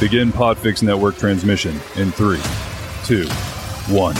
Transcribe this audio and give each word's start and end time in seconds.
Begin 0.00 0.32
Podfix 0.32 0.82
Network 0.82 1.16
transmission 1.16 1.80
in 1.96 2.10
three, 2.10 2.42
two, 3.04 3.26
one. 3.94 4.16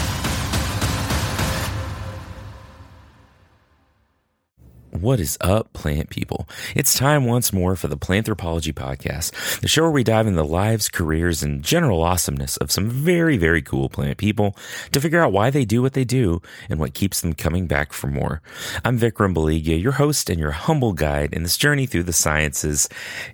What 5.04 5.20
is 5.20 5.36
up, 5.42 5.70
plant 5.74 6.08
people? 6.08 6.48
It's 6.74 6.96
time 6.96 7.26
once 7.26 7.52
more 7.52 7.76
for 7.76 7.88
the 7.88 7.96
Planthropology 7.98 8.72
Podcast, 8.72 9.60
the 9.60 9.68
show 9.68 9.82
where 9.82 9.90
we 9.90 10.02
dive 10.02 10.26
into 10.26 10.38
the 10.38 10.46
lives, 10.46 10.88
careers, 10.88 11.42
and 11.42 11.62
general 11.62 12.02
awesomeness 12.02 12.56
of 12.56 12.70
some 12.70 12.88
very, 12.88 13.36
very 13.36 13.60
cool 13.60 13.90
plant 13.90 14.16
people 14.16 14.56
to 14.92 15.02
figure 15.02 15.20
out 15.20 15.30
why 15.30 15.50
they 15.50 15.66
do 15.66 15.82
what 15.82 15.92
they 15.92 16.04
do 16.04 16.40
and 16.70 16.80
what 16.80 16.94
keeps 16.94 17.20
them 17.20 17.34
coming 17.34 17.66
back 17.66 17.92
for 17.92 18.06
more. 18.06 18.40
I'm 18.82 18.98
Vikram 18.98 19.34
Baliga, 19.34 19.78
your 19.78 19.92
host 19.92 20.30
and 20.30 20.40
your 20.40 20.52
humble 20.52 20.94
guide 20.94 21.34
in 21.34 21.42
this 21.42 21.58
journey 21.58 21.84
through 21.84 22.04
the 22.04 22.14
sciences. 22.14 22.88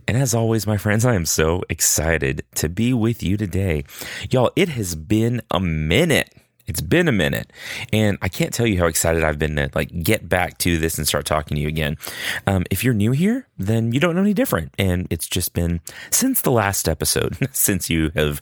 And 0.08 0.16
as 0.16 0.34
always, 0.34 0.66
my 0.66 0.76
friends, 0.76 1.04
I 1.04 1.14
am 1.14 1.24
so 1.24 1.62
excited 1.68 2.44
to 2.56 2.68
be 2.68 2.92
with 2.92 3.22
you 3.22 3.36
today. 3.36 3.84
Y'all, 4.28 4.50
it 4.56 4.70
has 4.70 4.96
been 4.96 5.40
a 5.52 5.60
minute 5.60 6.34
it's 6.70 6.80
been 6.80 7.08
a 7.08 7.12
minute, 7.12 7.52
and 7.92 8.16
I 8.22 8.28
can't 8.28 8.54
tell 8.54 8.66
you 8.66 8.78
how 8.78 8.86
excited 8.86 9.24
I've 9.24 9.38
been 9.38 9.56
to 9.56 9.70
like 9.74 10.02
get 10.02 10.28
back 10.28 10.56
to 10.58 10.78
this 10.78 10.96
and 10.96 11.06
start 11.06 11.26
talking 11.26 11.56
to 11.56 11.60
you 11.60 11.68
again. 11.68 11.98
Um, 12.46 12.64
if 12.70 12.84
you're 12.84 12.94
new 12.94 13.10
here, 13.10 13.46
then 13.58 13.92
you 13.92 14.00
don't 14.00 14.14
know 14.14 14.22
any 14.22 14.34
different, 14.34 14.72
and 14.78 15.06
it's 15.10 15.28
just 15.28 15.52
been 15.52 15.80
since 16.10 16.40
the 16.40 16.52
last 16.52 16.88
episode 16.88 17.36
since 17.52 17.90
you 17.90 18.10
have 18.14 18.40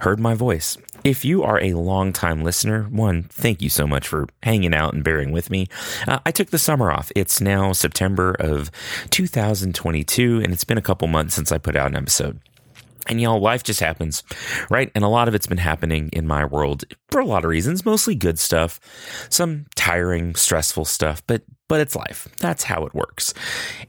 heard 0.00 0.18
my 0.18 0.34
voice. 0.34 0.78
If 1.04 1.24
you 1.24 1.44
are 1.44 1.60
a 1.60 1.74
long-time 1.74 2.42
listener, 2.42 2.84
one, 2.84 3.24
thank 3.24 3.62
you 3.62 3.68
so 3.68 3.86
much 3.86 4.08
for 4.08 4.26
hanging 4.42 4.74
out 4.74 4.94
and 4.94 5.04
bearing 5.04 5.30
with 5.30 5.50
me. 5.50 5.68
Uh, 6.08 6.18
I 6.24 6.32
took 6.32 6.50
the 6.50 6.58
summer 6.58 6.90
off. 6.90 7.12
It's 7.14 7.40
now 7.40 7.72
September 7.72 8.34
of 8.40 8.70
2022, 9.10 10.40
and 10.42 10.52
it's 10.52 10.64
been 10.64 10.78
a 10.78 10.82
couple 10.82 11.06
months 11.06 11.34
since 11.34 11.52
I 11.52 11.58
put 11.58 11.76
out 11.76 11.88
an 11.88 11.96
episode. 11.96 12.40
And 13.08 13.20
y'all, 13.20 13.40
life 13.40 13.62
just 13.62 13.80
happens, 13.80 14.22
right? 14.70 14.90
And 14.94 15.04
a 15.04 15.08
lot 15.08 15.28
of 15.28 15.34
it's 15.34 15.46
been 15.46 15.58
happening 15.58 16.10
in 16.12 16.26
my 16.26 16.44
world 16.44 16.84
for 17.08 17.20
a 17.20 17.26
lot 17.26 17.44
of 17.44 17.50
reasons, 17.50 17.84
mostly 17.84 18.14
good 18.14 18.38
stuff, 18.38 18.80
some 19.28 19.66
tiring, 19.74 20.34
stressful 20.34 20.84
stuff, 20.84 21.22
but 21.26 21.42
but 21.68 21.80
it's 21.80 21.96
life. 21.96 22.28
That's 22.38 22.62
how 22.62 22.86
it 22.86 22.94
works. 22.94 23.34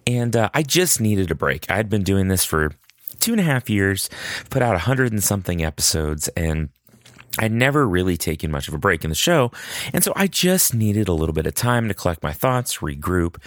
And 0.08 0.36
uh, 0.36 0.50
I 0.54 0.64
just 0.64 1.00
needed 1.00 1.30
a 1.30 1.36
break. 1.36 1.70
I'd 1.70 1.90
been 1.90 2.04
doing 2.04 2.28
this 2.28 2.44
for 2.44 2.72
two 3.20 3.34
and 3.34 3.40
a 3.40 3.44
half 3.44 3.70
years, 3.70 4.10
put 4.50 4.62
out 4.62 4.76
a 4.76 4.80
hundred 4.80 5.12
and 5.12 5.24
something 5.24 5.64
episodes, 5.64 6.28
and 6.30 6.70
I'd 7.40 7.52
never 7.52 7.88
really 7.88 8.18
taken 8.18 8.52
much 8.52 8.68
of 8.68 8.74
a 8.74 8.80
break 8.80 9.04
in 9.04 9.10
the 9.10 9.16
show. 9.16 9.52
And 9.94 10.04
so 10.04 10.12
I 10.16 10.28
just 10.28 10.74
needed 10.74 11.08
a 11.08 11.14
little 11.14 11.34
bit 11.34 11.46
of 11.46 11.54
time 11.54 11.88
to 11.88 11.94
collect 11.94 12.24
my 12.24 12.34
thoughts, 12.34 12.78
regroup, 12.78 13.38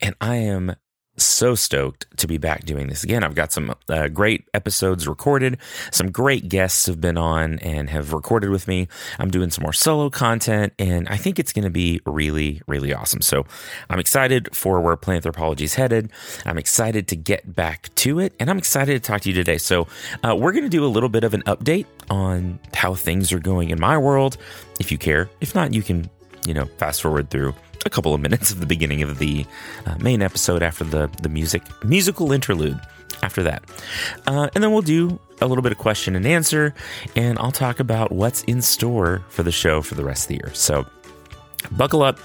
and 0.00 0.14
I 0.20 0.36
am 0.36 0.76
so 1.20 1.54
stoked 1.54 2.06
to 2.18 2.26
be 2.26 2.38
back 2.38 2.64
doing 2.64 2.88
this 2.88 3.04
again. 3.04 3.24
I've 3.24 3.34
got 3.34 3.52
some 3.52 3.74
uh, 3.88 4.08
great 4.08 4.48
episodes 4.54 5.06
recorded. 5.06 5.58
Some 5.90 6.10
great 6.10 6.48
guests 6.48 6.86
have 6.86 7.00
been 7.00 7.16
on 7.16 7.58
and 7.60 7.90
have 7.90 8.12
recorded 8.12 8.50
with 8.50 8.68
me. 8.68 8.88
I'm 9.18 9.30
doing 9.30 9.50
some 9.50 9.62
more 9.62 9.72
solo 9.72 10.10
content, 10.10 10.72
and 10.78 11.08
I 11.08 11.16
think 11.16 11.38
it's 11.38 11.52
going 11.52 11.64
to 11.64 11.70
be 11.70 12.00
really, 12.06 12.62
really 12.66 12.92
awesome. 12.92 13.20
So 13.20 13.46
I'm 13.90 13.98
excited 13.98 14.54
for 14.54 14.80
where 14.80 14.96
Planthropology 14.96 15.62
is 15.62 15.74
headed. 15.74 16.10
I'm 16.46 16.58
excited 16.58 17.08
to 17.08 17.16
get 17.16 17.54
back 17.54 17.94
to 17.96 18.18
it, 18.20 18.34
and 18.40 18.50
I'm 18.50 18.58
excited 18.58 19.02
to 19.02 19.06
talk 19.06 19.22
to 19.22 19.28
you 19.28 19.34
today. 19.34 19.58
So 19.58 19.86
uh, 20.22 20.36
we're 20.36 20.52
going 20.52 20.64
to 20.64 20.70
do 20.70 20.84
a 20.84 20.86
little 20.86 21.08
bit 21.08 21.24
of 21.24 21.34
an 21.34 21.42
update 21.42 21.86
on 22.10 22.58
how 22.74 22.94
things 22.94 23.32
are 23.32 23.38
going 23.38 23.70
in 23.70 23.80
my 23.80 23.98
world, 23.98 24.36
if 24.80 24.90
you 24.92 24.98
care. 24.98 25.28
If 25.40 25.54
not, 25.54 25.74
you 25.74 25.82
can, 25.82 26.08
you 26.46 26.54
know, 26.54 26.66
fast 26.78 27.02
forward 27.02 27.30
through 27.30 27.54
a 27.86 27.90
couple 27.90 28.14
of 28.14 28.20
minutes 28.20 28.50
of 28.50 28.60
the 28.60 28.66
beginning 28.66 29.02
of 29.02 29.18
the 29.18 29.46
uh, 29.86 29.96
main 29.98 30.22
episode 30.22 30.62
after 30.62 30.84
the 30.84 31.10
the 31.22 31.28
music 31.28 31.62
musical 31.84 32.32
interlude 32.32 32.80
after 33.22 33.42
that. 33.42 33.62
Uh, 34.26 34.48
and 34.54 34.62
then 34.62 34.72
we'll 34.72 34.82
do 34.82 35.18
a 35.40 35.46
little 35.46 35.62
bit 35.62 35.72
of 35.72 35.78
question 35.78 36.16
and 36.16 36.26
answer 36.26 36.74
and 37.16 37.38
i'll 37.38 37.52
talk 37.52 37.80
about 37.80 38.10
what's 38.10 38.42
in 38.44 38.60
store 38.60 39.24
for 39.28 39.42
the 39.42 39.52
show 39.52 39.80
for 39.82 39.94
the 39.94 40.04
rest 40.04 40.24
of 40.24 40.28
the 40.28 40.34
year. 40.34 40.52
So 40.54 40.86
buckle 41.72 42.02
up 42.02 42.18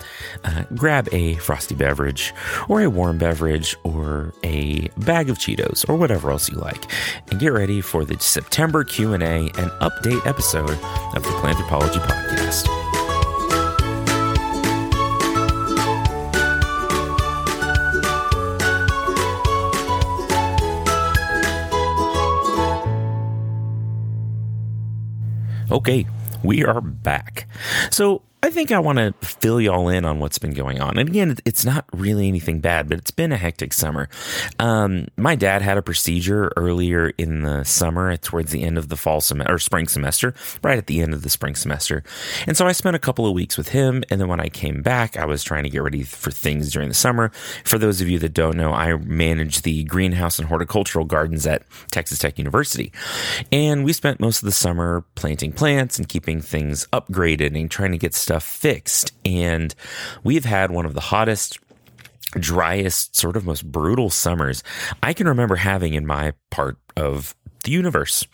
uh, 0.44 0.64
grab 0.76 1.10
a 1.12 1.36
frosty 1.36 1.76
beverage 1.76 2.34
or 2.70 2.82
a 2.82 2.90
warm 2.90 3.18
beverage 3.18 3.76
or 3.84 4.34
a 4.44 4.88
bag 4.98 5.30
of 5.30 5.38
cheetos 5.38 5.88
or 5.90 5.96
whatever 5.96 6.30
else 6.30 6.50
you 6.50 6.58
like 6.58 6.86
and 7.32 7.40
get 7.40 7.52
ready 7.52 7.82
for 7.82 8.06
the 8.06 8.18
september 8.20 8.84
q&a 8.84 9.16
and 9.16 9.52
update 9.82 10.26
episode 10.28 10.70
of 11.16 11.24
the 11.24 11.30
planthropology 11.42 12.00
podcast 12.06 12.93
Okay, 25.72 26.06
we 26.44 26.64
are 26.64 26.82
back. 26.82 27.48
So 27.90 28.22
I 28.44 28.50
think 28.50 28.74
I 28.74 28.80
want 28.80 28.98
to 28.98 29.14
fill 29.26 29.62
y'all 29.62 29.88
in 29.88 30.04
on 30.04 30.20
what's 30.20 30.38
been 30.38 30.52
going 30.52 30.82
on. 30.82 31.00
And 31.00 31.08
again, 31.08 31.38
it's 31.46 31.64
not 31.64 31.86
really 31.94 32.28
anything 32.28 32.60
bad, 32.60 32.90
but 32.90 32.98
it's 32.98 33.10
been 33.10 33.32
a 33.32 33.38
hectic 33.38 33.72
summer. 33.72 34.10
Um, 34.60 35.08
my 35.16 35.36
dad 35.36 35.62
had 35.62 35.78
a 35.78 35.82
procedure 35.82 36.52
earlier 36.58 37.14
in 37.18 37.44
the 37.44 37.64
summer, 37.64 38.18
towards 38.18 38.52
the 38.52 38.64
end 38.64 38.78
of 38.78 38.90
the 38.90 38.98
fall 38.98 39.22
semester 39.22 39.54
or 39.54 39.60
spring 39.60 39.88
semester, 39.88 40.34
right 40.62 40.78
at 40.78 40.88
the 40.88 41.00
end 41.00 41.14
of 41.14 41.22
the 41.22 41.30
spring 41.30 41.56
semester. 41.56 42.04
And 42.46 42.58
so 42.58 42.68
I 42.68 42.74
spent 42.74 42.98
a 42.98 43.00
couple 43.00 43.26
of 43.26 43.34
weeks 43.34 43.58
with 43.58 43.70
him. 43.70 44.04
And 44.10 44.20
then 44.20 44.28
when 44.28 44.42
I 44.42 44.50
came 44.50 44.82
back, 44.82 45.16
I 45.16 45.24
was 45.24 45.42
trying 45.42 45.64
to 45.64 45.70
get 45.70 45.82
ready 45.82 46.04
for 46.04 46.30
things 46.30 46.70
during 46.70 46.90
the 46.90 46.96
summer. 46.96 47.32
For 47.64 47.78
those 47.78 48.02
of 48.02 48.10
you 48.10 48.20
that 48.20 48.34
don't 48.34 48.58
know, 48.58 48.74
I 48.74 48.94
manage 48.98 49.62
the 49.62 49.86
greenhouse 49.86 50.38
and 50.38 50.50
horticultural 50.50 51.06
gardens 51.06 51.48
at 51.48 51.64
Texas 51.92 52.20
Tech 52.20 52.38
University. 52.38 52.92
And 53.54 53.86
we 53.86 53.94
spent 53.94 54.20
most 54.20 54.40
of 54.40 54.48
the 54.48 54.52
summer 54.52 55.06
planting 55.16 55.54
plants 55.54 55.98
and 55.98 56.10
keeping 56.10 56.42
things 56.42 56.88
upgraded 56.92 57.58
and 57.58 57.72
trying 57.72 57.94
to 57.94 57.98
get 57.98 58.14
stuff 58.14 58.33
stuff 58.34 58.44
fixed. 58.44 59.12
And 59.24 59.76
we've 60.24 60.46
had 60.46 60.72
one 60.72 60.88
of 60.88 60.96
the 60.96 61.02
hottest, 61.02 61.60
driest, 62.32 63.16
sort 63.16 63.38
of 63.38 63.46
most 63.46 63.72
brutal 63.72 64.10
summers 64.10 64.64
I 65.04 65.14
can 65.14 65.28
remember 65.28 65.56
having 65.56 65.94
in 65.94 66.08
my 66.08 66.34
part 66.50 66.78
of 66.98 67.36
the 67.64 67.72
universe. 67.72 68.26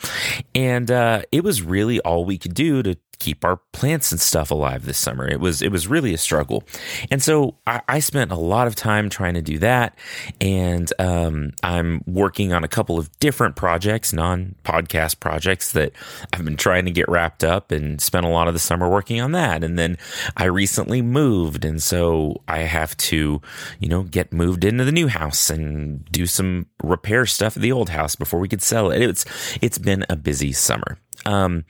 And 0.56 0.90
uh, 0.90 1.24
it 1.34 1.44
was 1.44 1.62
really 1.62 2.00
all 2.00 2.24
we 2.24 2.38
could 2.38 2.54
do 2.54 2.82
to 2.82 2.96
keep 3.20 3.44
our 3.44 3.58
plants 3.74 4.12
and 4.12 4.20
stuff 4.20 4.52
alive 4.52 4.86
this 4.86 4.98
summer. 4.98 5.28
It 5.28 5.40
was 5.40 5.62
it 5.62 5.72
was 5.72 5.88
really 5.88 6.14
a 6.14 6.18
struggle, 6.18 6.64
and 7.12 7.22
so 7.22 7.56
I, 7.68 7.82
I 7.88 8.00
spent 8.00 8.32
a 8.32 8.36
lot 8.36 8.68
of 8.68 8.76
time 8.76 9.10
trying 9.10 9.36
to 9.36 9.42
do 9.42 9.58
that. 9.60 9.98
And 10.42 10.92
um, 11.00 11.52
I'm 11.64 12.02
working 12.08 12.54
on 12.54 12.64
a 12.64 12.68
couple 12.68 12.98
of 12.98 13.12
different 13.20 13.56
projects, 13.56 14.14
non 14.14 14.56
podcast 14.64 15.20
projects 15.20 15.74
that 15.74 15.92
I've 16.34 16.46
been 16.46 16.58
trying 16.58 16.86
to 16.86 16.92
get 16.92 17.10
wrapped 17.10 17.44
up, 17.44 17.72
and 17.72 18.02
spent 18.02 18.26
a 18.26 18.30
lot 18.30 18.48
of 18.48 18.54
the 18.54 18.60
summer 18.60 18.90
working 18.90 19.22
on 19.22 19.34
that. 19.34 19.64
And 19.64 19.78
then 19.78 19.98
I 20.38 20.46
recently 20.46 21.02
moved, 21.02 21.66
and 21.66 21.82
so 21.82 22.42
I 22.48 22.60
have 22.60 22.96
to 22.98 23.42
you 23.80 23.90
know 23.90 24.04
get 24.04 24.34
moved 24.34 24.64
into 24.64 24.86
the 24.86 24.92
new 24.92 25.08
house 25.08 25.50
and 25.50 26.06
do 26.12 26.26
some 26.26 26.66
repair 26.84 27.26
stuff 27.26 27.58
at 27.58 27.62
the 27.62 27.72
old 27.72 27.90
house 27.90 28.16
before 28.16 28.40
we 28.40 28.48
could 28.48 28.62
sell 28.62 28.92
it. 28.92 29.02
It's 29.02 29.26
it's 29.62 29.78
been 29.78 30.06
a 30.10 30.16
busy 30.16 30.54
summer. 30.54 30.98
Um, 31.26 31.66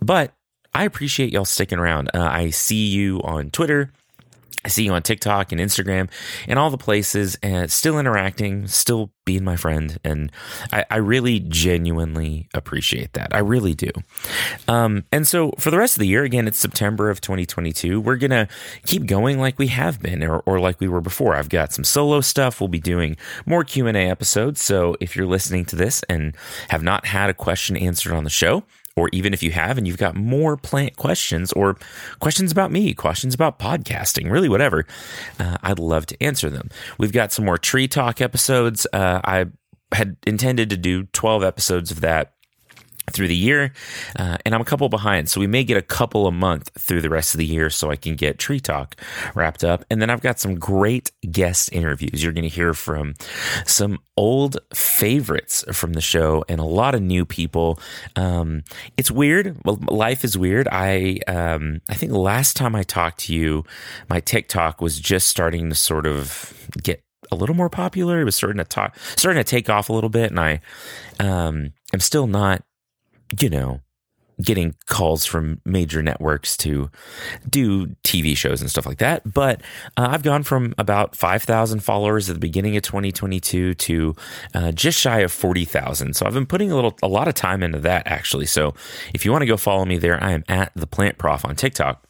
but 0.00 0.32
I 0.78 0.84
appreciate 0.84 1.32
y'all 1.32 1.44
sticking 1.44 1.80
around. 1.80 2.08
Uh, 2.14 2.22
I 2.22 2.50
see 2.50 2.86
you 2.86 3.20
on 3.22 3.50
Twitter. 3.50 3.90
I 4.64 4.68
see 4.68 4.84
you 4.84 4.92
on 4.92 5.02
TikTok 5.02 5.50
and 5.50 5.60
Instagram 5.60 6.08
and 6.46 6.56
all 6.56 6.70
the 6.70 6.78
places 6.78 7.36
and 7.42 7.68
still 7.72 7.98
interacting, 7.98 8.68
still 8.68 9.10
being 9.24 9.42
my 9.42 9.56
friend. 9.56 9.98
And 10.04 10.30
I, 10.72 10.84
I 10.88 10.96
really 10.98 11.40
genuinely 11.40 12.48
appreciate 12.54 13.14
that. 13.14 13.34
I 13.34 13.38
really 13.38 13.74
do. 13.74 13.90
Um, 14.68 15.04
and 15.10 15.26
so 15.26 15.50
for 15.58 15.72
the 15.72 15.78
rest 15.78 15.96
of 15.96 16.00
the 16.00 16.06
year, 16.06 16.22
again, 16.22 16.46
it's 16.46 16.58
September 16.58 17.10
of 17.10 17.20
2022. 17.20 18.00
We're 18.00 18.16
going 18.16 18.30
to 18.30 18.46
keep 18.86 19.06
going 19.06 19.40
like 19.40 19.58
we 19.58 19.66
have 19.68 20.00
been 20.00 20.22
or, 20.22 20.44
or 20.46 20.60
like 20.60 20.78
we 20.78 20.86
were 20.86 21.00
before. 21.00 21.34
I've 21.34 21.48
got 21.48 21.72
some 21.72 21.84
solo 21.84 22.20
stuff. 22.20 22.60
We'll 22.60 22.68
be 22.68 22.78
doing 22.78 23.16
more 23.46 23.64
Q&A 23.64 23.92
episodes. 23.92 24.62
So 24.62 24.96
if 25.00 25.16
you're 25.16 25.26
listening 25.26 25.64
to 25.66 25.76
this 25.76 26.04
and 26.08 26.36
have 26.68 26.84
not 26.84 27.04
had 27.04 27.30
a 27.30 27.34
question 27.34 27.76
answered 27.76 28.12
on 28.12 28.22
the 28.22 28.30
show, 28.30 28.62
or 28.98 29.08
even 29.12 29.32
if 29.32 29.42
you 29.42 29.52
have 29.52 29.78
and 29.78 29.86
you've 29.86 29.96
got 29.96 30.16
more 30.16 30.56
plant 30.56 30.96
questions 30.96 31.52
or 31.52 31.76
questions 32.18 32.50
about 32.50 32.72
me, 32.72 32.92
questions 32.92 33.32
about 33.32 33.58
podcasting, 33.58 34.30
really 34.30 34.48
whatever, 34.48 34.84
uh, 35.38 35.56
I'd 35.62 35.78
love 35.78 36.06
to 36.06 36.22
answer 36.22 36.50
them. 36.50 36.68
We've 36.98 37.12
got 37.12 37.32
some 37.32 37.44
more 37.44 37.58
tree 37.58 37.86
talk 37.86 38.20
episodes. 38.20 38.86
Uh, 38.92 39.20
I 39.24 39.46
had 39.92 40.16
intended 40.26 40.70
to 40.70 40.76
do 40.76 41.04
12 41.04 41.44
episodes 41.44 41.90
of 41.92 42.00
that 42.00 42.32
through 43.10 43.28
the 43.28 43.36
year, 43.36 43.72
uh, 44.16 44.38
and 44.44 44.54
I'm 44.54 44.60
a 44.60 44.64
couple 44.64 44.88
behind. 44.88 45.28
So 45.28 45.40
we 45.40 45.46
may 45.46 45.64
get 45.64 45.76
a 45.76 45.82
couple 45.82 46.26
a 46.26 46.32
month 46.32 46.70
through 46.78 47.02
the 47.02 47.10
rest 47.10 47.34
of 47.34 47.38
the 47.38 47.46
year 47.46 47.70
so 47.70 47.90
I 47.90 47.96
can 47.96 48.14
get 48.16 48.38
Tree 48.38 48.60
Talk 48.60 48.96
wrapped 49.34 49.64
up. 49.64 49.84
And 49.90 50.00
then 50.00 50.10
I've 50.10 50.20
got 50.20 50.38
some 50.38 50.58
great 50.58 51.12
guest 51.30 51.70
interviews. 51.72 52.22
You're 52.22 52.32
going 52.32 52.42
to 52.42 52.48
hear 52.48 52.74
from 52.74 53.14
some 53.66 53.98
old 54.16 54.58
favorites 54.74 55.64
from 55.72 55.92
the 55.92 56.00
show 56.00 56.44
and 56.48 56.60
a 56.60 56.64
lot 56.64 56.94
of 56.94 57.02
new 57.02 57.24
people. 57.24 57.78
Um, 58.16 58.64
it's 58.96 59.10
weird. 59.10 59.56
Life 59.64 60.24
is 60.24 60.36
weird. 60.36 60.68
I, 60.70 61.18
um, 61.26 61.80
I 61.88 61.94
think 61.94 62.12
last 62.12 62.56
time 62.56 62.74
I 62.74 62.82
talked 62.82 63.20
to 63.20 63.34
you, 63.34 63.64
my 64.08 64.20
TikTok 64.20 64.80
was 64.80 64.98
just 64.98 65.28
starting 65.28 65.68
to 65.68 65.74
sort 65.74 66.06
of 66.06 66.52
get 66.82 67.02
a 67.30 67.36
little 67.36 67.54
more 67.54 67.68
popular. 67.68 68.20
It 68.20 68.24
was 68.24 68.36
starting 68.36 68.58
to 68.58 68.64
talk, 68.64 68.96
starting 69.16 69.42
to 69.42 69.48
take 69.48 69.68
off 69.68 69.88
a 69.88 69.92
little 69.92 70.10
bit. 70.10 70.30
And 70.30 70.40
I, 70.40 70.60
um, 71.20 71.72
I'm 71.92 72.00
still 72.00 72.26
not 72.26 72.62
you 73.40 73.50
know, 73.50 73.80
getting 74.42 74.74
calls 74.86 75.24
from 75.24 75.60
major 75.64 76.02
networks 76.02 76.56
to 76.56 76.90
do 77.48 77.86
TV 78.04 78.36
shows 78.36 78.60
and 78.60 78.70
stuff 78.70 78.86
like 78.86 78.98
that. 78.98 79.32
But 79.32 79.60
uh, 79.96 80.08
I've 80.10 80.22
gone 80.22 80.44
from 80.44 80.74
about 80.78 81.16
5,000 81.16 81.80
followers 81.80 82.30
at 82.30 82.34
the 82.34 82.40
beginning 82.40 82.76
of 82.76 82.82
2022 82.82 83.74
to 83.74 84.16
uh, 84.54 84.72
just 84.72 84.98
shy 84.98 85.20
of 85.20 85.32
40,000. 85.32 86.14
So 86.14 86.24
I've 86.24 86.34
been 86.34 86.46
putting 86.46 86.70
a 86.70 86.74
little, 86.76 86.96
a 87.02 87.08
lot 87.08 87.26
of 87.28 87.34
time 87.34 87.62
into 87.62 87.80
that 87.80 88.06
actually. 88.06 88.46
So 88.46 88.74
if 89.12 89.24
you 89.24 89.32
want 89.32 89.42
to 89.42 89.46
go 89.46 89.56
follow 89.56 89.84
me 89.84 89.98
there, 89.98 90.22
I 90.22 90.32
am 90.32 90.44
at 90.48 90.72
the 90.76 90.86
plant 90.86 91.18
prof 91.18 91.44
on 91.44 91.56
TikTok 91.56 92.07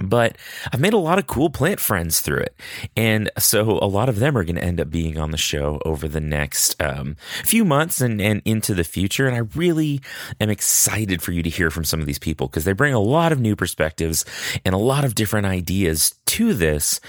but 0.00 0.36
I've 0.72 0.80
made 0.80 0.92
a 0.92 0.98
lot 0.98 1.18
of 1.18 1.26
cool 1.26 1.50
plant 1.50 1.80
friends 1.80 2.20
through 2.20 2.40
it. 2.40 2.54
And 2.96 3.30
so 3.38 3.78
a 3.80 3.86
lot 3.86 4.08
of 4.08 4.18
them 4.18 4.36
are 4.36 4.44
going 4.44 4.56
to 4.56 4.64
end 4.64 4.80
up 4.80 4.90
being 4.90 5.18
on 5.18 5.30
the 5.30 5.36
show 5.36 5.80
over 5.84 6.08
the 6.08 6.20
next 6.20 6.80
um, 6.82 7.16
few 7.44 7.64
months 7.64 8.00
and, 8.00 8.20
and 8.20 8.42
into 8.44 8.74
the 8.74 8.84
future. 8.84 9.26
And 9.26 9.36
I 9.36 9.40
really 9.56 10.00
am 10.40 10.50
excited 10.50 11.22
for 11.22 11.32
you 11.32 11.42
to 11.42 11.50
hear 11.50 11.70
from 11.70 11.84
some 11.84 12.00
of 12.00 12.06
these 12.06 12.18
people 12.18 12.48
because 12.48 12.64
they 12.64 12.72
bring 12.72 12.94
a 12.94 13.00
lot 13.00 13.32
of 13.32 13.40
new 13.40 13.56
perspectives 13.56 14.24
and 14.64 14.74
a 14.74 14.78
lot 14.78 15.04
of 15.04 15.14
different 15.14 15.46
ideas 15.46 16.14
to 16.26 16.54
this. 16.54 17.00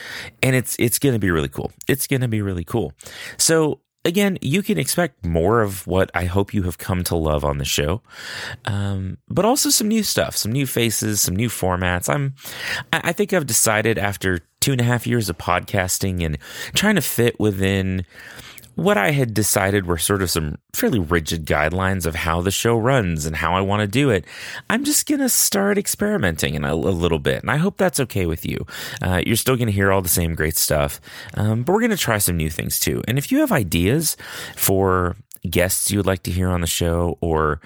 And 0.44 0.56
it's, 0.56 0.76
it's 0.80 1.00
going 1.00 1.14
to 1.14 1.20
be 1.20 1.32
really 1.32 1.50
cool. 1.50 1.72
It's 1.88 2.08
going 2.08 2.22
to 2.22 2.28
be 2.28 2.42
really 2.42 2.64
cool. 2.64 2.94
So 3.38 3.80
again, 4.06 4.38
you 4.42 4.62
can 4.64 4.78
expect 4.78 5.26
more 5.26 5.62
of 5.62 5.86
what 5.88 6.12
I 6.14 6.26
hope 6.26 6.54
you 6.54 6.64
have 6.64 6.78
come 6.78 7.04
to 7.06 7.16
love 7.16 7.44
on 7.44 7.58
the 7.58 7.66
show, 7.66 8.02
um, 8.66 9.18
but 9.28 9.44
also 9.44 9.70
some 9.70 9.88
new 9.88 10.04
stuff, 10.04 10.38
some 10.38 10.52
new 10.52 10.68
faces, 10.68 11.22
some 11.22 11.36
new 11.36 11.50
formats. 11.50 12.08
I'm, 12.08 12.36
I 12.94 13.12
think 13.12 13.34
I've 13.34 13.48
decided 13.48 13.98
after 13.98 14.40
two 14.62 14.72
and 14.72 14.82
a 14.82 14.86
half 14.86 15.06
years 15.06 15.30
of 15.30 15.38
podcasting 15.38 16.24
and 16.24 16.38
trying 16.74 16.96
to 16.96 17.02
fit 17.02 17.40
within 17.40 18.06
what 18.76 18.98
I 18.98 19.12
had 19.12 19.34
decided 19.34 19.86
were 19.86 19.98
sort 19.98 20.22
of 20.22 20.30
some 20.30 20.58
fairly 20.74 21.00
rigid 21.00 21.46
guidelines 21.46 22.06
of 22.06 22.16
how 22.16 22.42
the 22.42 22.52
show 22.52 22.78
runs 22.78 23.26
and 23.26 23.36
how 23.36 23.54
I 23.54 23.62
want 23.62 23.82
to 23.82 23.88
do 23.88 24.10
it. 24.10 24.26
I'm 24.70 24.84
just 24.84 25.08
going 25.08 25.22
to 25.22 25.30
start 25.30 25.78
experimenting 25.78 26.56
in 26.56 26.66
a, 26.66 26.74
a, 26.74 26.76
little 26.76 27.20
bit. 27.20 27.42
And 27.42 27.50
I 27.50 27.58
hope 27.58 27.78
that's 27.78 28.00
okay 28.02 28.26
with 28.26 28.46
you. 28.46 28.66
Uh, 29.02 29.22
you're 29.26 29.36
still 29.36 29.56
going 29.56 29.68
to 29.68 29.74
hear 29.74 29.92
all 29.92 30.02
the 30.02 30.10
same 30.10 30.36
great 30.36 30.58
stuff, 30.58 31.00
um, 31.36 31.64
but 31.64 31.74
we're 31.74 31.80
going 31.80 31.92
to 31.92 31.98
try 31.98 32.18
some 32.18 32.38
new 32.38 32.50
things 32.50 32.80
too. 32.80 33.02
And 33.08 33.18
if 33.18 33.32
you 33.32 33.40
have 33.40 33.52
ideas 33.52 34.18
for 34.56 35.16
guests 35.46 35.92
you 35.92 35.98
would 35.98 36.06
like 36.06 36.24
to 36.24 36.32
hear 36.32 36.50
on 36.50 36.62
the 36.62 36.68
show 36.68 37.18
or 37.22 37.60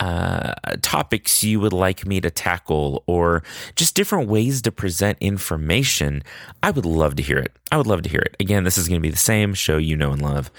uh, 0.00 0.54
topics 0.82 1.42
you 1.44 1.60
would 1.60 1.72
like 1.72 2.06
me 2.06 2.20
to 2.20 2.30
tackle 2.30 3.02
or 3.06 3.42
just 3.74 3.94
different 3.94 4.28
ways 4.28 4.62
to 4.62 4.72
present 4.72 5.18
information, 5.20 6.22
I 6.62 6.70
would 6.70 6.86
love 6.86 7.16
to 7.16 7.22
hear 7.22 7.38
it. 7.38 7.52
I 7.70 7.76
would 7.76 7.86
love 7.86 8.02
to 8.02 8.08
hear 8.08 8.20
it. 8.20 8.36
Again, 8.40 8.64
this 8.64 8.78
is 8.78 8.88
going 8.88 9.00
to 9.00 9.06
be 9.06 9.10
the 9.10 9.16
same 9.16 9.54
show 9.54 9.76
you 9.76 9.96
know 9.96 10.12
and 10.12 10.22
love, 10.22 10.50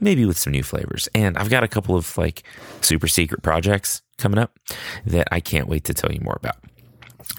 maybe 0.00 0.24
with 0.24 0.38
some 0.38 0.52
new 0.52 0.62
flavors. 0.62 1.08
And 1.14 1.36
I've 1.38 1.50
got 1.50 1.64
a 1.64 1.68
couple 1.68 1.96
of 1.96 2.16
like 2.18 2.42
super 2.80 3.08
secret 3.08 3.42
projects 3.42 4.02
coming 4.18 4.38
up 4.38 4.58
that 5.04 5.28
I 5.30 5.40
can't 5.40 5.68
wait 5.68 5.84
to 5.84 5.94
tell 5.94 6.12
you 6.12 6.20
more 6.20 6.36
about. 6.36 6.56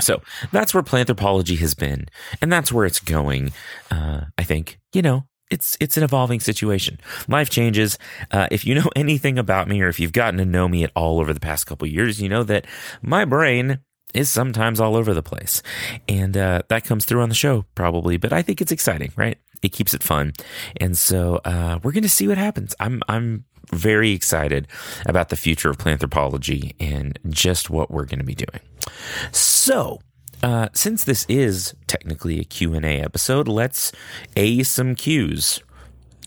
So 0.01 0.21
that's 0.51 0.73
where 0.73 0.83
planthropology 0.83 1.57
has 1.59 1.73
been, 1.73 2.07
and 2.41 2.51
that's 2.51 2.71
where 2.71 2.85
it's 2.85 2.99
going. 2.99 3.51
Uh, 3.89 4.25
I 4.37 4.43
think 4.43 4.79
you 4.93 5.01
know 5.01 5.25
it's 5.49 5.77
it's 5.79 5.97
an 5.97 6.03
evolving 6.03 6.39
situation. 6.39 6.99
Life 7.27 7.49
changes. 7.49 7.97
Uh, 8.31 8.47
if 8.51 8.65
you 8.65 8.75
know 8.75 8.89
anything 8.95 9.37
about 9.37 9.67
me, 9.67 9.81
or 9.81 9.87
if 9.87 9.99
you've 9.99 10.13
gotten 10.13 10.37
to 10.37 10.45
know 10.45 10.67
me 10.67 10.83
at 10.83 10.91
all 10.95 11.19
over 11.19 11.33
the 11.33 11.39
past 11.39 11.65
couple 11.65 11.87
years, 11.87 12.21
you 12.21 12.29
know 12.29 12.43
that 12.43 12.65
my 13.01 13.25
brain 13.25 13.79
is 14.13 14.29
sometimes 14.29 14.79
all 14.79 14.95
over 14.95 15.13
the 15.13 15.23
place, 15.23 15.61
and 16.07 16.35
uh, 16.37 16.61
that 16.69 16.83
comes 16.83 17.05
through 17.05 17.21
on 17.21 17.29
the 17.29 17.35
show 17.35 17.65
probably. 17.75 18.17
But 18.17 18.33
I 18.33 18.41
think 18.41 18.61
it's 18.61 18.71
exciting, 18.71 19.11
right? 19.15 19.37
It 19.61 19.69
keeps 19.69 19.93
it 19.93 20.03
fun, 20.03 20.33
and 20.79 20.97
so 20.97 21.41
uh, 21.45 21.79
we're 21.83 21.91
going 21.93 22.03
to 22.03 22.09
see 22.09 22.27
what 22.27 22.37
happens. 22.37 22.75
I'm 22.79 23.01
I'm 23.07 23.45
very 23.71 24.11
excited 24.11 24.67
about 25.05 25.29
the 25.29 25.35
future 25.35 25.69
of 25.69 25.77
planthropology 25.77 26.73
and 26.79 27.19
just 27.29 27.69
what 27.69 27.91
we're 27.91 28.05
going 28.05 28.19
to 28.19 28.25
be 28.25 28.35
doing. 28.35 28.61
So 29.31 29.99
uh, 30.43 30.69
since 30.73 31.03
this 31.03 31.25
is 31.27 31.75
technically 31.87 32.39
a 32.39 32.43
Q&A 32.43 33.01
episode, 33.01 33.47
let's 33.47 33.91
A 34.35 34.63
some 34.63 34.95
Q's. 34.95 35.61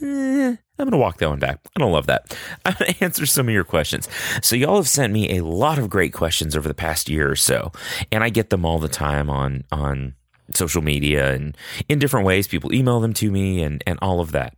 Eh, 0.02 0.06
I'm 0.06 0.56
going 0.78 0.90
to 0.92 0.96
walk 0.96 1.18
that 1.18 1.28
one 1.28 1.38
back. 1.38 1.60
I 1.76 1.80
don't 1.80 1.92
love 1.92 2.06
that. 2.06 2.36
I'm 2.64 2.74
going 2.78 2.94
to 2.94 3.04
answer 3.04 3.26
some 3.26 3.48
of 3.48 3.54
your 3.54 3.64
questions. 3.64 4.08
So, 4.42 4.56
y'all 4.56 4.76
have 4.76 4.88
sent 4.88 5.12
me 5.12 5.36
a 5.36 5.44
lot 5.44 5.78
of 5.78 5.90
great 5.90 6.12
questions 6.12 6.56
over 6.56 6.66
the 6.66 6.74
past 6.74 7.08
year 7.08 7.30
or 7.30 7.36
so, 7.36 7.72
and 8.10 8.24
I 8.24 8.30
get 8.30 8.50
them 8.50 8.64
all 8.64 8.78
the 8.78 8.88
time 8.88 9.28
on 9.28 9.64
on 9.70 10.14
social 10.52 10.82
media 10.82 11.32
and 11.32 11.56
in 11.88 11.98
different 11.98 12.26
ways. 12.26 12.48
People 12.48 12.72
email 12.72 13.00
them 13.00 13.12
to 13.14 13.30
me 13.30 13.62
and 13.62 13.84
and 13.86 13.98
all 14.00 14.20
of 14.20 14.32
that. 14.32 14.56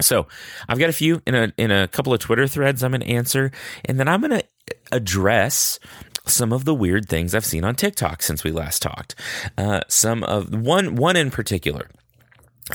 So, 0.00 0.28
I've 0.68 0.78
got 0.78 0.90
a 0.90 0.94
few 0.94 1.20
in 1.26 1.34
a 1.34 1.52
in 1.56 1.70
a 1.70 1.88
couple 1.88 2.14
of 2.14 2.20
Twitter 2.20 2.46
threads 2.46 2.84
I'm 2.84 2.92
going 2.92 3.00
to 3.00 3.08
answer, 3.08 3.50
and 3.84 3.98
then 3.98 4.06
I'm 4.06 4.20
going 4.20 4.40
to 4.40 4.44
address 4.92 5.80
some 6.26 6.52
of 6.52 6.64
the 6.64 6.74
weird 6.74 7.08
things 7.08 7.34
I've 7.34 7.44
seen 7.44 7.64
on 7.64 7.74
TikTok 7.74 8.22
since 8.22 8.44
we 8.44 8.50
last 8.50 8.82
talked. 8.82 9.14
Uh, 9.58 9.80
some 9.88 10.22
of 10.24 10.54
one 10.54 10.94
one 10.96 11.16
in 11.16 11.30
particular 11.30 11.88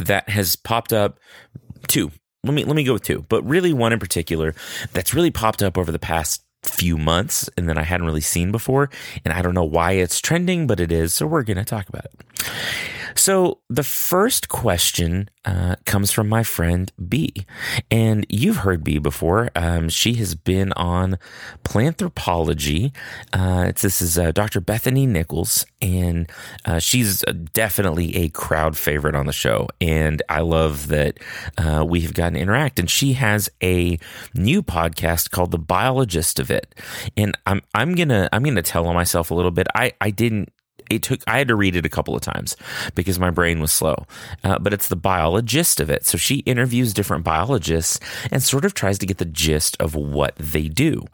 that 0.03 0.29
has 0.29 0.55
popped 0.55 0.93
up. 0.93 1.19
Two. 1.87 2.11
Let 2.43 2.53
me 2.53 2.63
let 2.63 2.75
me 2.75 2.83
go 2.83 2.93
with 2.93 3.03
two, 3.03 3.25
but 3.29 3.43
really 3.43 3.73
one 3.73 3.93
in 3.93 3.99
particular 3.99 4.53
that's 4.93 5.13
really 5.13 5.31
popped 5.31 5.63
up 5.63 5.77
over 5.77 5.91
the 5.91 5.99
past 5.99 6.43
few 6.63 6.97
months 6.97 7.49
and 7.57 7.69
that 7.69 7.77
I 7.77 7.83
hadn't 7.83 8.05
really 8.05 8.21
seen 8.21 8.51
before. 8.51 8.89
And 9.23 9.33
I 9.33 9.41
don't 9.41 9.53
know 9.53 9.63
why 9.63 9.93
it's 9.93 10.19
trending, 10.19 10.67
but 10.67 10.79
it 10.79 10.91
is. 10.91 11.13
So 11.13 11.25
we're 11.25 11.43
going 11.43 11.57
to 11.57 11.65
talk 11.65 11.89
about 11.89 12.05
it. 12.05 12.13
So 13.15 13.61
the 13.69 13.83
first 13.83 14.49
question 14.49 15.29
uh, 15.47 15.75
comes 15.85 16.11
from 16.11 16.27
my 16.27 16.43
friend 16.43 16.91
B, 17.07 17.33
and 17.89 18.25
you've 18.27 18.57
heard 18.57 18.83
B 18.83 18.97
before. 18.99 19.49
Um, 19.55 19.87
she 19.87 20.15
has 20.15 20.35
been 20.35 20.73
on 20.73 21.17
Planthropology. 21.63 22.93
Uh, 23.31 23.71
this 23.81 24.01
is 24.01 24.17
uh, 24.19 24.31
Dr. 24.33 24.59
Bethany 24.59 25.05
Nichols, 25.05 25.65
and 25.81 26.29
uh, 26.65 26.79
she's 26.79 27.23
definitely 27.53 28.17
a 28.17 28.29
crowd 28.29 28.77
favorite 28.77 29.15
on 29.15 29.25
the 29.25 29.31
show. 29.31 29.69
And 29.79 30.21
I 30.27 30.41
love 30.41 30.87
that 30.89 31.17
uh, 31.57 31.85
we 31.87 32.01
have 32.01 32.13
gotten 32.13 32.33
to 32.33 32.39
interact. 32.41 32.77
And 32.77 32.89
she 32.89 33.13
has 33.13 33.49
a 33.63 33.97
new 34.33 34.61
podcast 34.61 35.31
called 35.31 35.51
The 35.51 35.57
Biologist 35.57 36.39
of 36.39 36.51
It, 36.51 36.75
and 37.15 37.37
I'm 37.45 37.61
I'm 37.73 37.95
gonna 37.95 38.27
I'm 38.33 38.43
gonna 38.43 38.61
tell 38.61 38.85
on 38.85 38.95
myself 38.95 39.31
a 39.31 39.33
little 39.33 39.51
bit. 39.51 39.67
I 39.73 39.93
I 40.01 40.11
didn't 40.11 40.51
it 40.89 41.03
took 41.03 41.21
I 41.27 41.37
had 41.37 41.47
to 41.49 41.55
read 41.55 41.75
it 41.75 41.85
a 41.85 41.89
couple 41.89 42.15
of 42.15 42.21
times 42.21 42.55
because 42.95 43.19
my 43.19 43.29
brain 43.29 43.59
was 43.59 43.71
slow. 43.71 44.05
Uh, 44.43 44.59
but 44.59 44.73
it's 44.73 44.87
the 44.87 44.95
biologist 44.95 45.79
of 45.79 45.89
it. 45.89 46.05
So 46.05 46.17
she 46.17 46.37
interviews 46.39 46.93
different 46.93 47.23
biologists 47.23 47.99
and 48.31 48.41
sort 48.41 48.65
of 48.65 48.73
tries 48.73 48.99
to 48.99 49.05
get 49.05 49.17
the 49.17 49.25
gist 49.25 49.77
of 49.79 49.95
what 49.95 50.35
they 50.35 50.67
do 50.67 51.05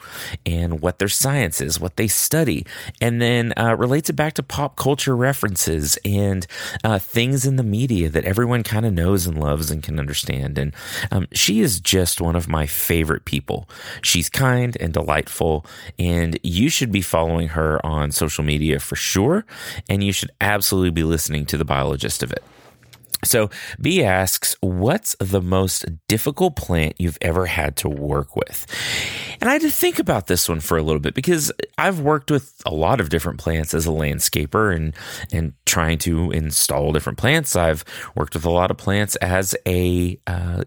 and 0.45 0.81
what 0.81 0.99
their 0.99 1.07
science 1.07 1.61
is, 1.61 1.79
what 1.79 1.95
they 1.95 2.07
study, 2.07 2.65
and 3.01 3.21
then 3.21 3.53
uh, 3.57 3.75
relates 3.75 4.09
it 4.09 4.13
back 4.13 4.33
to 4.33 4.43
pop 4.43 4.75
culture 4.75 5.15
references 5.15 5.97
and 6.05 6.45
uh, 6.83 6.99
things 6.99 7.45
in 7.45 7.55
the 7.55 7.63
media 7.63 8.09
that 8.09 8.25
everyone 8.25 8.63
kind 8.63 8.85
of 8.85 8.93
knows 8.93 9.25
and 9.25 9.39
loves 9.39 9.71
and 9.71 9.83
can 9.83 9.99
understand. 9.99 10.57
And 10.57 10.73
um, 11.11 11.27
she 11.33 11.61
is 11.61 11.79
just 11.79 12.21
one 12.21 12.35
of 12.35 12.47
my 12.47 12.65
favorite 12.65 13.25
people. 13.25 13.69
She's 14.01 14.29
kind 14.29 14.77
and 14.79 14.93
delightful, 14.93 15.65
and 15.97 16.39
you 16.43 16.69
should 16.69 16.91
be 16.91 17.01
following 17.01 17.49
her 17.49 17.83
on 17.85 18.11
social 18.11 18.43
media 18.43 18.79
for 18.79 18.95
sure 18.95 19.45
and 19.89 20.03
you 20.03 20.11
should 20.11 20.31
absolutely 20.41 20.91
be 20.91 21.03
listening 21.03 21.45
to 21.47 21.57
the 21.57 21.65
biologist 21.65 22.23
of 22.23 22.31
it. 22.31 22.43
So, 23.23 23.49
B 23.79 24.03
asks, 24.03 24.55
What's 24.59 25.15
the 25.19 25.41
most 25.41 25.85
difficult 26.07 26.55
plant 26.55 26.95
you've 26.99 27.17
ever 27.21 27.45
had 27.45 27.75
to 27.77 27.89
work 27.89 28.35
with? 28.35 28.65
And 29.39 29.49
I 29.49 29.53
had 29.53 29.61
to 29.61 29.71
think 29.71 29.99
about 29.99 30.27
this 30.27 30.47
one 30.47 30.59
for 30.59 30.77
a 30.77 30.83
little 30.83 30.99
bit 30.99 31.13
because 31.13 31.51
I've 31.77 31.99
worked 31.99 32.31
with 32.31 32.61
a 32.65 32.73
lot 32.73 32.99
of 32.99 33.09
different 33.09 33.39
plants 33.39 33.73
as 33.73 33.85
a 33.85 33.91
landscaper 33.91 34.75
and, 34.75 34.95
and 35.31 35.53
trying 35.65 35.97
to 35.99 36.31
install 36.31 36.91
different 36.91 37.17
plants. 37.17 37.55
I've 37.55 37.83
worked 38.15 38.35
with 38.35 38.45
a 38.45 38.51
lot 38.51 38.71
of 38.71 38.77
plants 38.77 39.15
as 39.17 39.55
a 39.65 40.19
uh, 40.27 40.63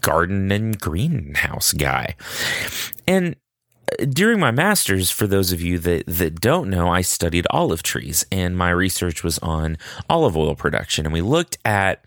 garden 0.00 0.52
and 0.52 0.78
greenhouse 0.78 1.72
guy. 1.72 2.14
And 3.06 3.36
during 4.08 4.40
my 4.40 4.50
master's, 4.50 5.10
for 5.10 5.26
those 5.26 5.52
of 5.52 5.60
you 5.60 5.78
that, 5.78 6.04
that 6.06 6.40
don't 6.40 6.70
know, 6.70 6.88
I 6.88 7.02
studied 7.02 7.46
olive 7.50 7.82
trees 7.82 8.24
and 8.32 8.56
my 8.56 8.70
research 8.70 9.22
was 9.22 9.38
on 9.40 9.76
olive 10.08 10.36
oil 10.36 10.54
production. 10.54 11.06
And 11.06 11.12
we 11.12 11.20
looked 11.20 11.58
at 11.64 12.04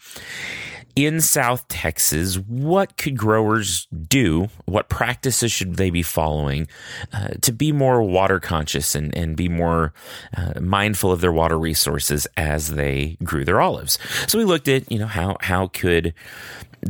in 0.98 1.22
South 1.22 1.68
Texas, 1.68 2.38
what 2.40 2.98
could 2.98 3.16
growers 3.16 3.86
do? 3.86 4.50
What 4.66 4.90
practices 4.90 5.52
should 5.52 5.76
they 5.76 5.92
be 5.92 6.02
following 6.02 6.68
uh, 7.14 7.28
to 7.42 7.52
be 7.52 7.72
more 7.72 8.02
water 8.02 8.40
conscious 8.40 8.96
and, 8.96 9.16
and 9.16 9.38
be 9.38 9.48
more 9.48 9.94
uh, 10.36 10.60
mindful 10.60 11.12
of 11.12 11.22
their 11.22 11.32
water 11.32 11.60
resources 11.60 12.26
as 12.36 12.74
they 12.74 13.16
grew 13.24 13.46
their 13.46 13.62
olives? 13.62 14.00
So 14.28 14.40
we 14.40 14.44
looked 14.44 14.68
at, 14.68 14.92
you 14.92 14.98
know, 14.98 15.06
how, 15.06 15.38
how 15.42 15.68
could 15.68 16.16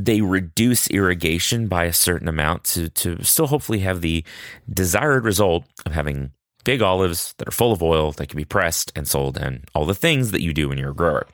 they 0.05 0.21
reduce 0.21 0.87
irrigation 0.89 1.67
by 1.67 1.85
a 1.85 1.93
certain 1.93 2.27
amount 2.27 2.63
to, 2.65 2.89
to 2.89 3.23
still 3.23 3.47
hopefully 3.47 3.79
have 3.79 4.01
the 4.01 4.23
desired 4.71 5.25
result 5.25 5.65
of 5.85 5.91
having 5.91 6.31
big 6.63 6.81
olives 6.81 7.33
that 7.37 7.47
are 7.47 7.51
full 7.51 7.71
of 7.71 7.81
oil 7.81 8.11
that 8.11 8.27
can 8.27 8.35
be 8.35 8.43
pressed 8.43 8.91
and 8.93 9.07
sold 9.07 9.37
and 9.37 9.63
all 9.73 9.85
the 9.85 9.95
things 9.95 10.31
that 10.31 10.41
you 10.41 10.53
do 10.53 10.67
when 10.67 10.77
you're 10.77 10.91
a 10.91 10.93
grower. 10.93 11.25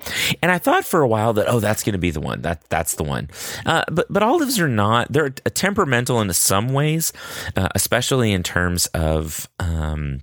And 0.44 0.52
I 0.52 0.60
thought 0.60 0.86
for 0.86 1.02
a 1.02 1.08
while 1.08 1.34
that, 1.34 1.48
oh, 1.48 1.60
that's 1.60 1.82
going 1.82 1.94
to 1.94 2.00
be 2.00 2.12
the 2.12 2.22
one. 2.22 2.44
That 2.44 2.64
That's 2.70 2.96
the 2.96 3.04
one. 3.04 3.32
Uh, 3.66 3.84
but, 3.92 4.06
but 4.12 4.22
olives 4.22 4.60
are 4.60 4.68
not, 4.68 5.12
they're 5.12 5.32
temperamental 5.32 6.22
in 6.22 6.32
some 6.34 6.70
ways, 6.70 7.14
uh, 7.56 7.70
especially 7.74 8.32
in 8.32 8.44
terms 8.44 8.86
of, 8.94 9.50
um, 9.60 10.20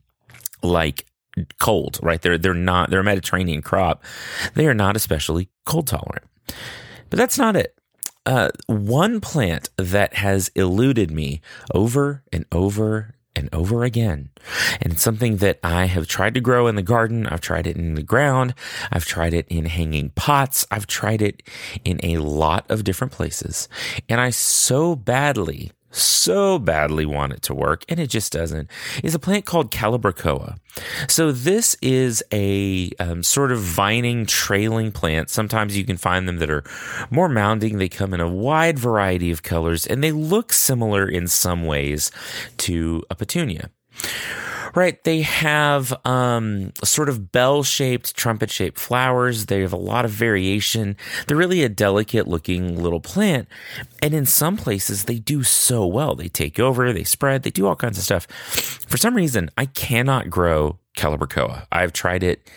like 0.62 1.06
cold, 1.59 1.99
right? 2.02 2.23
They're, 2.23 2.38
they're 2.38 2.54
not, 2.54 2.90
they're 2.90 3.00
a 3.00 3.04
Mediterranean 3.04 3.62
crop. 3.62 4.04
They 4.54 4.68
are 4.68 4.75
not 4.75 4.94
especially 4.94 5.49
cold 5.66 5.88
tolerant. 5.88 6.25
But 7.09 7.16
that's 7.16 7.37
not 7.38 7.56
it. 7.56 7.76
Uh, 8.27 8.50
one 8.67 9.21
plant 9.21 9.71
that 9.77 10.15
has 10.15 10.50
eluded 10.55 11.11
me 11.11 11.41
over 11.75 12.23
and 12.33 12.45
over 12.53 13.15
and 13.35 13.49
over 13.53 13.85
again. 13.85 14.29
And 14.81 14.93
it's 14.93 15.03
something 15.03 15.39
that 15.39 15.59
I 15.62 15.87
have 15.87 16.07
tried 16.07 16.35
to 16.35 16.41
grow 16.41 16.67
in 16.67 16.75
the 16.75 16.83
garden. 16.83 17.27
I've 17.27 17.41
tried 17.41 17.67
it 17.67 17.77
in 17.77 17.95
the 17.95 18.03
ground. 18.03 18.55
I've 18.91 19.07
tried 19.07 19.35
it 19.35 19.47
in 19.49 19.67
hanging 19.67 20.11
pots. 20.11 20.67
I've 20.71 20.87
tried 20.87 21.23
it 21.23 21.43
in 21.85 22.00
a 22.03 22.19
lot 22.19 22.71
of 22.71 22.85
different 22.85 23.12
places. 23.12 23.69
And 24.09 24.21
I 24.21 24.31
so 24.31 24.97
badly 24.97 25.73
so 25.90 26.59
badly 26.59 27.06
want 27.06 27.32
it 27.32 27.42
to 27.42 27.54
work 27.54 27.85
and 27.88 27.99
it 28.00 28.09
just 28.09 28.32
doesn't. 28.32 28.70
Is 29.02 29.14
a 29.14 29.18
plant 29.18 29.44
called 29.44 29.70
calibrachoa 29.70 30.56
so 31.09 31.32
this 31.32 31.76
is 31.82 32.23
a 32.32 32.90
um, 32.99 33.23
sort 33.23 33.52
of 33.52 33.61
vining 33.61 34.26
trailing 34.26 34.92
plant. 34.92 35.30
Sometimes 35.30 35.76
you 35.76 35.85
can 35.85 35.97
find 35.97 36.28
them 36.28 36.38
that 36.38 36.50
are 36.50 36.64
more 37.11 37.28
mounding. 37.28 37.78
They 37.78 37.88
come 37.88 38.14
in 38.14 38.20
a 38.20 38.28
wide 38.28 38.78
variety 38.78 39.30
of 39.30 39.42
colors 39.42 39.87
and 39.87 40.02
they 40.02 40.12
look 40.12 40.52
similar 40.52 41.09
in 41.09 41.26
some 41.26 41.64
ways 41.64 42.11
to 42.59 43.02
a 43.11 43.14
petunia 43.14 43.70
right? 44.75 45.03
They 45.05 45.23
have 45.23 45.95
um, 46.05 46.73
sort 46.85 47.09
of 47.09 47.33
bell 47.33 47.62
shaped, 47.62 48.17
trumpet 48.17 48.50
shaped 48.50 48.79
flowers. 48.79 49.47
They 49.47 49.61
have 49.61 49.73
a 49.73 49.79
lot 49.79 50.05
of 50.05 50.11
variation. 50.11 50.97
They're 51.27 51.37
really 51.37 51.62
a 51.62 51.69
delicate 51.69 52.29
looking 52.29 52.83
little 52.83 53.00
plant. 53.00 53.49
And 54.03 54.15
in 54.15 54.27
some 54.27 54.57
places, 54.57 55.05
they 55.05 55.19
do 55.19 55.43
so 55.43 55.87
well. 55.87 56.15
They 56.15 56.29
take 56.29 56.59
over, 56.59 56.93
they 56.93 57.05
spread, 57.05 57.43
they 57.43 57.50
do 57.50 57.67
all 57.67 57.77
kinds 57.77 57.99
of 57.99 58.05
stuff. 58.05 58.27
For 58.27 58.97
some 58.97 59.15
reason, 59.15 59.50
I 59.57 59.67
cannot 59.67 60.31
grow 60.31 60.79
Calibrachoa. 60.97 61.67
I've 61.71 61.93
tried 61.93 62.23
it 62.23 62.50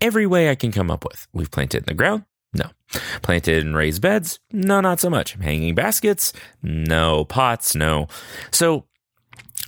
every 0.00 0.26
way 0.26 0.50
I 0.50 0.54
can 0.54 0.72
come 0.72 0.90
up 0.90 1.04
with. 1.04 1.26
We've 1.32 1.50
planted 1.50 1.78
in 1.78 1.86
the 1.86 1.94
ground. 1.94 2.24
No. 2.54 2.70
Planted 3.22 3.66
in 3.66 3.74
raised 3.74 4.00
beds? 4.00 4.38
No, 4.52 4.80
not 4.80 5.00
so 5.00 5.10
much. 5.10 5.32
Hanging 5.34 5.74
baskets? 5.74 6.32
No. 6.62 7.24
Pots? 7.24 7.74
No. 7.74 8.08
So 8.50 8.86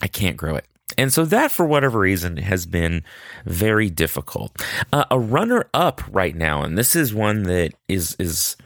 I 0.01 0.09
can't 0.09 0.37
grow 0.37 0.57
it. 0.57 0.67
And 0.99 1.13
so 1.13 1.25
that, 1.27 1.51
for 1.51 1.67
whatever 1.67 2.01
reason, 2.01 2.37
has 2.39 2.67
been 2.67 3.05
very 3.45 3.91
difficult. 3.91 4.61
Uh, 4.93 5.05
a 5.11 5.19
runner 5.19 5.69
up 5.75 6.03
right 6.11 6.35
now, 6.35 6.63
and 6.63 6.77
this 6.77 6.97
is 6.97 7.15
one 7.15 7.45
that 7.45 7.73
is 7.89 8.17
is 8.19 8.57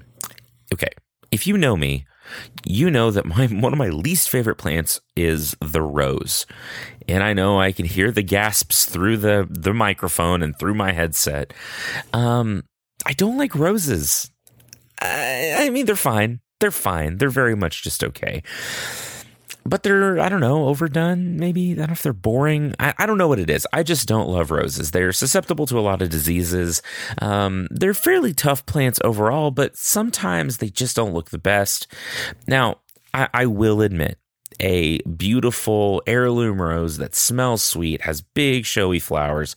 okay. 0.73 0.89
If 1.31 1.47
you 1.47 1.59
know 1.59 1.77
me, 1.77 2.07
you 2.65 2.91
know 2.91 3.11
that 3.11 3.27
my 3.27 3.47
one 3.51 3.73
of 3.73 3.79
my 3.79 3.89
least 3.89 4.29
favorite 4.29 4.57
plants 4.57 5.01
is 5.17 5.57
the 5.61 5.83
rose. 5.83 6.47
And 7.07 7.23
I 7.23 7.35
know 7.35 7.61
I 7.61 7.73
can 7.73 7.85
hear 7.85 8.11
the 8.11 8.23
gasps 8.23 8.87
through 8.87 9.19
the 9.19 9.47
the 9.51 9.75
microphone 9.75 10.43
and 10.43 10.59
through 10.59 10.75
my 10.75 10.93
headset. 10.93 11.53
Um, 12.13 12.65
I 13.07 13.13
don't 13.13 13.37
like 13.37 13.55
roses. 13.55 14.31
I, 15.01 15.57
I 15.59 15.71
mean, 15.71 15.87
they're 15.87 15.97
fine. 15.97 16.41
They're 16.61 16.71
fine. 16.71 17.19
They're 17.19 17.29
very 17.29 17.55
much 17.55 17.83
just 17.83 18.03
okay 18.03 18.43
but 19.67 19.83
they're 19.83 20.21
I 20.21 20.29
don't 20.29 20.41
know 20.41 20.67
overdone. 20.67 21.37
Maybe 21.37 21.73
I 21.73 21.75
don't 21.77 21.87
know 21.89 21.93
if 21.93 22.03
they're 22.03 22.13
boring. 22.13 22.75
I, 22.79 22.95
I 22.99 23.07
don't 23.07 23.19
know 23.19 23.29
what 23.29 23.39
it 23.39 23.51
is. 23.51 23.67
I 23.73 23.83
just 23.83 24.07
don't 24.07 24.29
love 24.29 24.51
roses. 24.51 24.91
They're 24.91 25.13
susceptible 25.13 25.67
to 25.67 25.79
a 25.79 25.81
lot 25.81 26.03
of 26.03 26.11
diseases. 26.11 26.83
Um, 27.19 27.69
they're 27.71 27.95
fairly 27.95 28.35
tough 28.35 28.67
plants 28.67 28.99
overall, 29.05 29.51
but 29.51 29.77
sometimes 29.77 30.59
they 30.59 30.69
just 30.69 30.97
don't 30.97 31.15
look 31.15 31.31
the 31.31 31.39
best. 31.39 31.87
Now 32.47 32.79
I, 33.13 33.29
I 33.33 33.47
will 33.47 33.81
admit. 33.81 34.19
A 34.61 35.01
beautiful 35.03 36.01
heirloom 36.07 36.63
rose 36.63 36.99
that 36.99 37.17
smells 37.17 37.61
sweet, 37.61 38.03
has 38.03 38.21
big 38.21 38.65
showy 38.65 39.01
flowers, 39.01 39.57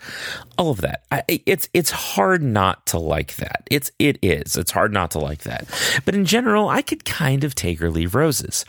all 0.58 0.72
of 0.72 0.82
that. 0.82 1.04
I, 1.12 1.22
it's 1.28 1.70
it's 1.72 1.92
hard 1.92 2.42
not 2.42 2.84
to 2.88 2.98
like 2.98 3.36
that. 3.36 3.62
It's 3.70 3.92
it 4.00 4.18
is. 4.24 4.58
It's 4.58 4.72
hard 4.72 4.92
not 4.92 5.12
to 5.12 5.20
like 5.20 5.44
that. 5.44 5.68
But 6.04 6.16
in 6.16 6.26
general, 6.26 6.68
I 6.68 6.82
could 6.82 7.06
kind 7.06 7.44
of 7.44 7.54
take 7.54 7.80
or 7.80 7.92
leave 7.92 8.16
roses. 8.16 8.66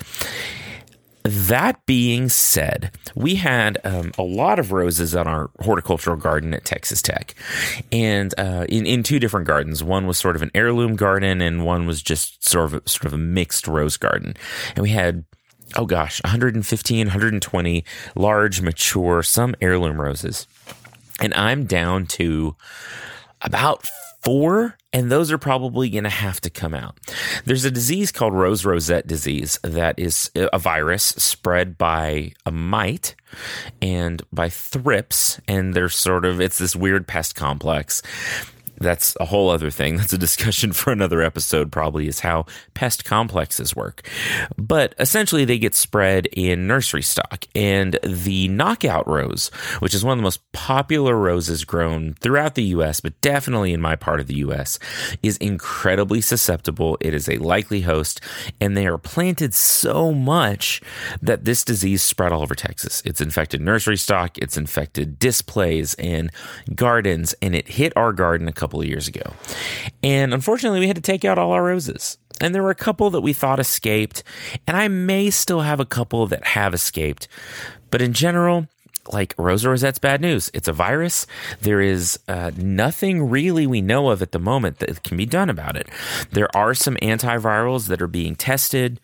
That 1.25 1.84
being 1.84 2.28
said, 2.28 2.92
we 3.14 3.34
had 3.34 3.78
um, 3.84 4.12
a 4.16 4.22
lot 4.22 4.58
of 4.58 4.72
roses 4.72 5.14
on 5.14 5.26
our 5.26 5.50
horticultural 5.60 6.16
garden 6.16 6.54
at 6.54 6.64
Texas 6.64 7.02
Tech, 7.02 7.34
and 7.92 8.32
uh, 8.38 8.64
in 8.68 8.87
in 8.87 9.02
two 9.02 9.18
different 9.18 9.46
gardens. 9.46 9.82
One 9.82 10.06
was 10.06 10.16
sort 10.16 10.37
of 10.37 10.42
an 10.42 10.50
heirloom 10.54 10.96
garden, 10.96 11.40
and 11.40 11.66
one 11.66 11.87
was 11.87 12.02
just 12.02 12.46
sort 12.46 12.72
of 12.72 12.88
sort 12.88 13.06
of 13.06 13.12
a 13.12 13.18
mixed 13.18 13.66
rose 13.66 13.96
garden. 13.96 14.34
And 14.75 14.82
we 14.82 14.90
had 14.90 15.25
oh 15.76 15.84
gosh, 15.84 16.22
115, 16.25 17.06
120 17.06 17.84
large, 18.14 18.62
mature, 18.62 19.22
some 19.22 19.54
heirloom 19.60 20.00
roses, 20.00 20.46
and 21.20 21.34
I'm 21.34 21.64
down 21.64 22.06
to 22.06 22.56
about 23.42 23.87
four, 24.28 24.76
and 24.92 25.11
those 25.11 25.32
are 25.32 25.38
probably 25.38 25.88
going 25.88 26.04
to 26.04 26.11
have 26.11 26.38
to 26.38 26.50
come 26.50 26.75
out. 26.75 26.99
There's 27.47 27.64
a 27.64 27.70
disease 27.70 28.12
called 28.12 28.35
rose 28.35 28.62
rosette 28.62 29.06
disease 29.06 29.58
that 29.62 29.99
is 29.99 30.30
a 30.35 30.58
virus 30.58 31.02
spread 31.02 31.78
by 31.78 32.32
a 32.44 32.50
mite 32.50 33.14
and 33.80 34.20
by 34.30 34.50
thrips, 34.50 35.40
and 35.49 35.73
there's 35.73 35.97
sort 35.97 36.26
of 36.26 36.42
it's 36.42 36.58
this 36.58 36.76
weird 36.76 37.06
pest 37.06 37.37
complex 37.37 38.02
that's 38.80 39.16
a 39.20 39.25
whole 39.25 39.50
other 39.50 39.70
thing. 39.70 39.97
That's 40.08 40.12
a 40.12 40.18
discussion 40.18 40.73
for 40.73 40.92
another 40.92 41.23
episode, 41.23 41.73
probably, 41.73 42.06
is 42.06 42.20
how 42.20 42.47
pest 42.75 43.04
complexes 43.04 43.75
work. 43.75 44.08
But 44.56 44.94
essentially, 44.99 45.44
they 45.44 45.58
get 45.58 45.75
spread 45.75 46.26
in 46.26 46.66
nursery 46.66 47.02
stock. 47.02 47.47
And 47.54 47.99
the 48.02 48.49
knockout 48.49 49.08
rose, 49.08 49.49
which 49.80 49.94
is 49.94 50.04
one 50.04 50.12
of 50.12 50.18
the 50.18 50.23
most 50.23 50.40
popular 50.52 51.16
roses 51.16 51.64
grown 51.64 52.14
throughout 52.14 52.54
the 52.54 52.64
US, 52.64 53.00
but 53.00 53.20
definitely 53.20 53.73
in 53.73 53.80
my 53.80 53.97
part 53.97 54.20
of 54.20 54.26
the 54.26 54.37
US, 54.37 54.78
is 55.23 55.37
incredibly 55.38 56.20
susceptible. 56.20 56.97
It 57.00 57.14
is 57.14 57.28
a 57.28 57.38
likely 57.38 57.82
host, 57.82 58.20
and 58.61 58.76
they 58.76 58.87
are 58.87 58.99
planted 58.99 59.54
so 59.54 60.12
much 60.12 60.80
that 61.20 61.44
this 61.44 61.64
disease 61.64 62.02
spread 62.02 62.32
all 62.32 62.42
over 62.42 62.54
Texas. 62.54 63.02
It's 63.04 63.20
infected 63.20 63.61
nursery 63.61 63.97
stock, 63.97 64.38
it's 64.38 64.56
infected 64.56 65.18
displays 65.18 65.94
and 65.94 66.30
gardens, 66.75 67.35
and 67.42 67.54
it 67.54 67.68
hit 67.68 67.92
our 67.97 68.12
garden 68.12 68.49
a 68.49 68.52
couple 68.52 68.67
couple 68.68 68.82
of 68.82 68.87
years 68.87 69.08
ago. 69.08 69.32
And 70.02 70.34
unfortunately, 70.34 70.80
we 70.80 70.88
had 70.88 70.96
to 70.96 71.02
take 71.02 71.25
out 71.25 71.38
all 71.38 71.52
our 71.52 71.64
roses. 71.64 72.18
And 72.38 72.54
there 72.54 72.62
were 72.62 72.70
a 72.70 72.75
couple 72.75 73.08
that 73.10 73.22
we 73.22 73.32
thought 73.32 73.58
escaped, 73.58 74.22
and 74.66 74.76
I 74.76 74.88
may 74.88 75.30
still 75.30 75.62
have 75.62 75.80
a 75.80 75.87
couple 75.87 76.26
that 76.26 76.48
have 76.48 76.75
escaped. 76.75 77.28
But 77.90 78.02
in 78.02 78.12
general, 78.12 78.68
like 79.10 79.34
Rosa 79.38 79.70
Rosette's 79.70 79.98
bad 79.98 80.20
news. 80.20 80.50
It's 80.52 80.68
a 80.68 80.72
virus. 80.72 81.26
There 81.62 81.80
is 81.80 82.18
uh, 82.28 82.50
nothing 82.58 83.30
really 83.30 83.66
we 83.66 83.80
know 83.80 84.10
of 84.10 84.20
at 84.20 84.32
the 84.32 84.38
moment 84.38 84.80
that 84.80 85.02
can 85.02 85.16
be 85.16 85.25
done 85.25 85.48
about 85.48 85.76
it. 85.76 85.88
There 86.30 86.54
are 86.54 86.75
some 86.75 86.96
antivirals 86.96 87.88
that 87.88 88.02
are 88.02 88.06
being 88.06 88.37
tested 88.37 89.00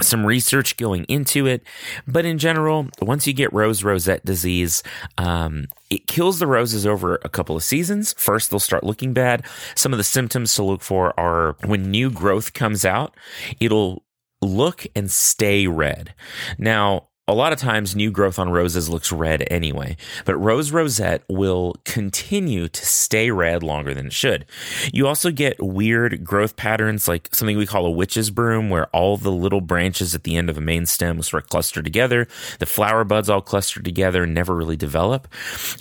some 0.00 0.26
research 0.26 0.76
going 0.76 1.04
into 1.04 1.46
it. 1.46 1.62
But 2.08 2.24
in 2.24 2.38
general, 2.38 2.88
once 3.00 3.26
you 3.26 3.32
get 3.32 3.52
rose 3.52 3.84
rosette 3.84 4.24
disease, 4.24 4.82
um, 5.18 5.68
it 5.90 6.06
kills 6.06 6.38
the 6.38 6.46
roses 6.46 6.86
over 6.86 7.16
a 7.22 7.28
couple 7.28 7.56
of 7.56 7.62
seasons. 7.62 8.14
First, 8.18 8.50
they'll 8.50 8.60
start 8.60 8.84
looking 8.84 9.12
bad. 9.12 9.44
Some 9.74 9.92
of 9.92 9.98
the 9.98 10.04
symptoms 10.04 10.54
to 10.54 10.62
look 10.62 10.82
for 10.82 11.18
are 11.18 11.56
when 11.64 11.90
new 11.90 12.10
growth 12.10 12.52
comes 12.52 12.84
out, 12.84 13.14
it'll 13.60 14.04
look 14.42 14.86
and 14.94 15.10
stay 15.10 15.66
red. 15.66 16.14
Now, 16.58 17.08
a 17.28 17.34
lot 17.34 17.52
of 17.52 17.58
times 17.58 17.96
new 17.96 18.10
growth 18.10 18.38
on 18.38 18.50
roses 18.50 18.88
looks 18.88 19.10
red 19.10 19.46
anyway, 19.50 19.96
but 20.24 20.36
rose 20.36 20.70
rosette 20.70 21.22
will 21.28 21.74
continue 21.84 22.68
to 22.68 22.86
stay 22.86 23.30
red 23.30 23.62
longer 23.62 23.92
than 23.92 24.06
it 24.06 24.12
should. 24.12 24.46
You 24.92 25.08
also 25.08 25.30
get 25.32 25.60
weird 25.60 26.22
growth 26.22 26.56
patterns 26.56 27.08
like 27.08 27.34
something 27.34 27.56
we 27.56 27.66
call 27.66 27.86
a 27.86 27.90
witch's 27.90 28.30
broom, 28.30 28.70
where 28.70 28.86
all 28.86 29.16
the 29.16 29.32
little 29.32 29.60
branches 29.60 30.14
at 30.14 30.22
the 30.22 30.36
end 30.36 30.48
of 30.48 30.56
a 30.56 30.60
main 30.60 30.86
stem 30.86 31.20
sort 31.22 31.44
of 31.44 31.50
cluster 31.50 31.82
together. 31.82 32.28
The 32.60 32.66
flower 32.66 33.02
buds 33.02 33.28
all 33.28 33.40
cluster 33.40 33.82
together 33.82 34.22
and 34.22 34.34
never 34.34 34.54
really 34.54 34.76
develop. 34.76 35.26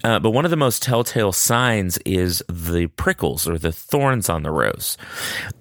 Uh, 0.04 0.20
but 0.20 0.32
one 0.32 0.46
of 0.46 0.52
the 0.52 0.58
most 0.58 0.82
telltale 0.82 1.32
signs 1.32 2.00
is 2.00 2.42
the 2.50 2.88
prickles 2.88 3.48
or 3.48 3.58
the 3.58 3.72
thorns 3.72 4.30
on 4.30 4.44
the 4.44 4.52
rose. 4.52 4.98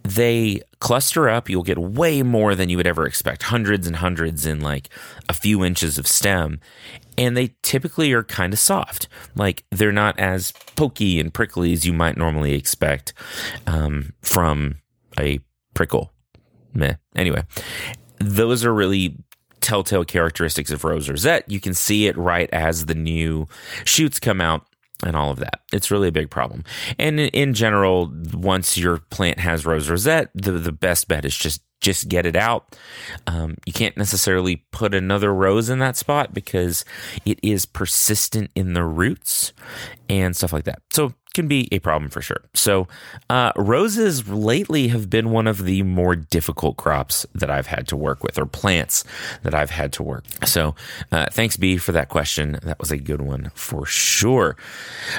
They 0.02 0.62
cluster 0.84 1.30
up, 1.30 1.48
you'll 1.48 1.62
get 1.62 1.78
way 1.78 2.22
more 2.22 2.54
than 2.54 2.68
you 2.68 2.76
would 2.76 2.86
ever 2.86 3.06
expect 3.06 3.44
hundreds 3.44 3.86
and 3.86 3.96
hundreds 3.96 4.44
in 4.44 4.60
like 4.60 4.90
a 5.30 5.32
few 5.32 5.64
inches 5.64 5.96
of 5.96 6.06
stem. 6.06 6.60
And 7.16 7.34
they 7.34 7.54
typically 7.62 8.12
are 8.12 8.22
kind 8.22 8.52
of 8.52 8.58
soft. 8.58 9.08
Like 9.34 9.64
they're 9.70 9.92
not 9.92 10.20
as 10.20 10.52
pokey 10.76 11.18
and 11.18 11.32
prickly 11.32 11.72
as 11.72 11.86
you 11.86 11.94
might 11.94 12.18
normally 12.18 12.52
expect 12.52 13.14
um, 13.66 14.12
from 14.20 14.74
a 15.18 15.40
prickle. 15.72 16.12
Meh. 16.74 16.96
Anyway, 17.16 17.44
those 18.18 18.62
are 18.62 18.74
really 18.74 19.16
telltale 19.62 20.04
characteristics 20.04 20.70
of 20.70 20.84
rose 20.84 21.08
rosette. 21.08 21.50
You 21.50 21.60
can 21.60 21.72
see 21.72 22.08
it 22.08 22.16
right 22.18 22.50
as 22.52 22.84
the 22.84 22.94
new 22.94 23.48
shoots 23.86 24.20
come 24.20 24.42
out 24.42 24.66
and 25.04 25.16
all 25.16 25.30
of 25.30 25.38
that. 25.38 25.60
It's 25.72 25.90
really 25.90 26.08
a 26.08 26.12
big 26.12 26.30
problem. 26.30 26.64
And 26.98 27.20
in 27.20 27.54
general, 27.54 28.12
once 28.32 28.76
your 28.76 28.98
plant 28.98 29.38
has 29.38 29.66
rose 29.66 29.88
rosette, 29.88 30.30
the, 30.34 30.52
the 30.52 30.72
best 30.72 31.08
bet 31.08 31.24
is 31.24 31.36
just 31.36 31.62
just 31.80 32.08
get 32.08 32.24
it 32.24 32.34
out. 32.34 32.78
Um, 33.26 33.56
you 33.66 33.72
can't 33.72 33.96
necessarily 33.96 34.64
put 34.72 34.94
another 34.94 35.34
rose 35.34 35.68
in 35.68 35.80
that 35.80 35.96
spot 35.96 36.32
because 36.32 36.82
it 37.26 37.38
is 37.42 37.66
persistent 37.66 38.50
in 38.54 38.72
the 38.72 38.84
roots 38.84 39.52
and 40.08 40.34
stuff 40.34 40.52
like 40.52 40.64
that. 40.64 40.80
So 40.90 41.12
can 41.34 41.48
be 41.48 41.68
a 41.72 41.78
problem 41.80 42.10
for 42.10 42.22
sure. 42.22 42.42
So, 42.54 42.88
uh, 43.28 43.52
roses 43.56 44.28
lately 44.28 44.88
have 44.88 45.10
been 45.10 45.30
one 45.30 45.46
of 45.46 45.64
the 45.64 45.82
more 45.82 46.16
difficult 46.16 46.76
crops 46.76 47.26
that 47.34 47.50
I've 47.50 47.66
had 47.66 47.88
to 47.88 47.96
work 47.96 48.22
with, 48.22 48.38
or 48.38 48.46
plants 48.46 49.04
that 49.42 49.54
I've 49.54 49.70
had 49.70 49.92
to 49.94 50.02
work. 50.02 50.24
So, 50.46 50.74
uh, 51.12 51.26
thanks, 51.30 51.56
B, 51.56 51.76
for 51.76 51.92
that 51.92 52.08
question. 52.08 52.58
That 52.62 52.78
was 52.78 52.90
a 52.90 52.96
good 52.96 53.20
one 53.20 53.50
for 53.54 53.84
sure. 53.84 54.56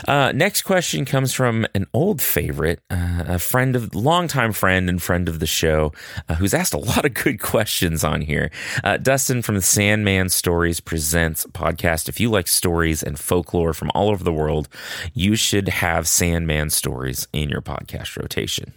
Uh, 0.07 0.31
next 0.33 0.63
question 0.63 1.05
comes 1.05 1.33
from 1.33 1.67
an 1.75 1.85
old 1.93 2.21
favorite, 2.21 2.79
uh, 2.89 3.23
a 3.27 3.39
friend 3.39 3.75
of, 3.75 3.93
longtime 3.93 4.53
friend 4.53 4.89
and 4.89 5.01
friend 5.01 5.27
of 5.27 5.39
the 5.39 5.45
show, 5.45 5.91
uh, 6.29 6.35
who's 6.35 6.53
asked 6.53 6.73
a 6.73 6.79
lot 6.79 7.05
of 7.05 7.13
good 7.13 7.39
questions 7.39 8.03
on 8.03 8.21
here. 8.21 8.49
Uh, 8.83 8.97
Dustin 8.97 9.41
from 9.41 9.55
the 9.55 9.61
Sandman 9.61 10.29
Stories 10.29 10.79
Presents 10.79 11.45
podcast. 11.47 12.07
If 12.07 12.19
you 12.19 12.31
like 12.31 12.47
stories 12.47 13.03
and 13.03 13.19
folklore 13.19 13.73
from 13.73 13.91
all 13.93 14.09
over 14.09 14.23
the 14.23 14.33
world, 14.33 14.69
you 15.13 15.35
should 15.35 15.67
have 15.67 16.04
have 16.05 16.09
Sandman 16.09 16.69
stories 16.69 17.27
in 17.33 17.49
your 17.49 17.61
podcast 17.61 18.15
rotation. 18.21 18.73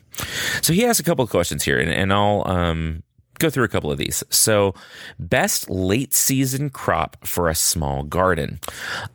So 0.62 0.72
he 0.72 0.82
has 0.82 0.98
a 0.98 1.02
couple 1.02 1.22
of 1.22 1.30
questions 1.30 1.62
here, 1.62 1.78
and, 1.78 1.90
and 1.90 2.12
I'll 2.12 2.42
um, 2.46 3.02
go 3.38 3.50
through 3.50 3.64
a 3.64 3.68
couple 3.68 3.92
of 3.92 3.98
these. 3.98 4.24
So, 4.30 4.74
best 5.18 5.68
late 5.68 6.14
season 6.14 6.70
crop 6.70 7.24
for 7.24 7.48
a 7.48 7.54
small 7.54 8.02
garden. 8.02 8.60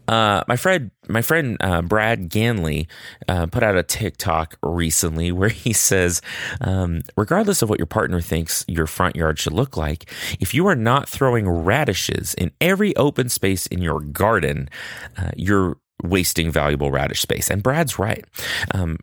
Uh, 0.07 0.43
my 0.47 0.55
friend, 0.55 0.91
my 1.09 1.21
friend 1.21 1.57
uh, 1.59 1.81
Brad 1.81 2.29
Ganley 2.29 2.87
uh, 3.27 3.47
put 3.47 3.63
out 3.63 3.75
a 3.75 3.83
TikTok 3.83 4.57
recently 4.61 5.31
where 5.31 5.49
he 5.49 5.73
says, 5.73 6.21
um, 6.61 7.01
regardless 7.17 7.61
of 7.61 7.69
what 7.69 7.79
your 7.79 7.87
partner 7.87 8.21
thinks 8.21 8.63
your 8.67 8.87
front 8.87 9.15
yard 9.15 9.39
should 9.39 9.53
look 9.53 9.75
like, 9.75 10.09
if 10.39 10.53
you 10.53 10.67
are 10.67 10.75
not 10.75 11.09
throwing 11.09 11.49
radishes 11.49 12.33
in 12.35 12.51
every 12.61 12.95
open 12.95 13.27
space 13.27 13.65
in 13.67 13.81
your 13.81 13.99
garden, 13.99 14.69
uh, 15.17 15.31
you're 15.35 15.77
wasting 16.03 16.51
valuable 16.51 16.91
radish 16.91 17.21
space. 17.21 17.49
And 17.49 17.63
Brad's 17.63 17.97
right. 17.97 18.25
Um, 18.71 18.99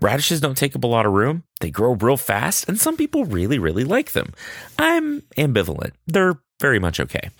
radishes 0.00 0.40
don't 0.40 0.56
take 0.56 0.74
up 0.76 0.84
a 0.84 0.88
lot 0.88 1.06
of 1.06 1.12
room. 1.12 1.44
They 1.60 1.70
grow 1.70 1.92
real 1.92 2.16
fast, 2.16 2.68
and 2.68 2.78
some 2.78 2.96
people 2.96 3.24
really, 3.24 3.58
really 3.58 3.84
like 3.84 4.12
them. 4.12 4.32
I'm 4.78 5.22
ambivalent. 5.36 5.92
They're 6.06 6.40
very 6.60 6.78
much 6.78 7.00
okay. 7.00 7.30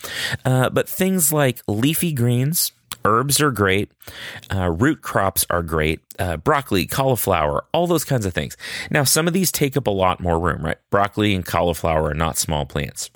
Uh, 0.45 0.71
but 0.71 0.89
things 0.89 1.33
like 1.33 1.61
leafy 1.69 2.13
greens, 2.13 2.73
herbs 3.05 3.41
are 3.41 3.51
great, 3.51 3.91
uh, 4.55 4.71
root 4.71 5.03
crops 5.03 5.45
are 5.51 5.63
great, 5.63 6.01
uh, 6.19 6.37
broccoli, 6.39 6.87
cauliflower, 6.87 7.65
all 7.73 7.87
those 7.87 8.05
kinds 8.05 8.27
of 8.27 8.33
things. 8.35 8.57
Now, 8.91 9.05
some 9.05 9.27
of 9.27 9.33
these 9.33 9.53
take 9.53 9.77
up 9.77 9.87
a 9.87 9.91
lot 9.91 10.21
more 10.21 10.39
room, 10.39 10.65
right? 10.65 10.79
Broccoli 10.91 11.35
and 11.35 11.45
cauliflower 11.45 12.11
are 12.11 12.15
not 12.15 12.39
small 12.39 12.67
plants. 12.67 13.11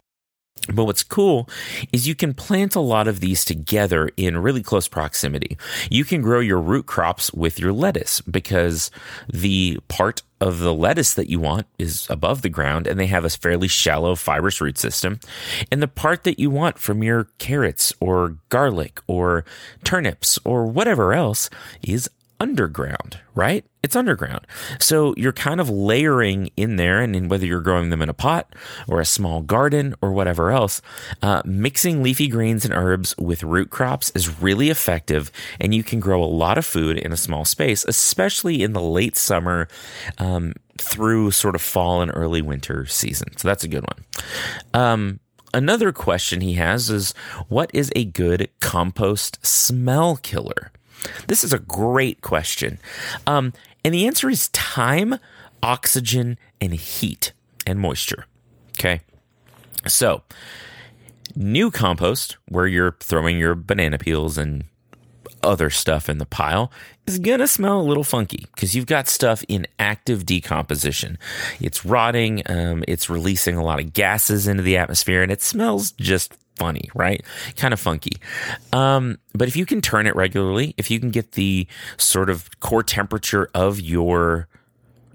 But 0.72 0.84
what's 0.84 1.02
cool 1.02 1.48
is 1.92 2.08
you 2.08 2.14
can 2.14 2.32
plant 2.32 2.74
a 2.74 2.80
lot 2.80 3.06
of 3.06 3.20
these 3.20 3.44
together 3.44 4.10
in 4.16 4.38
really 4.38 4.62
close 4.62 4.88
proximity. 4.88 5.58
You 5.90 6.04
can 6.04 6.22
grow 6.22 6.40
your 6.40 6.60
root 6.60 6.86
crops 6.86 7.32
with 7.34 7.58
your 7.58 7.72
lettuce 7.72 8.20
because 8.22 8.90
the 9.30 9.78
part 9.88 10.22
of 10.40 10.58
the 10.58 10.74
lettuce 10.74 11.14
that 11.14 11.30
you 11.30 11.40
want 11.40 11.66
is 11.78 12.06
above 12.10 12.42
the 12.42 12.48
ground 12.48 12.86
and 12.86 12.98
they 12.98 13.06
have 13.06 13.24
a 13.24 13.30
fairly 13.30 13.68
shallow 13.68 14.14
fibrous 14.14 14.60
root 14.60 14.78
system. 14.78 15.20
And 15.70 15.82
the 15.82 15.88
part 15.88 16.24
that 16.24 16.38
you 16.38 16.50
want 16.50 16.78
from 16.78 17.02
your 17.02 17.28
carrots 17.38 17.92
or 18.00 18.38
garlic 18.48 19.00
or 19.06 19.44
turnips 19.84 20.38
or 20.44 20.66
whatever 20.66 21.12
else 21.12 21.50
is 21.82 22.08
underground, 22.40 23.18
right? 23.34 23.64
It's 23.82 23.96
underground. 23.96 24.46
So 24.78 25.14
you're 25.16 25.32
kind 25.32 25.60
of 25.60 25.68
layering 25.70 26.50
in 26.56 26.76
there, 26.76 27.00
and 27.00 27.14
in 27.14 27.28
whether 27.28 27.46
you're 27.46 27.60
growing 27.60 27.90
them 27.90 28.02
in 28.02 28.08
a 28.08 28.14
pot 28.14 28.54
or 28.88 29.00
a 29.00 29.04
small 29.04 29.42
garden 29.42 29.94
or 30.00 30.12
whatever 30.12 30.50
else, 30.50 30.80
uh, 31.22 31.42
mixing 31.44 32.02
leafy 32.02 32.28
greens 32.28 32.64
and 32.64 32.74
herbs 32.74 33.16
with 33.18 33.42
root 33.42 33.70
crops 33.70 34.10
is 34.14 34.40
really 34.40 34.70
effective, 34.70 35.30
and 35.60 35.74
you 35.74 35.82
can 35.82 36.00
grow 36.00 36.22
a 36.22 36.26
lot 36.26 36.58
of 36.58 36.66
food 36.66 36.98
in 36.98 37.12
a 37.12 37.16
small 37.16 37.44
space, 37.44 37.84
especially 37.86 38.62
in 38.62 38.72
the 38.72 38.82
late 38.82 39.16
summer 39.16 39.68
um, 40.18 40.54
through 40.78 41.30
sort 41.30 41.54
of 41.54 41.62
fall 41.62 42.02
and 42.02 42.10
early 42.14 42.42
winter 42.42 42.86
season. 42.86 43.36
So 43.36 43.48
that's 43.48 43.64
a 43.64 43.68
good 43.68 43.84
one. 43.84 44.04
Um, 44.72 45.20
another 45.52 45.92
question 45.92 46.40
he 46.40 46.54
has 46.54 46.90
is 46.90 47.12
what 47.48 47.70
is 47.72 47.92
a 47.94 48.04
good 48.04 48.48
compost 48.60 49.44
smell 49.44 50.16
killer? 50.16 50.72
This 51.26 51.44
is 51.44 51.52
a 51.52 51.58
great 51.58 52.20
question. 52.20 52.78
Um, 53.26 53.52
and 53.84 53.94
the 53.94 54.06
answer 54.06 54.30
is 54.30 54.48
time, 54.48 55.18
oxygen, 55.62 56.38
and 56.60 56.72
heat 56.72 57.32
and 57.66 57.78
moisture. 57.78 58.26
Okay. 58.78 59.00
So, 59.86 60.22
new 61.36 61.70
compost, 61.70 62.36
where 62.48 62.66
you're 62.66 62.96
throwing 63.00 63.38
your 63.38 63.54
banana 63.54 63.98
peels 63.98 64.38
and 64.38 64.64
other 65.42 65.68
stuff 65.68 66.08
in 66.08 66.18
the 66.18 66.26
pile, 66.26 66.72
is 67.06 67.18
going 67.18 67.40
to 67.40 67.46
smell 67.46 67.80
a 67.80 67.82
little 67.82 68.04
funky 68.04 68.46
because 68.54 68.74
you've 68.74 68.86
got 68.86 69.08
stuff 69.08 69.44
in 69.46 69.66
active 69.78 70.24
decomposition. 70.24 71.18
It's 71.60 71.84
rotting, 71.84 72.42
um, 72.46 72.82
it's 72.88 73.10
releasing 73.10 73.56
a 73.56 73.64
lot 73.64 73.80
of 73.80 73.92
gases 73.92 74.46
into 74.46 74.62
the 74.62 74.78
atmosphere, 74.78 75.22
and 75.22 75.30
it 75.30 75.42
smells 75.42 75.92
just 75.92 76.34
funny, 76.56 76.88
right? 76.94 77.22
Kind 77.56 77.74
of 77.74 77.80
funky. 77.80 78.16
Um, 78.72 79.18
but 79.34 79.48
if 79.48 79.56
you 79.56 79.66
can 79.66 79.80
turn 79.80 80.06
it 80.06 80.14
regularly, 80.14 80.74
if 80.76 80.90
you 80.90 81.00
can 81.00 81.10
get 81.10 81.32
the 81.32 81.66
sort 81.96 82.30
of 82.30 82.48
core 82.60 82.82
temperature 82.82 83.48
of 83.54 83.80
your 83.80 84.48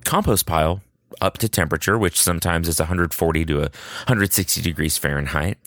compost 0.05 0.45
pile 0.45 0.81
up 1.21 1.37
to 1.39 1.49
temperature, 1.49 1.97
which 1.97 2.21
sometimes 2.21 2.67
is 2.67 2.79
140 2.79 3.45
to 3.45 3.57
160 3.59 4.61
degrees 4.61 4.97
Fahrenheit. 4.97 5.57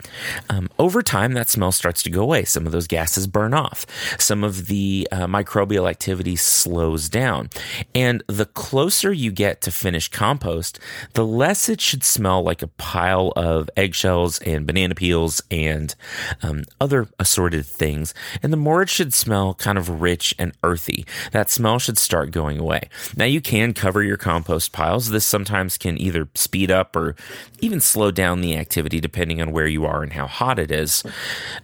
Um, 0.49 0.69
over 0.79 1.03
time, 1.03 1.33
that 1.33 1.49
smell 1.49 1.73
starts 1.73 2.03
to 2.05 2.11
go 2.11 2.23
away. 2.23 2.45
Some 2.45 2.67
of 2.67 2.73
those 2.73 2.87
gases 2.87 3.27
burn 3.27 3.55
off. 3.55 3.87
Some 4.19 4.45
of 4.45 4.67
the 4.67 5.09
uh, 5.13 5.27
microbial 5.27 5.89
activity 5.89 6.37
slows 6.37 7.09
down. 7.09 7.51
And 7.95 8.23
the 8.27 8.47
closer 8.47 9.13
you 9.13 9.31
get 9.33 9.61
to 9.63 9.71
finished 9.71 10.13
compost, 10.13 10.79
the 11.15 11.27
less 11.27 11.69
it 11.69 11.81
should 11.81 12.05
smell 12.05 12.43
like 12.43 12.63
a 12.63 12.69
pile 12.69 13.33
of 13.37 13.71
eggshells 13.77 14.39
and 14.41 14.67
banana 14.67 14.95
peels 14.95 15.43
and 15.51 15.95
um, 16.43 16.65
other 16.81 17.09
assorted 17.19 17.67
things. 17.67 18.15
And 18.43 18.53
the 18.53 18.57
more 18.57 18.83
it 18.83 18.89
should 18.89 19.15
smell 19.15 19.55
kind 19.55 19.79
of 19.79 20.01
rich 20.01 20.35
and 20.39 20.53
earthy. 20.63 21.07
That 21.33 21.51
smell 21.51 21.79
should 21.79 21.99
start 21.99 22.31
going 22.31 22.59
away. 22.59 22.89
Now, 23.17 23.25
you 23.25 23.41
can 23.41 23.75
cover 23.75 24.03
your 24.03 24.17
compost 24.17 24.73
piles. 24.73 25.11
This 25.11 25.27
sometimes 25.33 25.77
can 25.77 26.01
either 26.01 26.29
speed 26.37 26.71
up 26.71 26.95
or 26.95 27.17
even 27.61 27.81
slow 27.81 28.13
down 28.13 28.41
the 28.41 28.57
activity 28.57 29.01
depending 29.01 29.43
on 29.43 29.51
where 29.51 29.67
you 29.67 29.85
are 29.85 30.05
and 30.05 30.13
how 30.13 30.29
hot 30.29 30.61
it 30.61 30.71
is. 30.71 31.03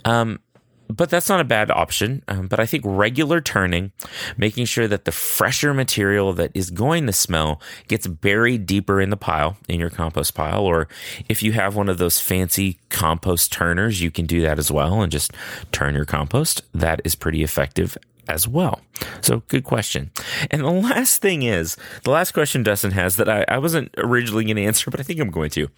Um, 0.05 0.41
but 0.89 1.11
that's 1.11 1.29
not 1.29 1.41
a 1.41 1.45
bad 1.45 1.71
option. 1.71 2.23
Um, 2.29 2.49
but 2.49 2.61
I 2.61 2.67
think 2.67 2.83
regular 2.87 3.41
turning, 3.41 3.93
making 4.37 4.65
sure 4.65 4.89
that 4.89 5.05
the 5.05 5.13
fresher 5.13 5.75
material 5.75 6.33
that 6.33 6.51
is 6.55 6.71
going 6.71 7.07
to 7.07 7.13
smell 7.13 7.61
gets 7.89 8.07
buried 8.07 8.67
deeper 8.67 9.01
in 9.01 9.11
the 9.11 9.17
pile, 9.17 9.57
in 9.69 9.79
your 9.79 9.91
compost 9.91 10.35
pile. 10.35 10.65
Or 10.65 10.89
if 11.29 11.43
you 11.43 11.53
have 11.53 11.77
one 11.77 11.89
of 11.89 11.99
those 11.99 12.21
fancy 12.21 12.79
compost 12.89 13.53
turners, 13.53 14.01
you 14.01 14.11
can 14.11 14.27
do 14.27 14.41
that 14.43 14.59
as 14.59 14.71
well 14.71 15.03
and 15.03 15.13
just 15.13 15.33
turn 15.73 15.95
your 15.95 16.07
compost. 16.07 16.63
That 16.73 17.03
is 17.05 17.15
pretty 17.15 17.43
effective 17.43 17.97
as 18.29 18.47
well. 18.47 18.81
So, 19.21 19.43
good 19.49 19.65
question. 19.65 20.11
And 20.51 20.63
the 20.63 20.71
last 20.71 21.21
thing 21.21 21.43
is 21.43 21.77
the 22.05 22.11
last 22.11 22.33
question 22.33 22.63
Dustin 22.63 22.93
has 22.93 23.17
that 23.17 23.29
I, 23.29 23.45
I 23.49 23.59
wasn't 23.59 23.93
originally 23.97 24.45
going 24.45 24.57
to 24.57 24.65
answer, 24.65 24.91
but 24.91 25.01
I 25.01 25.03
think 25.03 25.21
I'm 25.21 25.31
going 25.31 25.51
to. 25.51 25.69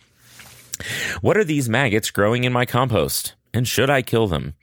What 1.21 1.37
are 1.37 1.45
these 1.45 1.69
maggots 1.69 2.11
growing 2.11 2.45
in 2.45 2.53
my 2.53 2.67
compost? 2.67 3.35
And 3.53 3.67
should 3.67 3.91
I 3.91 4.03
kill 4.03 4.29
them? 4.29 4.55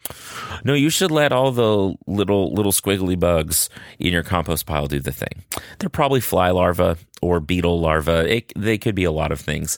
No, 0.64 0.74
you 0.74 0.90
should 0.90 1.12
let 1.12 1.34
all 1.34 1.52
the 1.52 1.96
little 2.08 2.54
little 2.54 2.72
squiggly 2.72 3.20
bugs 3.20 3.70
in 4.00 4.14
your 4.14 4.24
compost 4.24 4.66
pile 4.66 4.88
do 4.88 5.00
the 5.00 5.12
thing. 5.12 5.44
They're 5.80 5.90
probably 5.90 6.22
fly 6.22 6.52
larvae 6.52 6.96
or 7.22 7.40
beetle 7.40 7.80
larvae. 7.80 8.38
It, 8.38 8.54
they 8.56 8.78
could 8.78 8.96
be 8.96 9.04
a 9.04 9.12
lot 9.12 9.32
of 9.32 9.40
things. 9.40 9.78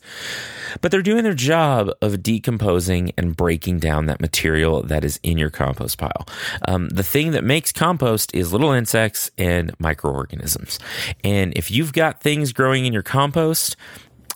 But 0.82 0.92
they're 0.92 1.02
doing 1.02 1.24
their 1.24 1.34
job 1.34 1.90
of 2.02 2.22
decomposing 2.22 3.12
and 3.18 3.36
breaking 3.36 3.80
down 3.80 4.06
that 4.08 4.22
material 4.22 4.84
that 4.84 5.04
is 5.04 5.20
in 5.24 5.38
your 5.38 5.50
compost 5.50 5.98
pile. 5.98 6.28
Um, 6.68 6.90
the 6.90 7.04
thing 7.04 7.32
that 7.32 7.44
makes 7.44 7.72
compost 7.72 8.36
is 8.36 8.52
little 8.52 8.72
insects 8.72 9.32
and 9.38 9.74
microorganisms. 9.80 10.80
And 11.24 11.54
if 11.56 11.72
you've 11.72 11.94
got 11.94 12.22
things 12.22 12.54
growing 12.54 12.86
in 12.86 12.94
your 12.94 13.04
compost, 13.04 13.76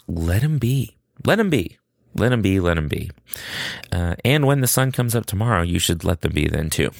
let 0.08 0.42
them 0.42 0.58
be. 0.58 0.98
Let 1.26 1.36
them 1.36 1.50
be. 1.50 1.78
Let 2.16 2.30
them 2.30 2.42
be, 2.42 2.60
let 2.60 2.76
them 2.76 2.88
be. 2.88 3.12
Uh, 3.92 4.16
and 4.24 4.46
when 4.46 4.62
the 4.62 4.68
sun 4.68 4.92
comes 4.92 5.16
up 5.16 5.26
tomorrow, 5.26 5.62
you 5.62 5.80
should 5.80 6.04
let 6.04 6.22
them 6.22 6.34
be 6.34 6.48
then 6.48 6.70
too. 6.70 6.92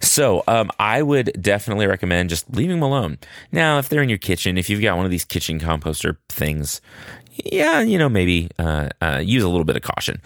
So 0.00 0.42
um, 0.48 0.70
I 0.78 1.02
would 1.02 1.32
definitely 1.40 1.86
recommend 1.86 2.30
just 2.30 2.48
leaving 2.54 2.76
them 2.76 2.82
alone. 2.82 3.18
Now, 3.52 3.78
if 3.78 3.88
they're 3.88 4.02
in 4.02 4.08
your 4.08 4.18
kitchen, 4.18 4.56
if 4.56 4.70
you've 4.70 4.82
got 4.82 4.96
one 4.96 5.04
of 5.04 5.10
these 5.10 5.24
kitchen 5.24 5.60
composter 5.60 6.16
things, 6.28 6.80
yeah, 7.44 7.80
you 7.80 7.98
know, 7.98 8.08
maybe 8.08 8.50
uh, 8.58 8.88
uh, 9.00 9.20
use 9.22 9.42
a 9.42 9.48
little 9.48 9.64
bit 9.64 9.76
of 9.76 9.82
caution. 9.82 10.20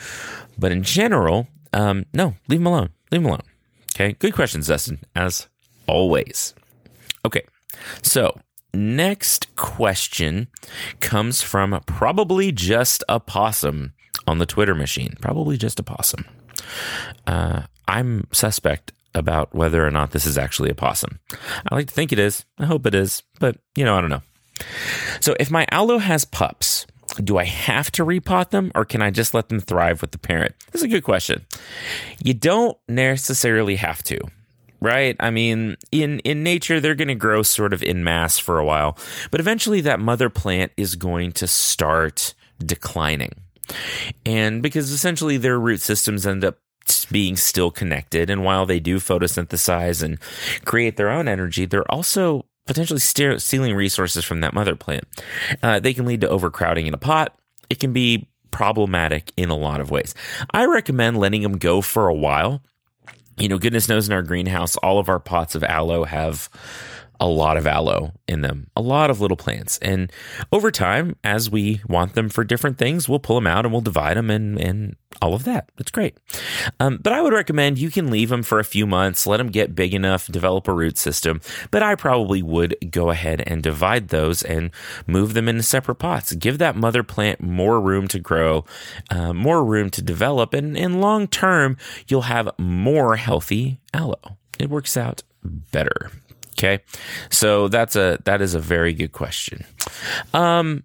But 0.59 0.73
in 0.73 0.83
general, 0.83 1.49
um, 1.73 2.07
no, 2.13 2.35
leave 2.49 2.61
them 2.61 2.67
alone. 2.67 2.91
Leave 3.11 3.23
them 3.23 3.27
alone. 3.27 3.43
Okay. 3.95 4.13
Good 4.15 4.35
questions, 4.35 4.69
Dustin, 4.69 5.01
as 5.17 5.49
always. 5.87 6.55
Okay. 7.25 7.43
So, 8.03 8.41
next 8.75 9.55
question 9.57 10.49
comes 11.01 11.43
from 11.43 11.81
probably 11.87 12.53
just 12.53 13.03
a 13.09 13.19
possum 13.19 13.93
on 14.29 14.39
the 14.39 14.47
Twitter 14.47 14.75
machine. 14.75 15.17
Probably 15.21 15.57
just 15.57 15.81
a 15.81 15.83
possum. 15.83 16.25
Uh, 17.27 17.63
I'm 17.87 18.27
suspect 18.33 18.93
about 19.15 19.55
whether 19.55 19.87
or 19.87 19.91
not 19.91 20.13
this 20.13 20.27
is 20.27 20.39
actually 20.39 20.71
a 20.71 20.75
possum. 20.75 21.19
I 21.71 21.75
like 21.75 21.89
to 21.89 21.95
think 21.95 22.13
it 22.13 22.19
is. 22.19 22.45
I 22.59 22.67
hope 22.67 22.87
it 22.87 22.95
is, 22.95 23.23
but 23.41 23.57
you 23.75 23.85
know, 23.85 23.97
I 23.97 24.01
don't 24.01 24.11
know. 24.11 24.23
So, 25.21 25.35
if 25.41 25.51
my 25.51 25.67
aloe 25.71 25.99
has 25.99 26.25
pups, 26.25 26.87
do 27.23 27.39
I 27.39 27.45
have 27.45 27.91
to 27.93 28.05
repot 28.05 28.51
them 28.51 28.71
or 28.75 28.85
can 28.85 29.03
I 29.03 29.11
just 29.11 29.35
let 29.35 29.49
them 29.49 29.61
thrive 29.61 30.01
with 30.01 30.13
the 30.13 30.19
parent? 30.19 30.55
This 30.73 30.83
is 30.83 30.85
a 30.85 30.89
good 30.89 31.05
question. 31.05 31.47
You 32.23 32.35
don't 32.35 32.77
necessarily 32.89 33.77
have 33.77 34.03
to. 34.05 34.19
Right? 34.81 35.17
I 35.19 35.31
mean, 35.31 35.77
in 35.91 36.21
in 36.21 36.45
nature 36.45 36.79
they're 36.79 36.95
going 36.95 37.09
to 37.09 37.17
grow 37.17 37.43
sort 37.43 37.73
of 37.73 37.83
in 37.83 38.05
mass 38.05 38.39
for 38.39 38.61
a 38.61 38.65
while, 38.65 38.97
but 39.33 39.41
eventually 39.41 39.81
that 39.81 39.99
mother 39.99 40.31
plant 40.31 40.71
is 40.77 40.95
going 40.95 41.33
to 41.33 41.49
start 41.49 42.35
declining. 42.65 43.33
And 44.25 44.63
because 44.63 44.91
essentially 44.91 45.37
their 45.37 45.59
root 45.59 45.81
systems 45.81 46.27
end 46.27 46.45
up 46.45 46.59
being 47.11 47.37
still 47.37 47.71
connected. 47.71 48.31
And 48.31 48.45
while 48.45 48.67
they 48.67 48.81
do 48.81 48.99
photosynthesize 48.99 50.03
and 50.03 50.19
create 50.65 50.97
their 50.97 51.11
own 51.11 51.29
energy, 51.29 51.67
they're 51.67 51.91
also 51.91 52.47
potentially 52.67 53.01
stealing 53.01 53.75
resources 53.75 54.25
from 54.25 54.41
that 54.41 54.55
mother 54.55 54.77
plant. 54.77 55.05
Uh, 55.63 55.81
they 55.81 55.95
can 55.95 56.05
lead 56.05 56.21
to 56.21 56.29
overcrowding 56.29 56.87
in 56.87 56.95
a 56.95 56.99
pot. 56.99 57.39
It 57.71 57.81
can 57.81 57.93
be 57.93 58.29
problematic 58.51 59.33
in 59.37 59.51
a 59.51 59.57
lot 59.57 59.81
of 59.81 59.91
ways. 59.91 60.15
I 60.53 60.67
recommend 60.67 61.19
letting 61.19 61.43
them 61.43 61.59
go 61.59 61.81
for 61.81 62.09
a 62.09 62.15
while. 62.15 62.63
You 63.39 63.49
know, 63.49 63.59
goodness 63.59 63.89
knows 63.89 64.09
in 64.09 64.13
our 64.13 64.23
greenhouse, 64.23 64.77
all 64.77 64.99
of 64.99 65.09
our 65.09 65.21
pots 65.21 65.55
of 65.55 65.63
aloe 65.63 66.05
have 66.05 66.49
a 67.21 67.27
lot 67.27 67.57
of 67.57 67.67
aloe 67.67 68.13
in 68.27 68.43
them, 68.43 68.71
a 68.77 68.81
lot 68.81 69.11
of 69.11 69.21
little 69.21 69.37
plants. 69.37 69.79
And 69.79 70.13
over 70.53 70.71
time, 70.71 71.17
as 71.25 71.51
we 71.51 71.81
want 71.89 72.15
them 72.15 72.29
for 72.29 72.45
different 72.45 72.79
things, 72.79 73.09
we'll 73.09 73.19
pull 73.19 73.37
them 73.37 73.47
out 73.47 73.65
and 73.65 73.73
we'll 73.73 73.81
divide 73.81 74.17
them 74.17 74.31
and, 74.31 74.59
and 74.59 74.97
all 75.21 75.35
of 75.35 75.45
that. 75.45 75.71
It's 75.79 75.91
great. 75.91 76.17
Um, 76.79 76.99
but 77.03 77.13
I 77.13 77.21
would 77.21 77.33
recommend 77.33 77.79
you 77.79 77.91
can 77.91 78.11
leave 78.11 78.29
them 78.29 78.43
for 78.43 78.59
a 78.61 78.65
few 78.65 78.87
months, 78.87 79.27
let 79.27 79.39
them 79.39 79.49
get 79.49 79.75
big 79.75 79.95
enough, 79.95 80.27
develop 80.27 80.69
a 80.69 80.73
root 80.73 80.97
system. 80.97 81.41
But 81.71 81.83
I 81.83 81.95
probably 81.95 82.43
would 82.43 82.77
go 82.91 83.11
ahead 83.11 83.43
and 83.47 83.63
divide 83.63 84.09
those 84.09 84.43
and 84.43 84.71
move 85.07 85.35
them 85.35 85.49
into 85.49 85.63
separate 85.63 85.97
pots. 85.97 86.33
Give 86.35 86.59
that 86.59 86.77
mother 86.77 87.03
plant 87.03 87.41
more 87.41 87.81
room 87.81 88.07
to 88.09 88.19
grow, 88.19 88.65
uh, 89.11 89.33
more 89.33 89.65
room 89.65 89.91
to 89.91 90.03
develop. 90.03 90.55
And 90.55 90.77
in 90.77 91.01
long 91.01 91.27
term, 91.27 91.77
you'll 92.07 92.23
have 92.23 92.51
more 92.59 93.17
healthy 93.17 93.81
aloe. 93.93 94.37
It 94.59 94.71
works 94.71 94.97
out 94.97 95.23
better. 95.43 96.11
Okay. 96.59 96.83
So 97.31 97.69
that's 97.69 97.95
a 97.95 98.19
that 98.25 98.43
is 98.43 98.55
a 98.55 98.59
very 98.59 98.93
good 98.93 99.13
question. 99.13 99.65
Um 100.35 100.83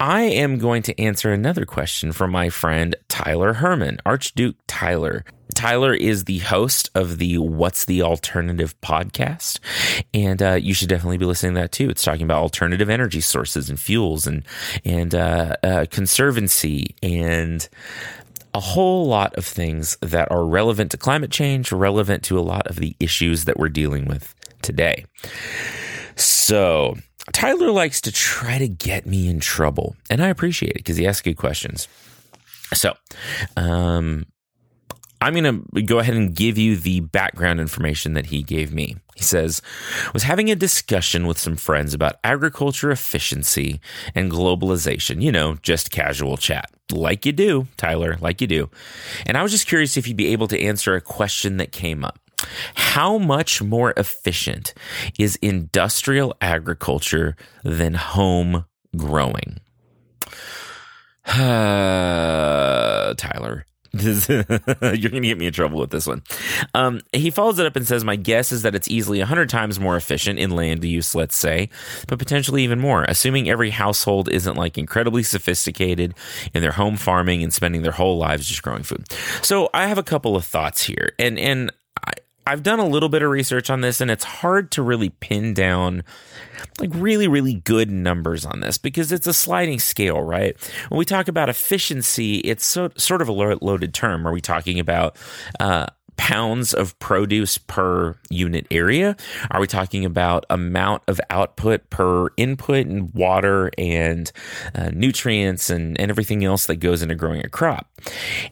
I 0.00 0.22
am 0.22 0.58
going 0.58 0.82
to 0.82 1.00
answer 1.00 1.32
another 1.32 1.64
question 1.64 2.10
from 2.10 2.32
my 2.32 2.48
friend 2.48 2.96
Tyler 3.08 3.52
Herman, 3.52 4.00
Archduke 4.04 4.56
Tyler. 4.66 5.24
Tyler 5.54 5.94
is 5.94 6.24
the 6.24 6.38
host 6.38 6.90
of 6.96 7.18
the 7.18 7.38
What's 7.38 7.84
the 7.84 8.02
Alternative 8.02 8.74
podcast. 8.80 9.60
And 10.12 10.42
uh, 10.42 10.54
you 10.54 10.74
should 10.74 10.88
definitely 10.88 11.18
be 11.18 11.26
listening 11.26 11.54
to 11.54 11.60
that 11.60 11.70
too. 11.70 11.88
It's 11.88 12.02
talking 12.02 12.24
about 12.24 12.42
alternative 12.42 12.90
energy 12.90 13.20
sources 13.20 13.70
and 13.70 13.78
fuels 13.78 14.26
and, 14.26 14.44
and 14.84 15.14
uh, 15.14 15.54
uh, 15.62 15.86
conservancy 15.88 16.96
and 17.00 17.68
a 18.54 18.60
whole 18.60 19.06
lot 19.06 19.36
of 19.36 19.46
things 19.46 19.96
that 20.00 20.32
are 20.32 20.44
relevant 20.44 20.90
to 20.90 20.96
climate 20.96 21.30
change, 21.30 21.70
relevant 21.70 22.24
to 22.24 22.36
a 22.36 22.42
lot 22.42 22.66
of 22.66 22.76
the 22.76 22.96
issues 22.98 23.44
that 23.44 23.56
we're 23.56 23.68
dealing 23.68 24.06
with 24.06 24.34
today. 24.62 25.04
So, 26.16 26.96
Tyler 27.32 27.70
likes 27.70 28.00
to 28.02 28.12
try 28.12 28.58
to 28.58 28.68
get 28.68 29.06
me 29.06 29.28
in 29.28 29.40
trouble, 29.40 29.96
and 30.10 30.22
I 30.22 30.28
appreciate 30.28 30.72
it 30.72 30.78
because 30.78 30.96
he 30.96 31.06
asks 31.06 31.22
good 31.22 31.36
questions. 31.36 31.88
So, 32.74 32.94
um, 33.56 34.26
I'm 35.22 35.34
going 35.34 35.64
to 35.74 35.82
go 35.82 36.00
ahead 36.00 36.16
and 36.16 36.34
give 36.34 36.58
you 36.58 36.76
the 36.76 36.98
background 36.98 37.60
information 37.60 38.14
that 38.14 38.26
he 38.26 38.42
gave 38.42 38.74
me. 38.74 38.96
He 39.14 39.22
says, 39.22 39.62
was 40.12 40.24
having 40.24 40.50
a 40.50 40.56
discussion 40.56 41.28
with 41.28 41.38
some 41.38 41.54
friends 41.54 41.94
about 41.94 42.16
agriculture 42.24 42.90
efficiency 42.90 43.80
and 44.16 44.32
globalization, 44.32 45.22
you 45.22 45.30
know, 45.30 45.58
just 45.62 45.92
casual 45.92 46.36
chat. 46.36 46.72
Like 46.90 47.24
you 47.24 47.30
do, 47.30 47.68
Tyler, 47.76 48.16
like 48.20 48.40
you 48.40 48.48
do. 48.48 48.70
And 49.24 49.36
I 49.36 49.44
was 49.44 49.52
just 49.52 49.68
curious 49.68 49.96
if 49.96 50.08
you'd 50.08 50.16
be 50.16 50.32
able 50.32 50.48
to 50.48 50.60
answer 50.60 50.96
a 50.96 51.00
question 51.00 51.58
that 51.58 51.70
came 51.70 52.04
up. 52.04 52.18
How 52.74 53.18
much 53.18 53.62
more 53.62 53.92
efficient 53.96 54.74
is 55.18 55.36
industrial 55.36 56.34
agriculture 56.40 57.36
than 57.62 57.94
home 57.94 58.64
growing? 58.96 59.60
Tyler, 61.26 63.66
you're 63.94 64.30
going 64.30 65.00
to 65.00 65.20
get 65.20 65.36
me 65.36 65.46
in 65.46 65.52
trouble 65.52 65.78
with 65.78 65.90
this 65.90 66.06
one. 66.06 66.22
Um, 66.72 67.02
he 67.12 67.30
follows 67.30 67.58
it 67.58 67.66
up 67.66 67.76
and 67.76 67.86
says, 67.86 68.04
My 68.04 68.16
guess 68.16 68.50
is 68.50 68.62
that 68.62 68.74
it's 68.74 68.88
easily 68.88 69.18
100 69.18 69.50
times 69.50 69.78
more 69.78 69.96
efficient 69.96 70.38
in 70.38 70.50
land 70.50 70.82
use, 70.82 71.14
let's 71.14 71.36
say, 71.36 71.68
but 72.08 72.18
potentially 72.18 72.64
even 72.64 72.80
more, 72.80 73.04
assuming 73.04 73.50
every 73.50 73.68
household 73.68 74.30
isn't 74.30 74.56
like 74.56 74.78
incredibly 74.78 75.22
sophisticated 75.22 76.14
in 76.54 76.62
their 76.62 76.72
home 76.72 76.96
farming 76.96 77.42
and 77.42 77.52
spending 77.52 77.82
their 77.82 77.92
whole 77.92 78.16
lives 78.16 78.48
just 78.48 78.62
growing 78.62 78.82
food. 78.82 79.04
So 79.42 79.68
I 79.74 79.88
have 79.88 79.98
a 79.98 80.02
couple 80.02 80.36
of 80.36 80.46
thoughts 80.46 80.82
here. 80.82 81.12
And, 81.18 81.38
and 81.38 81.70
I've 82.46 82.62
done 82.62 82.80
a 82.80 82.86
little 82.86 83.08
bit 83.08 83.22
of 83.22 83.30
research 83.30 83.70
on 83.70 83.80
this 83.80 84.00
and 84.00 84.10
it's 84.10 84.24
hard 84.24 84.70
to 84.72 84.82
really 84.82 85.10
pin 85.10 85.54
down 85.54 86.02
like 86.80 86.90
really, 86.94 87.28
really 87.28 87.54
good 87.54 87.90
numbers 87.90 88.44
on 88.44 88.60
this 88.60 88.78
because 88.78 89.12
it's 89.12 89.26
a 89.26 89.32
sliding 89.32 89.78
scale, 89.78 90.22
right? 90.22 90.56
When 90.88 90.98
we 90.98 91.04
talk 91.04 91.28
about 91.28 91.48
efficiency, 91.48 92.36
it's 92.38 92.64
so, 92.64 92.90
sort 92.96 93.22
of 93.22 93.28
a 93.28 93.32
loaded 93.32 93.94
term. 93.94 94.26
Are 94.26 94.32
we 94.32 94.40
talking 94.40 94.80
about, 94.80 95.16
uh, 95.60 95.86
pounds 96.16 96.74
of 96.74 96.96
produce 96.98 97.58
per 97.58 98.16
unit 98.30 98.66
area? 98.70 99.16
Are 99.50 99.60
we 99.60 99.66
talking 99.66 100.04
about 100.04 100.44
amount 100.50 101.02
of 101.08 101.20
output 101.30 101.88
per 101.90 102.28
input 102.36 102.86
and 102.86 103.12
water 103.14 103.70
and 103.78 104.30
uh, 104.74 104.90
nutrients 104.92 105.70
and, 105.70 105.98
and 106.00 106.10
everything 106.10 106.44
else 106.44 106.66
that 106.66 106.76
goes 106.76 107.02
into 107.02 107.14
growing 107.14 107.44
a 107.44 107.48
crop? 107.48 107.90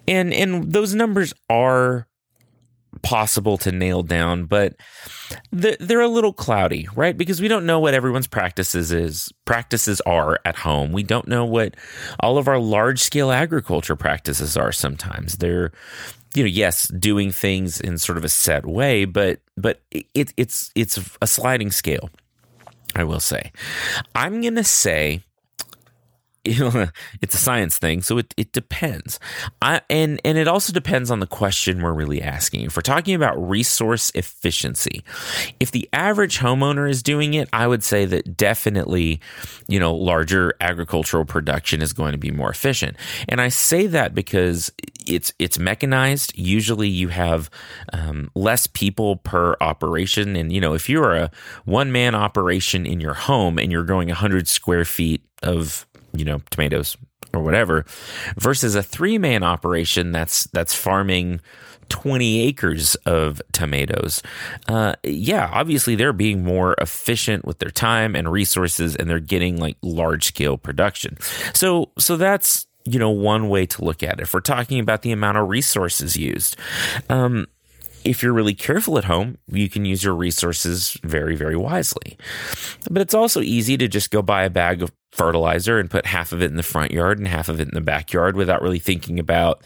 And 0.09 0.33
and 0.33 0.73
those 0.73 0.95
numbers 0.95 1.33
are 1.49 2.07
possible 3.03 3.57
to 3.59 3.73
nail 3.73 4.03
down, 4.03 4.45
but 4.45 4.75
they're 5.53 6.01
a 6.01 6.09
little 6.09 6.33
cloudy, 6.33 6.89
right? 6.95 7.17
Because 7.17 7.41
we 7.41 7.49
don't 7.49 7.67
know 7.67 7.79
what 7.79 7.95
everyone's 7.95 8.27
practices 8.27 8.93
is 8.93 9.33
practices 9.45 10.01
are 10.03 10.39
at 10.45 10.57
home. 10.57 10.93
We 10.93 11.03
don't 11.03 11.29
know 11.29 11.45
what 11.45 11.77
all 12.21 12.39
of 12.39 12.49
our 12.49 12.59
large 12.59 13.01
scale 13.01 13.31
agriculture 13.31 13.97
practices 13.97 14.57
are. 14.57 14.73
Sometimes 14.73 15.37
they're, 15.37 15.73
you 16.35 16.43
know, 16.43 16.49
yes, 16.49 16.89
doing 16.89 17.31
things 17.31 17.81
in 17.81 17.99
sort 17.99 18.19
of 18.19 18.25
a 18.25 18.29
set 18.29 18.67
way, 18.67 19.05
but 19.05 19.41
but 19.57 19.83
it, 19.91 20.33
it's 20.37 20.71
it's 20.75 20.99
a 21.23 21.27
sliding 21.27 21.71
scale. 21.71 22.11
I 22.97 23.05
will 23.05 23.21
say, 23.21 23.53
I'm 24.15 24.41
gonna 24.41 24.65
say 24.65 25.23
it's 27.21 27.35
a 27.35 27.39
science 27.39 27.77
thing, 27.77 28.01
so 28.01 28.17
it, 28.19 28.33
it 28.37 28.53
depends. 28.53 29.21
I, 29.61 29.83
and 29.91 30.21
and 30.25 30.39
it 30.39 30.49
also 30.49 30.73
depends 30.73 31.11
on 31.11 31.21
the 31.21 31.27
question 31.27 31.83
we're 31.83 31.93
really 31.93 32.23
asking. 32.23 32.63
If 32.63 32.77
we're 32.77 32.83
talking 32.83 33.15
about 33.15 33.37
resource 33.37 34.11
efficiency, 34.15 35.05
if 35.59 35.71
the 35.71 35.89
average 35.93 36.39
homeowner 36.39 36.89
is 36.89 37.03
doing 37.03 37.35
it, 37.35 37.49
I 37.53 37.67
would 37.67 37.85
say 37.85 38.07
that 38.07 38.37
definitely, 38.37 39.21
you 39.69 39.79
know, 39.79 39.95
larger 39.95 40.55
agricultural 40.61 41.27
production 41.27 41.83
is 41.83 41.93
going 41.93 42.13
to 42.13 42.19
be 42.19 42.31
more 42.31 42.51
efficient. 42.51 42.97
And 43.29 43.41
I 43.41 43.49
say 43.49 43.87
that 43.89 44.15
because 44.15 44.73
it's 45.07 45.33
it's 45.39 45.59
mechanized. 45.59 46.33
Usually, 46.37 46.89
you 46.89 47.09
have 47.09 47.51
um, 47.93 48.31
less 48.35 48.67
people 48.67 49.17
per 49.17 49.57
operation, 49.61 50.37
and 50.37 50.53
you 50.53 50.61
know, 50.61 50.75
if 50.75 50.89
you're 50.89 51.15
a 51.15 51.31
one 51.65 51.93
man 51.93 52.15
operation 52.15 52.87
in 52.87 53.01
your 53.01 53.15
home 53.15 53.59
and 53.59 53.71
you're 53.71 53.85
growing 53.85 54.09
hundred 54.09 54.49
square 54.49 54.85
feet 54.85 55.23
of 55.43 55.87
you 56.21 56.27
know, 56.27 56.41
tomatoes 56.51 56.97
or 57.35 57.43
whatever, 57.43 57.85
versus 58.37 58.75
a 58.75 58.83
three 58.83 59.19
man 59.19 59.43
operation 59.43 60.13
that's 60.13 60.45
that's 60.45 60.75
farming 60.75 61.41
20 61.89 62.43
acres 62.43 62.95
of 63.07 63.43
tomatoes. 63.53 64.23
Uh, 64.69 64.95
yeah, 65.03 65.51
obviously 65.53 65.97
they're 65.97 66.13
being 66.13 66.45
more 66.45 66.75
efficient 66.79 67.45
with 67.45 67.59
their 67.59 67.71
time 67.71 68.15
and 68.15 68.31
resources, 68.31 68.97
and 68.97 69.11
they're 69.11 69.19
getting 69.19 69.59
like 69.59 69.77
large 69.83 70.25
scale 70.25 70.57
production. 70.57 71.17
So 71.53 71.91
so 71.99 72.17
that's 72.17 72.67
you 72.85 72.99
know 72.99 73.11
one 73.11 73.49
way 73.49 73.67
to 73.67 73.85
look 73.85 74.03
at 74.03 74.21
it. 74.21 74.21
If 74.21 74.35
we're 74.35 74.41
talking 74.41 74.79
about 74.79 75.03
the 75.03 75.13
amount 75.13 75.39
of 75.39 75.49
resources 75.49 76.17
used. 76.17 76.57
Um, 77.09 77.47
if 78.05 78.23
you're 78.23 78.33
really 78.33 78.55
careful 78.55 78.99
at 78.99 79.05
home, 79.05 79.39
you 79.47 79.69
can 79.69 79.85
use 79.85 80.03
your 80.03 80.15
resources 80.15 80.97
very, 81.03 81.37
very 81.37 81.57
wisely. 81.57 82.17
But 82.91 83.03
it's 83.03 83.13
also 83.13 83.43
easy 83.43 83.77
to 83.77 83.89
just 83.89 84.11
go 84.11 84.23
buy 84.23 84.45
a 84.45 84.51
bag 84.51 84.83
of 84.83 84.91
fertilizer 85.13 85.79
and 85.79 85.91
put 85.91 86.07
half 86.07 86.33
of 86.33 86.41
it 86.41 86.51
in 86.51 86.57
the 86.57 86.63
front 86.63 86.93
yard 86.93 87.19
and 87.19 87.27
half 87.27 87.49
of 87.49 87.61
it 87.61 87.69
in 87.69 87.75
the 87.75 87.81
backyard 87.81 88.37
without 88.37 88.63
really 88.63 88.79
thinking 88.79 89.19
about 89.19 89.63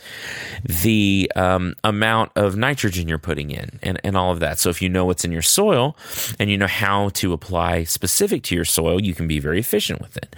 the 0.65 1.31
um, 1.37 1.75
amount 1.85 2.33
of 2.35 2.57
nitrogen 2.57 3.09
you're 3.09 3.19
putting 3.19 3.51
in 3.51 3.79
and, 3.83 4.01
and 4.03 4.17
all 4.17 4.33
of 4.33 4.41
that. 4.41 4.59
So 4.59 4.71
if 4.71 4.81
you 4.81 4.89
know 4.89 5.05
what's 5.05 5.25
in 5.25 5.33
your 5.33 5.43
soil 5.43 5.97
and 6.39 6.51
you 6.51 6.57
know 6.57 6.67
how 6.67 7.11
to 7.11 7.33
apply 7.33 7.85
specific 7.85 8.43
to 8.45 8.55
your 8.55 8.65
soil, 8.65 9.03
you 9.03 9.15
can 9.15 9.29
be 9.29 9.39
very 9.39 9.61
efficient 9.61 10.01
with 10.01 10.17
it. 10.17 10.35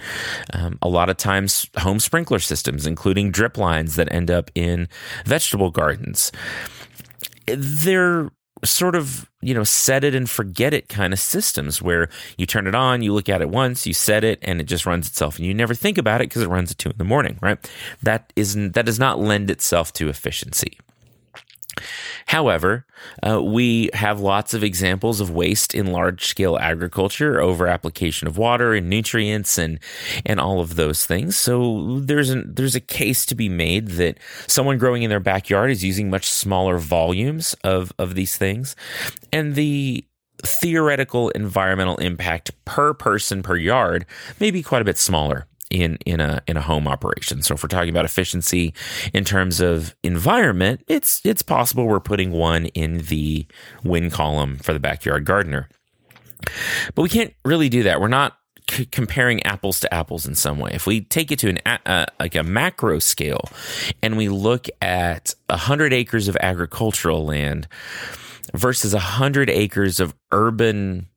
Um, 0.53 0.77
a 0.81 0.89
lot 0.89 1.09
of 1.09 1.17
times, 1.17 1.69
home 1.77 1.99
sprinkler 1.99 2.39
systems, 2.39 2.85
including 2.85 3.31
drip 3.31 3.57
lines 3.57 3.95
that 3.95 4.11
end 4.11 4.29
up 4.29 4.51
in 4.55 4.89
vegetable 5.25 5.71
gardens, 5.71 6.31
they're 7.47 8.29
sort 8.63 8.95
of 8.95 9.29
you 9.41 9.53
know 9.53 9.63
set 9.63 10.03
it 10.03 10.15
and 10.15 10.29
forget 10.29 10.73
it 10.73 10.89
kind 10.89 11.13
of 11.13 11.19
systems 11.19 11.81
where 11.81 12.09
you 12.37 12.45
turn 12.45 12.67
it 12.67 12.75
on 12.75 13.01
you 13.01 13.13
look 13.13 13.29
at 13.29 13.41
it 13.41 13.49
once 13.49 13.85
you 13.85 13.93
set 13.93 14.23
it 14.23 14.39
and 14.41 14.59
it 14.59 14.65
just 14.65 14.85
runs 14.85 15.07
itself. 15.07 15.37
And 15.37 15.45
you 15.45 15.53
never 15.53 15.73
think 15.73 15.97
about 15.97 16.21
it 16.21 16.29
because 16.29 16.41
it 16.41 16.49
runs 16.49 16.71
at 16.71 16.77
two 16.77 16.89
in 16.89 16.97
the 16.97 17.03
morning 17.03 17.37
right? 17.41 17.57
That 18.03 18.33
isn't 18.35 18.73
that 18.73 18.85
does 18.85 18.99
not 18.99 19.19
lend 19.19 19.49
itself 19.51 19.93
to 19.93 20.09
efficiency 20.09 20.77
However, 22.27 22.85
uh, 23.21 23.41
we 23.41 23.89
have 23.93 24.19
lots 24.19 24.53
of 24.53 24.63
examples 24.63 25.21
of 25.21 25.29
waste 25.29 25.73
in 25.73 25.87
large 25.87 26.25
scale 26.25 26.57
agriculture, 26.57 27.39
over 27.39 27.67
application 27.67 28.27
of 28.27 28.37
water 28.37 28.73
and 28.73 28.89
nutrients 28.89 29.57
and 29.57 29.79
and 30.25 30.39
all 30.39 30.59
of 30.59 30.75
those 30.75 31.05
things. 31.05 31.35
So 31.35 31.99
there's 31.99 32.29
an, 32.29 32.53
there's 32.53 32.75
a 32.75 32.81
case 32.81 33.25
to 33.27 33.35
be 33.35 33.49
made 33.49 33.89
that 33.89 34.17
someone 34.47 34.77
growing 34.77 35.03
in 35.03 35.09
their 35.09 35.19
backyard 35.19 35.71
is 35.71 35.83
using 35.83 36.09
much 36.09 36.25
smaller 36.25 36.77
volumes 36.77 37.55
of 37.63 37.93
of 37.97 38.15
these 38.15 38.35
things, 38.37 38.75
and 39.31 39.55
the 39.55 40.05
theoretical 40.43 41.29
environmental 41.29 41.97
impact 41.97 42.51
per 42.65 42.93
person 42.93 43.41
per 43.41 43.55
yard 43.55 44.05
may 44.39 44.51
be 44.51 44.61
quite 44.61 44.81
a 44.81 44.85
bit 44.85 44.97
smaller 44.97 45.47
in 45.69 45.97
in 46.05 46.19
a 46.19 46.41
in 46.47 46.57
a 46.57 46.61
home 46.61 46.87
operation. 46.87 47.41
So 47.41 47.53
if 47.53 47.63
we're 47.63 47.69
talking 47.69 47.89
about 47.89 48.05
efficiency 48.05 48.73
in 49.13 49.23
terms 49.23 49.59
of 49.59 49.95
environment, 50.03 50.83
it's 50.87 51.21
it's 51.25 51.41
possible 51.41 51.85
we're 51.85 51.99
putting 51.99 52.31
one 52.31 52.67
in 52.67 52.99
the 52.99 53.45
win 53.83 54.09
column 54.09 54.57
for 54.57 54.73
the 54.73 54.79
backyard 54.79 55.25
gardener. 55.25 55.69
But 56.95 57.01
we 57.01 57.09
can't 57.09 57.33
really 57.43 57.69
do 57.69 57.83
that. 57.83 57.99
We're 57.99 58.07
not 58.07 58.37
c- 58.69 58.85
comparing 58.85 59.43
apples 59.43 59.79
to 59.81 59.93
apples 59.93 60.25
in 60.25 60.35
some 60.35 60.59
way. 60.59 60.71
If 60.73 60.85
we 60.87 61.01
take 61.01 61.31
it 61.31 61.39
to 61.39 61.49
an 61.49 61.79
uh, 61.85 62.05
like 62.19 62.35
a 62.35 62.43
macro 62.43 62.99
scale 62.99 63.49
and 64.01 64.17
we 64.17 64.29
look 64.29 64.67
at 64.81 65.33
100 65.49 65.93
acres 65.93 66.27
of 66.27 66.37
agricultural 66.41 67.25
land 67.25 67.67
versus 68.53 68.93
100 68.93 69.49
acres 69.49 69.99
of 69.99 70.15
urban 70.31 71.07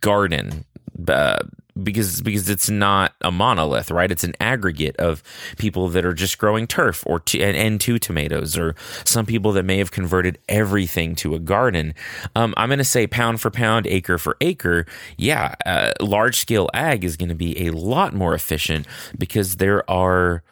garden 0.00 0.64
uh, 1.08 1.38
because 1.82 2.20
because 2.20 2.48
it's 2.48 2.70
not 2.70 3.14
a 3.20 3.30
monolith, 3.30 3.90
right? 3.90 4.10
It's 4.10 4.24
an 4.24 4.34
aggregate 4.40 4.96
of 4.96 5.22
people 5.58 5.88
that 5.88 6.04
are 6.04 6.14
just 6.14 6.38
growing 6.38 6.66
turf 6.66 7.02
or 7.06 7.20
t- 7.20 7.42
and, 7.42 7.56
and 7.56 7.80
two 7.80 7.98
tomatoes, 7.98 8.56
or 8.56 8.74
some 9.04 9.26
people 9.26 9.52
that 9.52 9.64
may 9.64 9.78
have 9.78 9.90
converted 9.90 10.38
everything 10.48 11.14
to 11.16 11.34
a 11.34 11.38
garden. 11.38 11.94
Um, 12.36 12.54
I'm 12.56 12.68
going 12.68 12.78
to 12.78 12.84
say 12.84 13.06
pound 13.06 13.40
for 13.40 13.50
pound, 13.50 13.86
acre 13.86 14.18
for 14.18 14.36
acre. 14.40 14.86
Yeah, 15.16 15.54
uh, 15.66 15.92
large 16.00 16.36
scale 16.36 16.68
ag 16.74 17.04
is 17.04 17.16
going 17.16 17.28
to 17.28 17.34
be 17.34 17.66
a 17.66 17.70
lot 17.70 18.14
more 18.14 18.34
efficient 18.34 18.86
because 19.18 19.56
there 19.56 19.88
are 19.90 20.42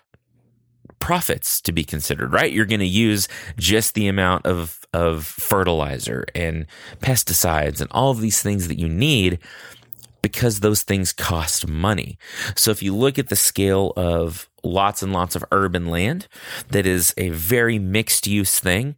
profits 0.99 1.61
to 1.63 1.73
be 1.73 1.85
considered, 1.85 2.33
right? 2.33 2.53
You're 2.53 2.67
going 2.67 2.81
to 2.81 2.87
use 2.87 3.29
just 3.57 3.95
the 3.95 4.09
amount 4.09 4.47
of 4.47 4.79
of 4.95 5.27
fertilizer 5.27 6.25
and 6.35 6.67
pesticides 7.01 7.81
and 7.81 7.91
all 7.93 8.11
of 8.11 8.21
these 8.21 8.43
things 8.43 8.69
that 8.69 8.79
you 8.79 8.89
need 8.89 9.39
because 10.23 10.61
those 10.61 10.83
things 10.83 11.13
cost 11.13 11.67
money. 11.67 12.19
So 12.57 12.71
if 12.71 12.83
you 12.83 12.95
look 12.95 13.19
at 13.19 13.29
the 13.29 13.37
scale 13.37 13.93
of 13.97 14.49
lots 14.65 15.03
and 15.03 15.13
lots 15.13 15.37
of 15.37 15.45
urban 15.53 15.87
land 15.87 16.27
that 16.71 16.87
is 16.87 17.15
a 17.17 17.29
very 17.31 17.79
mixed 17.79 18.27
use 18.27 18.59
thing 18.59 18.97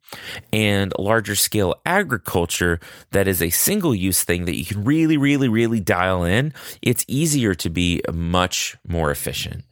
and 0.53 0.93
larger 0.99 1.35
scale 1.35 1.75
agriculture 1.85 2.81
that 3.11 3.29
is 3.29 3.43
a 3.43 3.51
single 3.51 3.95
use 3.95 4.25
thing 4.25 4.47
that 4.47 4.57
you 4.57 4.65
can 4.65 4.83
really 4.85 5.17
really 5.17 5.49
really 5.49 5.81
dial 5.81 6.25
in 6.25 6.53
it's 6.83 7.05
easier 7.09 7.55
to 7.55 7.69
be 7.69 8.01
much 8.13 8.77
more 8.89 9.11
efficient 9.11 9.65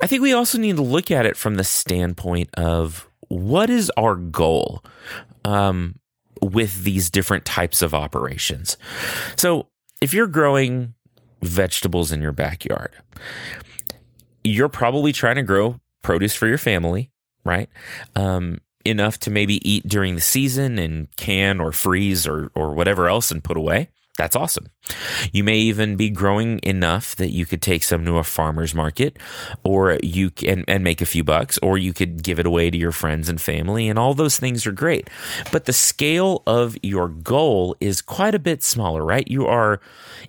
i 0.00 0.06
think 0.06 0.22
we 0.22 0.32
also 0.32 0.56
need 0.56 0.76
to 0.76 0.82
look 0.82 1.10
at 1.10 1.26
it 1.26 1.36
from 1.36 1.56
the 1.56 1.64
standpoint 1.64 2.48
of 2.54 3.08
what 3.28 3.70
is 3.70 3.90
our 3.96 4.14
goal 4.14 4.84
um, 5.44 5.98
with 6.40 6.84
these 6.84 7.10
different 7.10 7.44
types 7.44 7.82
of 7.82 7.92
operations 7.92 8.76
so 9.36 9.66
if 10.02 10.12
you're 10.12 10.26
growing 10.26 10.94
vegetables 11.42 12.10
in 12.10 12.20
your 12.20 12.32
backyard, 12.32 12.92
you're 14.42 14.68
probably 14.68 15.12
trying 15.12 15.36
to 15.36 15.42
grow 15.42 15.80
produce 16.02 16.34
for 16.34 16.48
your 16.48 16.58
family, 16.58 17.12
right? 17.44 17.68
Um, 18.16 18.58
enough 18.84 19.18
to 19.20 19.30
maybe 19.30 19.66
eat 19.68 19.86
during 19.86 20.16
the 20.16 20.20
season 20.20 20.76
and 20.76 21.06
can 21.16 21.60
or 21.60 21.70
freeze 21.70 22.26
or 22.26 22.50
or 22.56 22.74
whatever 22.74 23.08
else 23.08 23.30
and 23.30 23.44
put 23.44 23.56
away. 23.56 23.90
That's 24.18 24.36
awesome. 24.36 24.66
You 25.32 25.42
may 25.42 25.56
even 25.56 25.96
be 25.96 26.10
growing 26.10 26.60
enough 26.62 27.16
that 27.16 27.30
you 27.30 27.46
could 27.46 27.62
take 27.62 27.82
some 27.82 28.04
to 28.04 28.18
a 28.18 28.24
farmer's 28.24 28.74
market 28.74 29.18
or 29.64 29.98
you 30.02 30.28
can 30.28 30.64
and 30.68 30.84
make 30.84 31.00
a 31.00 31.06
few 31.06 31.24
bucks 31.24 31.58
or 31.62 31.78
you 31.78 31.94
could 31.94 32.22
give 32.22 32.38
it 32.38 32.44
away 32.44 32.68
to 32.68 32.76
your 32.76 32.92
friends 32.92 33.30
and 33.30 33.40
family 33.40 33.88
and 33.88 33.98
all 33.98 34.12
those 34.12 34.38
things 34.38 34.66
are 34.66 34.72
great. 34.72 35.08
But 35.50 35.64
the 35.64 35.72
scale 35.72 36.42
of 36.46 36.76
your 36.82 37.08
goal 37.08 37.74
is 37.80 38.02
quite 38.02 38.34
a 38.34 38.38
bit 38.38 38.62
smaller, 38.62 39.02
right? 39.02 39.26
You 39.26 39.46
are 39.46 39.80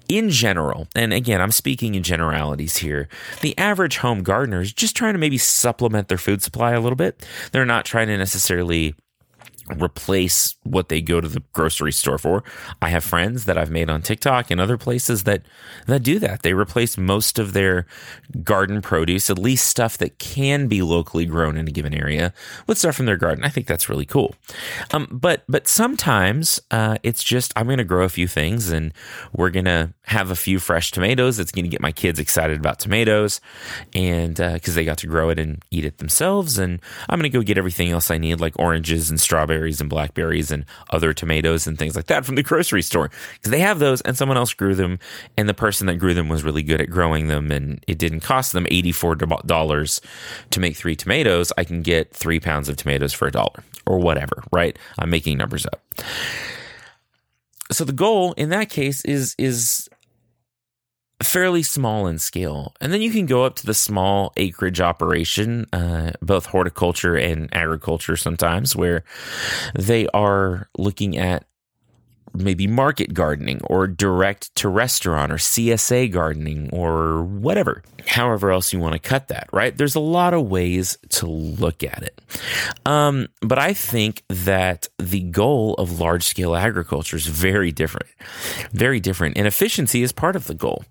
in 0.08 0.30
general, 0.30 0.88
and 0.96 1.14
again, 1.14 1.42
I'm 1.42 1.52
speaking 1.52 1.96
in 1.96 2.04
generalities 2.04 2.78
here. 2.78 3.10
The 3.42 3.58
average 3.58 3.98
home 3.98 4.24
gardener 4.24 4.62
is 4.62 4.72
just 4.72 4.96
trying 4.96 5.14
to 5.14 5.20
maybe 5.20 5.38
supplement 5.38 6.08
their 6.08 6.18
food 6.18 6.42
supply 6.42 6.72
a 6.72 6.80
little 6.80 6.96
bit. 6.96 7.26
They're 7.52 7.66
not 7.66 7.86
trying 7.86 8.08
to 8.08 8.18
necessarily 8.18 8.96
replace 9.72 10.56
what 10.64 10.90
they 10.90 11.02
go 11.02 11.22
to 11.22 11.28
the 11.28 11.42
grocery 11.54 11.92
store 11.92 12.18
for. 12.18 12.44
I 12.82 12.90
have 12.90 13.04
friends 13.04 13.46
that 13.46 13.58
I've 13.58 13.72
made 13.72 13.90
on 13.90 14.02
TikTok 14.02 14.52
and 14.52 14.60
other 14.60 14.78
places 14.78 15.24
that 15.24 15.44
that 15.88 16.04
do 16.04 16.20
that. 16.20 16.44
They 16.44 16.54
replace 16.54 16.98
most 16.98 17.40
of 17.40 17.54
their 17.54 17.86
garden 18.44 18.82
produce, 18.82 19.30
at 19.30 19.40
least 19.40 19.68
stuff 19.68 19.98
that 20.00 20.20
can 20.20 20.68
be 20.68 20.82
locally 20.82 21.26
grown 21.26 21.58
in 21.58 21.68
a 21.68 21.72
given 21.72 21.94
area, 21.94 22.34
with 22.68 22.78
stuff 22.78 22.96
from 22.96 23.06
their 23.06 23.18
garden. 23.18 23.44
I 23.44 23.50
think 23.50 23.68
that's 23.68 23.90
really 23.90 24.06
cool. 24.06 24.36
Um, 24.92 25.08
but 25.12 25.44
but 25.48 25.68
sometimes 25.68 26.60
uh, 26.72 26.98
it's 27.04 27.24
just 27.24 27.54
I'm 27.56 27.68
going 27.68 27.78
to 27.78 27.84
grow 27.84 28.04
a 28.04 28.10
few 28.10 28.28
things 28.28 28.70
and 28.70 28.94
we're 29.32 29.50
going 29.50 29.66
to 29.66 29.94
have 30.04 30.30
a 30.30 30.36
few 30.36 30.60
fresh 30.60 30.92
tomatoes. 30.92 31.40
It's 31.40 31.52
going 31.52 31.66
to 31.66 31.70
get 31.70 31.82
my 31.82 31.92
kids 31.92 32.20
excited 32.20 32.60
about 32.60 32.80
tomatoes, 32.80 33.40
and 33.94 34.36
because 34.36 34.76
uh, 34.76 34.76
they 34.76 34.86
got 34.86 34.98
to 35.00 35.08
grow 35.08 35.30
it 35.30 35.40
and 35.40 35.64
eat 35.72 35.86
it 35.86 36.00
themselves, 36.00 36.58
and 36.58 36.82
I'm 37.08 37.20
going 37.20 37.32
to 37.32 37.38
go 37.38 37.42
get 37.42 37.58
everything 37.58 37.92
else 37.92 38.12
I 38.12 38.18
need 38.18 38.42
like 38.42 38.60
oranges 38.60 39.10
and 39.10 39.20
strawberries 39.20 39.53
strawberries 39.54 39.82
and 39.82 39.90
blackberries 39.90 40.52
and 40.52 40.66
other 40.90 41.14
tomatoes 41.14 41.68
and 41.68 41.78
things 41.78 41.96
like 41.96 42.08
that 42.08 42.26
from 42.26 42.36
the 42.36 42.44
grocery 42.44 42.82
store 42.82 43.10
because 43.34 43.52
they 43.52 43.60
have 43.60 43.80
those 43.80 44.02
and 44.02 44.18
someone 44.18 44.38
else 44.38 44.54
grew 44.54 44.74
them 44.74 44.98
and 45.38 45.48
the 45.48 45.54
person 45.54 45.86
that 45.88 45.96
grew 45.96 46.14
them 46.14 46.28
was 46.28 46.44
really 46.44 46.64
good 46.64 46.82
at 46.82 46.90
growing 46.90 47.28
them 47.28 47.52
and 47.52 47.84
it 47.88 48.00
didn't 48.00 48.22
cost 48.22 48.52
them 48.54 48.66
$84 48.66 50.02
to 50.50 50.60
make 50.60 50.76
three 50.76 50.96
tomatoes. 50.96 51.54
I 51.58 51.64
can 51.64 51.82
get 51.82 52.14
three 52.14 52.40
pounds 52.40 52.68
of 52.68 52.78
tomatoes 52.78 53.14
for 53.14 53.28
a 53.28 53.32
dollar 53.32 53.64
or 53.86 54.00
whatever, 54.00 54.44
right? 54.52 54.78
I'm 54.98 55.10
making 55.10 55.38
numbers 55.38 55.66
up. 55.68 55.82
So 57.72 57.86
the 57.86 57.94
goal 57.94 58.34
in 58.34 58.50
that 58.50 58.70
case 58.70 59.06
is 59.06 59.36
is 59.38 59.90
fairly 61.22 61.64
small 61.64 62.08
in 62.08 62.20
scale. 62.20 62.74
And 62.82 62.92
then 62.92 63.02
you 63.02 63.12
can 63.12 63.26
go 63.26 63.44
up 63.44 63.56
to 63.58 63.66
the 63.66 63.74
small 63.74 64.34
acreage 64.38 64.82
operation, 64.82 65.68
uh, 65.74 66.12
both 66.22 66.48
horticulture 66.48 67.16
and 67.16 67.50
agriculture 67.54 68.18
sometimes, 68.18 68.76
where 68.76 69.04
they 69.76 70.08
are 70.14 70.70
looking 70.78 71.18
at 71.18 71.46
maybe 72.34 72.68
market 72.68 73.14
gardening 73.14 73.62
or 73.66 73.88
direct 73.88 74.54
to 74.56 74.68
restaurant 74.68 75.32
or 75.32 75.36
CSA 75.36 76.12
gardening 76.12 76.70
or 76.72 77.24
whatever, 77.24 77.84
however 78.08 78.52
else 78.52 78.74
you 78.74 78.80
want 78.80 78.94
to 78.94 79.00
cut 79.00 79.28
that, 79.28 79.48
right? 79.52 79.78
There's 79.78 79.96
a 79.96 80.00
lot 80.00 80.34
of 80.34 80.48
ways 80.48 80.98
to 81.10 81.28
look 81.28 81.84
at 81.84 82.04
it. 82.04 82.22
Um, 82.86 83.28
but 83.42 83.60
I 83.60 83.74
think 83.74 84.24
that 84.30 84.88
the 84.98 85.22
goal 85.22 85.76
of 85.76 86.00
large 86.00 86.24
scale 86.24 86.56
agriculture 86.56 87.18
is 87.18 87.28
very 87.28 87.72
different, 87.72 88.08
very 88.72 89.00
different. 89.00 89.38
And 89.38 89.48
efficiency 89.48 90.02
is 90.02 90.12
part 90.12 90.36
of 90.36 90.48
the 90.48 90.56
goal. 90.56 90.84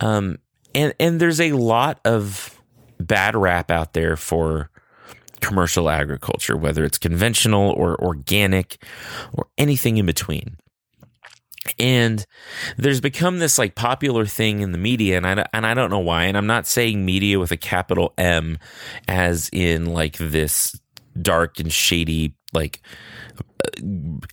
Um, 0.00 0.38
and, 0.74 0.94
and 0.98 1.20
there's 1.20 1.40
a 1.40 1.52
lot 1.52 2.00
of 2.04 2.60
bad 2.98 3.36
rap 3.36 3.70
out 3.70 3.92
there 3.92 4.16
for 4.16 4.70
commercial 5.40 5.88
agriculture, 5.90 6.56
whether 6.56 6.84
it's 6.84 6.98
conventional 6.98 7.70
or 7.70 8.00
organic 8.02 8.82
or 9.32 9.46
anything 9.58 9.98
in 9.98 10.06
between. 10.06 10.56
And 11.78 12.24
there's 12.76 13.00
become 13.00 13.38
this 13.38 13.58
like 13.58 13.74
popular 13.74 14.26
thing 14.26 14.60
in 14.60 14.72
the 14.72 14.78
media, 14.78 15.16
and 15.16 15.26
I 15.26 15.46
and 15.52 15.66
I 15.66 15.74
don't 15.74 15.90
know 15.90 15.98
why. 15.98 16.24
And 16.24 16.36
I'm 16.36 16.46
not 16.46 16.66
saying 16.66 17.04
media 17.04 17.38
with 17.38 17.52
a 17.52 17.56
capital 17.56 18.12
M, 18.18 18.58
as 19.08 19.48
in 19.52 19.86
like 19.86 20.16
this 20.18 20.78
dark 21.20 21.58
and 21.58 21.72
shady 21.72 22.34
like 22.52 22.80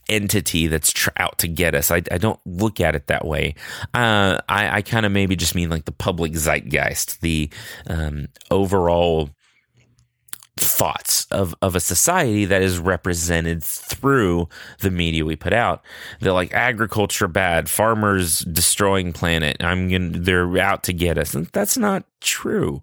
entity 0.10 0.68
that's 0.68 0.92
tr- 0.92 1.10
out 1.18 1.38
to 1.40 1.48
get 1.48 1.76
us. 1.76 1.92
I, 1.92 1.98
I, 2.12 2.18
don't 2.18 2.40
look 2.46 2.80
at 2.80 2.96
it 2.96 3.08
that 3.08 3.26
way. 3.26 3.56
Uh, 3.94 4.40
I, 4.48 4.78
I 4.78 4.82
kind 4.82 5.06
of 5.06 5.12
maybe 5.12 5.36
just 5.36 5.56
mean 5.56 5.70
like 5.70 5.86
the 5.86 5.92
public 5.92 6.34
zeitgeist, 6.34 7.20
the 7.22 7.50
um, 7.88 8.28
overall 8.52 9.30
thoughts 10.58 11.26
of, 11.32 11.56
of 11.62 11.76
a 11.76 11.80
society 11.80 12.46
that 12.46 12.62
is 12.62 12.78
represented 12.78 13.64
through 13.64 14.48
the 14.80 14.92
media 14.92 15.26
we 15.26 15.36
put 15.36 15.54
out. 15.54 15.84
They're 16.20 16.34
like 16.34 16.54
agriculture 16.54 17.28
bad, 17.28 17.70
farmers 17.70 18.40
destroying 18.40 19.14
planet. 19.14 19.58
I'm 19.62 19.90
going 19.90 20.24
they're 20.24 20.58
out 20.58 20.84
to 20.84 20.94
get 20.94 21.18
us. 21.18 21.34
And 21.34 21.48
that's 21.48 21.78
not 21.78 22.06
true. 22.22 22.82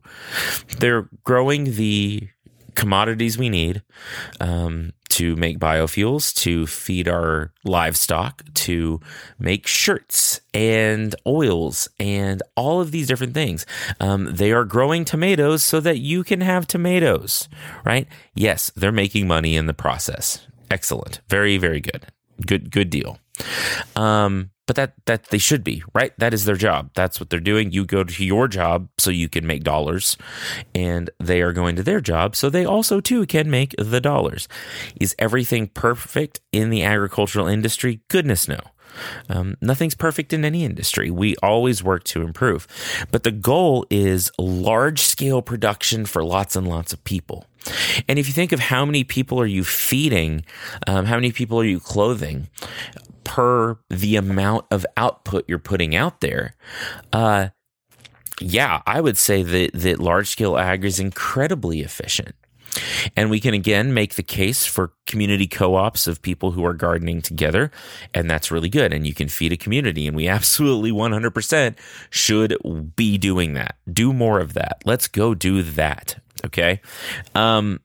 They're 0.79 1.09
growing 1.25 1.77
the 1.77 2.29
commodities 2.75 3.39
we 3.39 3.49
need 3.49 3.83
um, 4.41 4.93
to 5.11 5.37
make 5.37 5.59
biofuels, 5.59 6.35
to 6.35 6.67
feed 6.67 7.09
our 7.09 7.53
livestock, 7.65 8.43
to 8.55 9.01
make 9.39 9.67
shirts 9.67 10.41
and 10.55 11.15
oils 11.27 11.89
and 11.99 12.43
all 12.57 12.81
of 12.81 12.91
these 12.91 13.07
different 13.07 13.35
things. 13.35 13.67
Um, 13.99 14.29
they 14.33 14.53
are 14.53 14.65
growing 14.65 15.05
tomatoes 15.05 15.63
so 15.63 15.81
that 15.81 15.99
you 15.99 16.25
can 16.25 16.41
have 16.41 16.67
tomatoes, 16.67 17.49
right? 17.85 18.07
Yes, 18.35 18.71
they're 18.77 18.93
making 18.93 19.27
money 19.27 19.57
in 19.57 19.67
the 19.67 19.75
process. 19.75 20.47
Excellent. 20.71 21.21
Very, 21.29 21.59
very 21.59 21.81
good. 21.81 22.07
Good, 22.47 22.71
good 22.71 22.91
deal. 22.91 23.19
Um, 23.97 24.51
but 24.71 24.77
that 24.77 24.95
that 25.07 25.25
they 25.31 25.39
should 25.39 25.65
be 25.65 25.83
right 25.95 26.17
that 26.17 26.33
is 26.33 26.45
their 26.45 26.55
job 26.55 26.91
that's 26.95 27.19
what 27.19 27.29
they're 27.29 27.41
doing 27.41 27.73
you 27.73 27.85
go 27.85 28.05
to 28.05 28.25
your 28.25 28.47
job 28.47 28.89
so 28.99 29.11
you 29.11 29.29
can 29.29 29.45
make 29.45 29.65
dollars 29.65 30.17
and 30.77 31.11
they 31.19 31.43
are 31.43 31.53
going 31.53 31.75
to 31.75 31.83
their 31.83 32.01
job 32.01 32.37
so 32.37 32.49
they 32.49 32.65
also 32.65 33.01
too 33.01 33.27
can 33.27 33.51
make 33.51 33.75
the 33.79 34.01
dollars 34.01 34.47
is 35.01 35.13
everything 35.19 35.67
perfect 35.67 36.39
in 36.53 36.71
the 36.71 36.85
agricultural 36.85 37.49
industry 37.49 38.01
goodness 38.07 38.47
no 38.47 38.61
um, 39.29 39.57
nothing's 39.61 39.95
perfect 39.95 40.33
in 40.33 40.45
any 40.45 40.65
industry. 40.65 41.13
We 41.13 41.37
always 41.45 41.81
work 41.81 42.03
to 42.05 42.23
improve. 42.23 42.67
But 43.13 43.23
the 43.23 43.31
goal 43.31 43.87
is 43.89 44.33
large 44.37 45.03
scale 45.03 45.43
production 45.43 46.07
for 46.07 46.25
lots 46.25 46.57
and 46.57 46.67
lots 46.67 46.93
of 46.93 47.05
people. 47.05 47.47
And 48.09 48.19
if 48.19 48.27
you 48.27 48.33
think 48.33 48.51
of 48.51 48.59
how 48.59 48.85
many 48.85 49.05
people 49.05 49.39
are 49.41 49.47
you 49.47 49.63
feeding, 49.63 50.45
um, 50.89 51.05
how 51.05 51.15
many 51.15 51.31
people 51.31 51.61
are 51.61 51.65
you 51.65 51.79
clothing, 51.79 52.49
per 53.31 53.79
the 53.89 54.17
amount 54.17 54.67
of 54.73 54.85
output 54.97 55.45
you're 55.47 55.61
putting 55.61 55.95
out 55.95 56.21
there, 56.21 56.57
uh, 57.13 57.51
yeah, 58.41 58.83
I 58.85 59.01
would 59.01 59.17
say 59.17 59.45
that, 59.45 59.71
that 59.73 60.01
large 60.01 60.29
scale 60.29 60.59
ag 60.59 60.85
is 60.85 60.99
incredibly 60.99 61.81
efficient. 61.81 62.35
And 63.17 63.31
we 63.31 63.39
can 63.39 63.55
again 63.55 63.95
make 63.95 64.15
the 64.15 64.25
case 64.25 64.67
for 64.67 64.95
community 65.07 65.47
co 65.47 65.77
ops 65.77 66.09
of 66.09 66.23
people 66.23 66.51
who 66.51 66.65
are 66.65 66.75
gardening 66.75 67.23
together. 67.23 67.71
And 68.13 68.29
that's 68.29 68.51
really 68.51 68.69
good. 68.69 68.93
And 68.93 69.07
you 69.07 69.15
can 69.15 69.29
feed 69.29 69.53
a 69.53 69.57
community. 69.57 70.09
And 70.09 70.17
we 70.17 70.27
absolutely 70.37 70.91
100% 70.91 71.77
should 72.11 72.57
be 72.97 73.17
doing 73.17 73.55
that. 73.55 73.77
Do 73.93 74.13
more 74.13 74.41
of 74.41 74.55
that. 74.55 74.83
Let's 74.85 75.07
go 75.07 75.35
do 75.35 75.63
that. 75.63 76.21
Okay. 76.45 76.81
Um, 77.37 77.79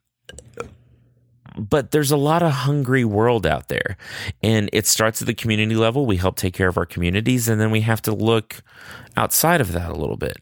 but 1.57 1.91
there's 1.91 2.11
a 2.11 2.17
lot 2.17 2.43
of 2.43 2.51
hungry 2.51 3.05
world 3.05 3.45
out 3.45 3.67
there. 3.67 3.97
And 4.43 4.69
it 4.73 4.87
starts 4.87 5.21
at 5.21 5.27
the 5.27 5.33
community 5.33 5.75
level. 5.75 6.05
We 6.05 6.17
help 6.17 6.35
take 6.35 6.53
care 6.53 6.67
of 6.67 6.77
our 6.77 6.85
communities 6.85 7.47
and 7.47 7.59
then 7.59 7.71
we 7.71 7.81
have 7.81 8.01
to 8.03 8.13
look 8.13 8.61
outside 9.17 9.61
of 9.61 9.71
that 9.73 9.89
a 9.89 9.95
little 9.95 10.17
bit 10.17 10.37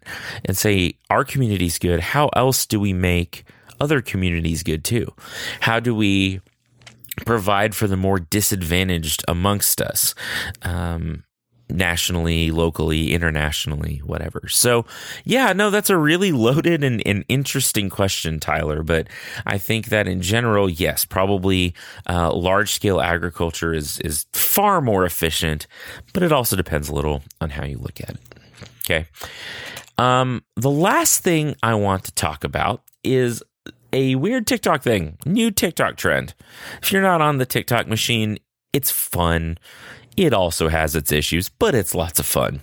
and 0.45 0.57
say 0.57 0.95
our 1.09 1.23
community's 1.23 1.77
good. 1.77 1.99
How 1.99 2.29
else 2.29 2.65
do 2.65 2.79
we 2.79 2.93
make 2.93 3.45
other 3.79 4.01
communities 4.01 4.63
good 4.63 4.83
too? 4.83 5.13
How 5.61 5.79
do 5.79 5.93
we 5.93 6.41
provide 7.25 7.75
for 7.75 7.87
the 7.87 7.97
more 7.97 8.19
disadvantaged 8.19 9.23
amongst 9.27 9.81
us? 9.81 10.15
Um, 10.63 11.23
nationally, 11.73 12.51
locally, 12.51 13.13
internationally, 13.13 13.97
whatever. 14.05 14.47
So, 14.47 14.85
yeah, 15.25 15.53
no, 15.53 15.69
that's 15.69 15.89
a 15.89 15.97
really 15.97 16.31
loaded 16.31 16.83
and, 16.83 17.01
and 17.05 17.25
interesting 17.27 17.89
question, 17.89 18.39
Tyler. 18.39 18.83
But 18.83 19.07
I 19.45 19.57
think 19.57 19.87
that 19.87 20.07
in 20.07 20.21
general, 20.21 20.69
yes, 20.69 21.03
probably 21.03 21.73
uh, 22.07 22.33
large 22.33 22.71
scale 22.71 23.01
agriculture 23.01 23.73
is 23.73 23.99
is 23.99 24.25
far 24.33 24.81
more 24.81 25.05
efficient, 25.05 25.67
but 26.13 26.23
it 26.23 26.31
also 26.31 26.55
depends 26.55 26.89
a 26.89 26.95
little 26.95 27.23
on 27.41 27.49
how 27.49 27.65
you 27.65 27.77
look 27.77 27.99
at 27.99 28.11
it. 28.11 28.21
Okay. 28.85 29.07
Um, 29.97 30.43
the 30.55 30.71
last 30.71 31.23
thing 31.23 31.55
I 31.63 31.75
want 31.75 32.03
to 32.05 32.11
talk 32.13 32.43
about 32.43 32.83
is 33.03 33.43
a 33.91 34.15
weird 34.15 34.47
TikTok 34.47 34.81
thing, 34.81 35.17
new 35.25 35.51
TikTok 35.51 35.97
trend. 35.97 36.33
If 36.81 36.91
you're 36.91 37.01
not 37.01 37.21
on 37.21 37.37
the 37.37 37.45
TikTok 37.45 37.87
machine, 37.87 38.39
it's 38.73 38.89
fun. 38.89 39.57
It 40.15 40.33
also 40.33 40.67
has 40.67 40.95
its 40.95 41.11
issues, 41.11 41.49
but 41.49 41.75
it's 41.75 41.95
lots 41.95 42.19
of 42.19 42.25
fun. 42.25 42.61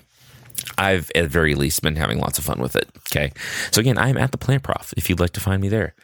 I've 0.79 1.11
at 1.15 1.27
very 1.27 1.55
least 1.55 1.83
been 1.83 1.97
having 1.97 2.19
lots 2.19 2.39
of 2.39 2.45
fun 2.45 2.61
with 2.61 2.77
it. 2.77 2.89
Okay. 3.11 3.33
So 3.71 3.81
again, 3.81 3.99
I'm 3.99 4.17
at 4.17 4.33
the 4.33 4.39
plant 4.39 4.63
prof 4.63 4.95
if 4.97 5.09
you'd 5.09 5.21
like 5.21 5.33
to 5.33 5.41
find 5.41 5.61
me 5.61 5.69
there. 5.69 5.95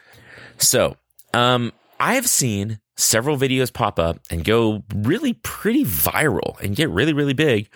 So, 0.57 0.97
um, 1.33 1.71
I 1.99 2.15
have 2.15 2.27
seen 2.27 2.79
several 2.95 3.37
videos 3.37 3.71
pop 3.71 3.99
up 3.99 4.19
and 4.29 4.43
go 4.43 4.83
really 4.93 5.33
pretty 5.33 5.83
viral 5.83 6.59
and 6.61 6.75
get 6.75 6.89
really, 6.89 7.13
really 7.13 7.33
big, 7.33 7.69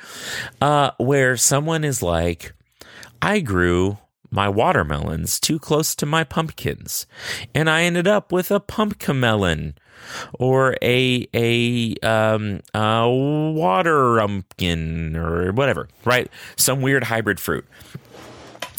uh, 0.62 0.92
where 0.98 1.38
someone 1.38 1.84
is 1.84 2.02
like, 2.02 2.54
I 3.22 3.40
grew 3.40 3.98
my 4.32 4.48
watermelons 4.48 5.40
too 5.40 5.60
close 5.60 5.94
to 5.96 6.06
my 6.06 6.24
pumpkins, 6.24 7.06
and 7.54 7.70
I 7.70 7.84
ended 7.84 8.08
up 8.08 8.32
with 8.32 8.50
a 8.50 8.60
pumpkin 8.60 9.20
melon 9.20 9.76
or 10.40 10.76
a 10.82 11.28
a 11.34 11.96
um 12.04 12.62
a 12.74 13.10
water 13.10 14.20
pumpkin 14.20 15.16
or 15.16 15.52
whatever, 15.52 15.88
right? 16.06 16.30
Some 16.56 16.82
weird 16.82 17.06
hybrid 17.06 17.40
fruit. 17.40 17.66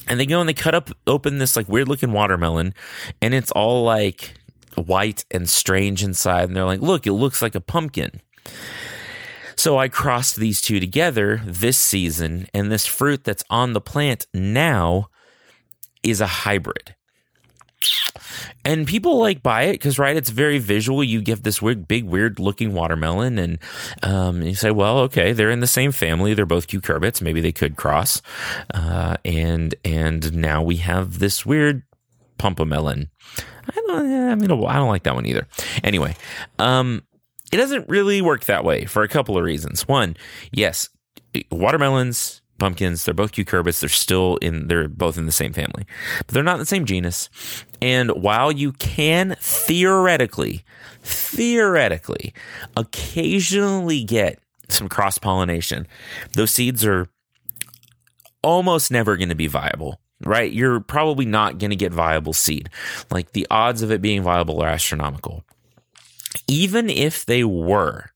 And 0.08 0.18
they 0.18 0.26
go 0.26 0.40
and 0.40 0.48
they 0.48 0.54
cut 0.54 0.74
up 0.74 0.90
open 1.06 1.38
this 1.38 1.56
like 1.56 1.68
weird 1.68 1.88
looking 1.88 2.12
watermelon, 2.12 2.74
and 3.20 3.34
it's 3.34 3.50
all 3.52 3.84
like 3.84 4.34
white 4.74 5.24
and 5.30 5.48
strange 5.48 6.02
inside. 6.02 6.44
And 6.44 6.56
they're 6.56 6.64
like, 6.64 6.80
look, 6.80 7.06
it 7.06 7.12
looks 7.12 7.40
like 7.40 7.54
a 7.54 7.60
pumpkin. 7.60 8.20
So 9.56 9.78
I 9.78 9.88
crossed 9.88 10.36
these 10.36 10.60
two 10.60 10.80
together 10.80 11.40
this 11.44 11.78
season, 11.78 12.48
and 12.52 12.72
this 12.72 12.86
fruit 12.86 13.22
that's 13.22 13.44
on 13.48 13.74
the 13.74 13.80
plant 13.80 14.26
now 14.34 15.08
is 16.02 16.20
a 16.20 16.26
hybrid 16.26 16.96
and 18.64 18.86
people 18.86 19.18
like 19.18 19.42
buy 19.42 19.62
it 19.64 19.72
because 19.72 19.98
right 19.98 20.16
it's 20.16 20.30
very 20.30 20.58
visual. 20.58 21.02
You 21.02 21.20
get 21.22 21.42
this 21.42 21.60
weird 21.60 21.88
big 21.88 22.04
weird 22.04 22.38
looking 22.38 22.74
watermelon 22.74 23.38
and 23.38 23.58
um, 24.02 24.42
you 24.42 24.54
say 24.54 24.70
well 24.70 24.98
okay 25.00 25.32
they're 25.32 25.50
in 25.50 25.60
the 25.60 25.66
same 25.66 25.92
family. 25.92 26.34
They're 26.34 26.46
both 26.46 26.68
cucurbits. 26.68 27.22
Maybe 27.22 27.40
they 27.40 27.52
could 27.52 27.76
cross. 27.76 28.22
Uh, 28.72 29.16
and 29.24 29.74
and 29.84 30.34
now 30.34 30.62
we 30.62 30.76
have 30.76 31.18
this 31.18 31.46
weird 31.46 31.82
pumpamelon 32.38 33.08
I 33.68 33.80
don't, 33.86 34.30
I 34.30 34.34
mean, 34.34 34.50
I 34.50 34.76
don't 34.76 34.88
like 34.88 35.04
that 35.04 35.14
one 35.14 35.26
either. 35.26 35.46
Anyway, 35.84 36.16
um, 36.58 37.02
it 37.52 37.56
doesn't 37.56 37.88
really 37.88 38.22
work 38.22 38.46
that 38.46 38.64
way 38.64 38.86
for 38.86 39.02
a 39.02 39.08
couple 39.08 39.38
of 39.38 39.44
reasons. 39.44 39.86
One, 39.86 40.16
yes, 40.50 40.88
watermelons 41.50 42.41
pumpkins. 42.62 43.04
They're 43.04 43.12
both 43.12 43.32
cucurbits. 43.32 43.80
They're 43.80 43.88
still 43.88 44.36
in, 44.36 44.68
they're 44.68 44.88
both 44.88 45.18
in 45.18 45.26
the 45.26 45.32
same 45.32 45.52
family, 45.52 45.84
but 46.18 46.28
they're 46.28 46.44
not 46.44 46.54
in 46.54 46.60
the 46.60 46.66
same 46.66 46.84
genus. 46.84 47.28
And 47.80 48.10
while 48.12 48.52
you 48.52 48.70
can 48.70 49.34
theoretically, 49.40 50.64
theoretically, 51.02 52.32
occasionally 52.76 54.04
get 54.04 54.38
some 54.68 54.88
cross 54.88 55.18
pollination, 55.18 55.88
those 56.34 56.52
seeds 56.52 56.84
are 56.84 57.08
almost 58.44 58.92
never 58.92 59.16
going 59.16 59.28
to 59.28 59.34
be 59.34 59.48
viable 59.48 59.98
right? 60.24 60.52
You're 60.52 60.78
probably 60.78 61.24
not 61.24 61.58
going 61.58 61.70
to 61.70 61.76
get 61.76 61.92
viable 61.92 62.32
seed. 62.32 62.70
Like 63.10 63.32
the 63.32 63.44
odds 63.50 63.82
of 63.82 63.90
it 63.90 64.00
being 64.00 64.22
viable 64.22 64.62
are 64.62 64.68
astronomical. 64.68 65.42
Even 66.46 66.88
if 66.88 67.26
they 67.26 67.42
were, 67.42 68.11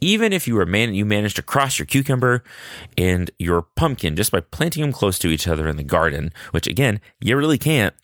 even 0.00 0.32
if 0.32 0.46
you 0.46 0.54
were 0.54 0.66
man, 0.66 0.94
you 0.94 1.04
managed 1.04 1.36
to 1.36 1.42
cross 1.42 1.78
your 1.78 1.86
cucumber 1.86 2.42
and 2.96 3.30
your 3.38 3.62
pumpkin 3.62 4.16
just 4.16 4.32
by 4.32 4.40
planting 4.40 4.82
them 4.82 4.92
close 4.92 5.18
to 5.18 5.28
each 5.28 5.48
other 5.48 5.68
in 5.68 5.76
the 5.76 5.84
garden, 5.84 6.32
which 6.50 6.66
again 6.66 7.00
you 7.20 7.36
really 7.36 7.58
can't. 7.58 7.94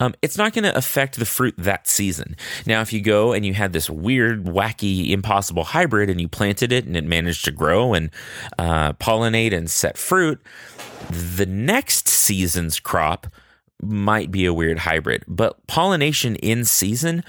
Um, 0.00 0.14
it's 0.22 0.38
not 0.38 0.52
going 0.52 0.64
to 0.64 0.76
affect 0.76 1.18
the 1.18 1.26
fruit 1.26 1.54
that 1.58 1.88
season. 1.88 2.36
Now, 2.66 2.80
if 2.80 2.92
you 2.92 3.00
go 3.00 3.32
and 3.32 3.44
you 3.44 3.54
had 3.54 3.72
this 3.72 3.88
weird, 3.90 4.44
wacky, 4.44 5.10
impossible 5.10 5.64
hybrid 5.64 6.10
and 6.10 6.20
you 6.20 6.28
planted 6.28 6.72
it 6.72 6.86
and 6.86 6.96
it 6.96 7.04
managed 7.04 7.44
to 7.46 7.50
grow 7.50 7.94
and 7.94 8.10
uh, 8.58 8.92
pollinate 8.94 9.52
and 9.52 9.70
set 9.70 9.98
fruit, 9.98 10.40
the 11.10 11.46
next 11.46 12.08
season's 12.08 12.80
crop 12.80 13.26
might 13.82 14.30
be 14.30 14.46
a 14.46 14.54
weird 14.54 14.78
hybrid. 14.78 15.24
But 15.26 15.66
pollination 15.66 16.36
in 16.36 16.64
season 16.64 17.24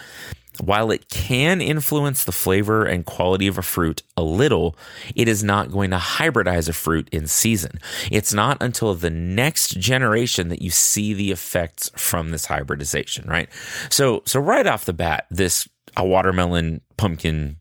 while 0.62 0.92
it 0.92 1.10
can 1.10 1.62
influence 1.62 2.24
the 2.24 2.32
flavor 2.32 2.86
and 2.86 3.06
quality 3.06 3.48
of 3.48 3.58
a 3.58 3.62
fruit 3.62 4.04
a 4.18 4.24
little, 4.24 4.76
it 5.16 5.28
is 5.28 5.44
not 5.44 5.72
going 5.72 5.92
to 5.92 5.98
hybridize 5.98 6.70
a 6.70 6.74
fruit 6.74 7.10
in 7.12 7.28
season. 7.28 7.80
It's 8.12 8.34
not 8.34 8.62
until 8.62 8.94
the 8.96 9.10
next 9.10 9.80
generation 9.80 10.50
that 10.50 10.62
you 10.62 10.70
see 10.70 11.14
the 11.14 11.32
effects 11.32 11.90
from 11.96 12.32
this 12.32 12.46
hybridization, 12.46 13.28
right? 13.28 13.50
So, 13.90 14.22
so 14.26 14.40
right 14.40 14.68
off 14.68 14.86
the 14.86 14.94
bat, 14.94 15.26
this 15.32 15.68
a 15.96 16.06
watermelon 16.06 16.82
pumpkin 16.98 17.58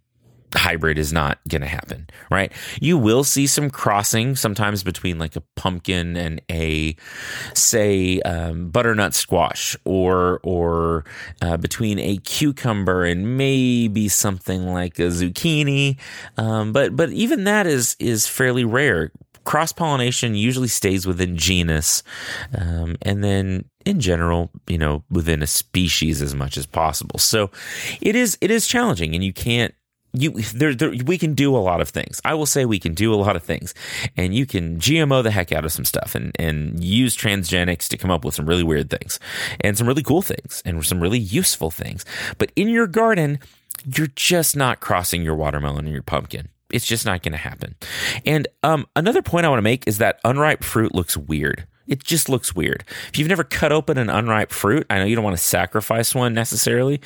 hybrid 0.54 0.98
is 0.98 1.12
not 1.12 1.38
going 1.48 1.62
to 1.62 1.68
happen, 1.68 2.08
right? 2.30 2.52
You 2.80 2.98
will 2.98 3.24
see 3.24 3.46
some 3.46 3.70
crossing 3.70 4.36
sometimes 4.36 4.82
between 4.82 5.18
like 5.18 5.36
a 5.36 5.42
pumpkin 5.56 6.16
and 6.16 6.40
a, 6.50 6.96
say, 7.54 8.20
um, 8.20 8.70
butternut 8.70 9.14
squash, 9.14 9.76
or 9.84 10.40
or 10.42 11.04
uh, 11.40 11.56
between 11.56 11.98
a 11.98 12.18
cucumber 12.18 13.04
and 13.04 13.36
maybe 13.36 14.08
something 14.08 14.66
like 14.66 14.98
a 14.98 15.08
zucchini. 15.08 15.98
Um, 16.36 16.72
but 16.72 16.96
but 16.96 17.10
even 17.10 17.44
that 17.44 17.66
is 17.66 17.96
is 17.98 18.26
fairly 18.26 18.64
rare. 18.64 19.12
Cross 19.44 19.72
pollination 19.72 20.36
usually 20.36 20.68
stays 20.68 21.04
within 21.04 21.36
genus, 21.36 22.04
um, 22.56 22.94
and 23.02 23.24
then 23.24 23.64
in 23.84 23.98
general, 23.98 24.50
you 24.68 24.78
know, 24.78 25.02
within 25.10 25.42
a 25.42 25.48
species 25.48 26.22
as 26.22 26.32
much 26.32 26.56
as 26.56 26.64
possible. 26.64 27.18
So 27.18 27.50
it 28.00 28.14
is 28.14 28.38
it 28.40 28.52
is 28.52 28.68
challenging, 28.68 29.14
and 29.16 29.24
you 29.24 29.32
can't 29.32 29.74
you 30.12 30.30
there, 30.32 30.74
there, 30.74 30.92
we 31.04 31.16
can 31.16 31.34
do 31.34 31.56
a 31.56 31.58
lot 31.58 31.80
of 31.80 31.88
things. 31.88 32.20
I 32.24 32.34
will 32.34 32.46
say 32.46 32.64
we 32.64 32.78
can 32.78 32.94
do 32.94 33.14
a 33.14 33.16
lot 33.16 33.36
of 33.36 33.42
things, 33.42 33.74
and 34.16 34.34
you 34.34 34.44
can 34.44 34.78
GMO 34.78 35.22
the 35.22 35.30
heck 35.30 35.52
out 35.52 35.64
of 35.64 35.72
some 35.72 35.84
stuff 35.84 36.14
and 36.14 36.36
and 36.38 36.82
use 36.82 37.16
transgenics 37.16 37.88
to 37.88 37.96
come 37.96 38.10
up 38.10 38.24
with 38.24 38.34
some 38.34 38.46
really 38.46 38.62
weird 38.62 38.90
things 38.90 39.18
and 39.60 39.76
some 39.76 39.86
really 39.86 40.02
cool 40.02 40.22
things 40.22 40.62
and 40.64 40.84
some 40.84 41.00
really 41.00 41.18
useful 41.18 41.70
things. 41.70 42.04
But 42.38 42.52
in 42.56 42.68
your 42.68 42.86
garden, 42.86 43.38
you're 43.84 44.08
just 44.08 44.54
not 44.54 44.80
crossing 44.80 45.22
your 45.22 45.34
watermelon 45.34 45.86
and 45.86 45.94
your 45.94 46.02
pumpkin. 46.02 46.48
It's 46.70 46.86
just 46.86 47.04
not 47.04 47.22
going 47.22 47.32
to 47.32 47.38
happen. 47.38 47.74
And 48.24 48.48
um, 48.62 48.86
another 48.96 49.22
point 49.22 49.44
I 49.44 49.50
want 49.50 49.58
to 49.58 49.62
make 49.62 49.86
is 49.86 49.98
that 49.98 50.20
unripe 50.24 50.64
fruit 50.64 50.94
looks 50.94 51.16
weird. 51.16 51.66
It 51.86 52.02
just 52.02 52.28
looks 52.28 52.54
weird. 52.54 52.84
If 53.08 53.18
you've 53.18 53.28
never 53.28 53.44
cut 53.44 53.72
open 53.72 53.98
an 53.98 54.08
unripe 54.08 54.52
fruit, 54.52 54.86
I 54.88 54.98
know 54.98 55.04
you 55.04 55.14
don't 55.14 55.24
want 55.24 55.36
to 55.36 55.42
sacrifice 55.42 56.14
one 56.14 56.32
necessarily, 56.32 57.00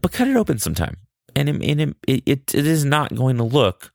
but 0.00 0.10
cut 0.10 0.26
it 0.26 0.36
open 0.36 0.58
sometime 0.58 0.96
and, 1.36 1.48
it, 1.48 1.96
it, 2.06 2.22
it, 2.26 2.54
it 2.54 2.66
is 2.66 2.84
not 2.84 3.14
going 3.14 3.36
to 3.36 3.44
look 3.44 3.92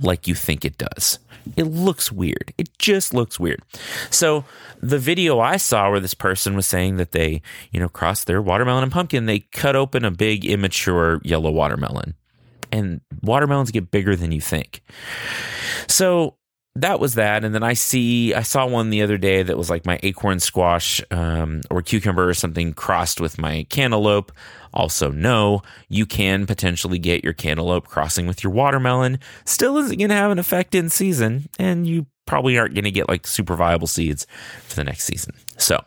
like 0.00 0.28
you 0.28 0.34
think 0.34 0.64
it 0.64 0.78
does. 0.78 1.18
It 1.56 1.64
looks 1.64 2.12
weird. 2.12 2.52
It 2.58 2.76
just 2.78 3.14
looks 3.14 3.40
weird. 3.40 3.62
So 4.10 4.44
the 4.80 4.98
video 4.98 5.40
I 5.40 5.56
saw 5.56 5.90
where 5.90 6.00
this 6.00 6.14
person 6.14 6.54
was 6.54 6.66
saying 6.66 6.96
that 6.96 7.12
they, 7.12 7.42
you 7.72 7.80
know, 7.80 7.88
crossed 7.88 8.26
their 8.26 8.42
watermelon 8.42 8.82
and 8.82 8.92
pumpkin, 8.92 9.26
they 9.26 9.40
cut 9.40 9.74
open 9.76 10.04
a 10.04 10.10
big 10.10 10.44
immature 10.44 11.20
yellow 11.24 11.50
watermelon. 11.50 12.14
And 12.70 13.00
watermelons 13.22 13.70
get 13.70 13.90
bigger 13.90 14.14
than 14.14 14.30
you 14.30 14.42
think. 14.42 14.82
So 15.86 16.37
that 16.82 17.00
was 17.00 17.14
that. 17.14 17.44
And 17.44 17.54
then 17.54 17.62
I 17.62 17.74
see, 17.74 18.34
I 18.34 18.42
saw 18.42 18.66
one 18.66 18.90
the 18.90 19.02
other 19.02 19.18
day 19.18 19.42
that 19.42 19.56
was 19.56 19.70
like 19.70 19.86
my 19.86 19.98
acorn 20.02 20.40
squash 20.40 21.02
um, 21.10 21.62
or 21.70 21.82
cucumber 21.82 22.28
or 22.28 22.34
something 22.34 22.72
crossed 22.72 23.20
with 23.20 23.38
my 23.38 23.66
cantaloupe. 23.68 24.32
Also, 24.74 25.10
no, 25.10 25.62
you 25.88 26.06
can 26.06 26.46
potentially 26.46 26.98
get 26.98 27.24
your 27.24 27.32
cantaloupe 27.32 27.88
crossing 27.88 28.26
with 28.26 28.44
your 28.44 28.52
watermelon. 28.52 29.18
Still 29.44 29.78
isn't 29.78 29.98
going 29.98 30.10
to 30.10 30.14
have 30.14 30.30
an 30.30 30.38
effect 30.38 30.74
in 30.74 30.88
season, 30.88 31.48
and 31.58 31.86
you 31.86 32.06
probably 32.26 32.58
aren't 32.58 32.74
going 32.74 32.84
to 32.84 32.90
get 32.90 33.08
like 33.08 33.26
super 33.26 33.56
viable 33.56 33.86
seeds 33.86 34.26
for 34.64 34.76
the 34.76 34.84
next 34.84 35.04
season. 35.04 35.34
So, 35.56 35.82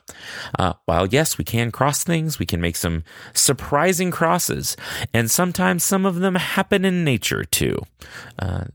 uh, 0.58 0.74
while 0.86 1.08
yes, 1.08 1.38
we 1.38 1.44
can 1.44 1.72
cross 1.72 2.04
things, 2.04 2.40
we 2.40 2.48
can 2.48 2.60
make 2.60 2.76
some 2.76 3.04
surprising 3.34 4.10
crosses, 4.10 4.76
and 5.14 5.30
sometimes 5.30 5.84
some 5.84 6.06
of 6.06 6.16
them 6.16 6.36
happen 6.36 6.84
in 6.84 7.04
nature 7.04 7.44
too. 7.44 7.80
Uh, 8.40 8.66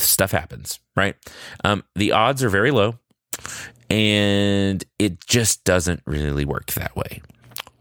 stuff 0.00 0.32
happens, 0.32 0.80
right? 0.96 1.16
Um, 1.64 1.84
the 1.94 2.12
odds 2.12 2.42
are 2.42 2.48
very 2.48 2.70
low, 2.70 2.98
and 3.90 4.84
it 4.98 5.24
just 5.26 5.64
doesn't 5.64 6.02
really 6.06 6.44
work 6.44 6.72
that 6.72 6.96
way. 6.96 7.22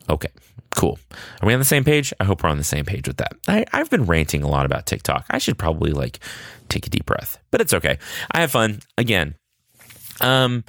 Okay, 0.09 0.29
cool. 0.75 0.99
Are 1.41 1.47
we 1.47 1.53
on 1.53 1.59
the 1.59 1.65
same 1.65 1.83
page? 1.83 2.13
I 2.19 2.25
hope 2.25 2.43
we're 2.43 2.49
on 2.49 2.57
the 2.57 2.63
same 2.63 2.85
page 2.85 3.07
with 3.07 3.17
that. 3.17 3.33
I, 3.47 3.65
I've 3.71 3.89
been 3.89 4.05
ranting 4.05 4.43
a 4.43 4.49
lot 4.49 4.65
about 4.65 4.85
TikTok. 4.85 5.25
I 5.29 5.37
should 5.37 5.57
probably 5.57 5.91
like 5.91 6.19
take 6.69 6.87
a 6.87 6.89
deep 6.89 7.05
breath, 7.05 7.39
but 7.51 7.61
it's 7.61 7.73
okay. 7.73 7.97
I 8.31 8.41
have 8.41 8.51
fun 8.51 8.79
again. 8.97 9.35
Um, 10.21 10.63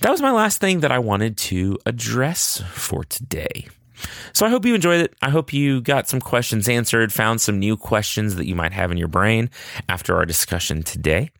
that 0.00 0.10
was 0.10 0.20
my 0.20 0.32
last 0.32 0.60
thing 0.60 0.80
that 0.80 0.92
I 0.92 0.98
wanted 0.98 1.36
to 1.38 1.78
address 1.86 2.62
for 2.70 3.04
today. 3.04 3.68
So 4.32 4.46
I 4.46 4.48
hope 4.48 4.64
you 4.64 4.74
enjoyed 4.74 5.00
it. 5.00 5.14
I 5.22 5.30
hope 5.30 5.52
you 5.52 5.80
got 5.80 6.08
some 6.08 6.20
questions 6.20 6.68
answered, 6.68 7.12
found 7.12 7.40
some 7.40 7.58
new 7.58 7.76
questions 7.76 8.34
that 8.36 8.46
you 8.46 8.54
might 8.54 8.72
have 8.72 8.90
in 8.90 8.98
your 8.98 9.08
brain 9.08 9.50
after 9.88 10.16
our 10.16 10.26
discussion 10.26 10.82
today. 10.82 11.30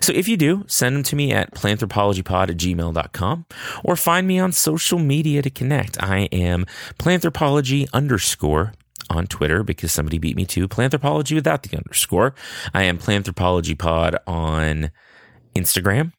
So 0.00 0.12
if 0.12 0.28
you 0.28 0.36
do, 0.36 0.64
send 0.66 0.96
them 0.96 1.02
to 1.04 1.16
me 1.16 1.32
at 1.32 1.54
planthropologypod 1.54 2.50
at 2.50 2.56
gmail.com 2.56 3.46
or 3.82 3.96
find 3.96 4.26
me 4.26 4.38
on 4.38 4.52
social 4.52 4.98
media 4.98 5.42
to 5.42 5.50
connect. 5.50 6.02
I 6.02 6.28
am 6.32 6.66
planthropology 6.98 7.88
underscore 7.92 8.72
on 9.10 9.26
Twitter 9.26 9.62
because 9.62 9.92
somebody 9.92 10.18
beat 10.18 10.36
me 10.36 10.44
to 10.46 10.68
planthropology 10.68 11.34
without 11.34 11.62
the 11.62 11.76
underscore. 11.76 12.34
I 12.72 12.84
am 12.84 12.98
planthropology 12.98 13.78
pod 13.78 14.16
on 14.26 14.90
Instagram 15.54 16.12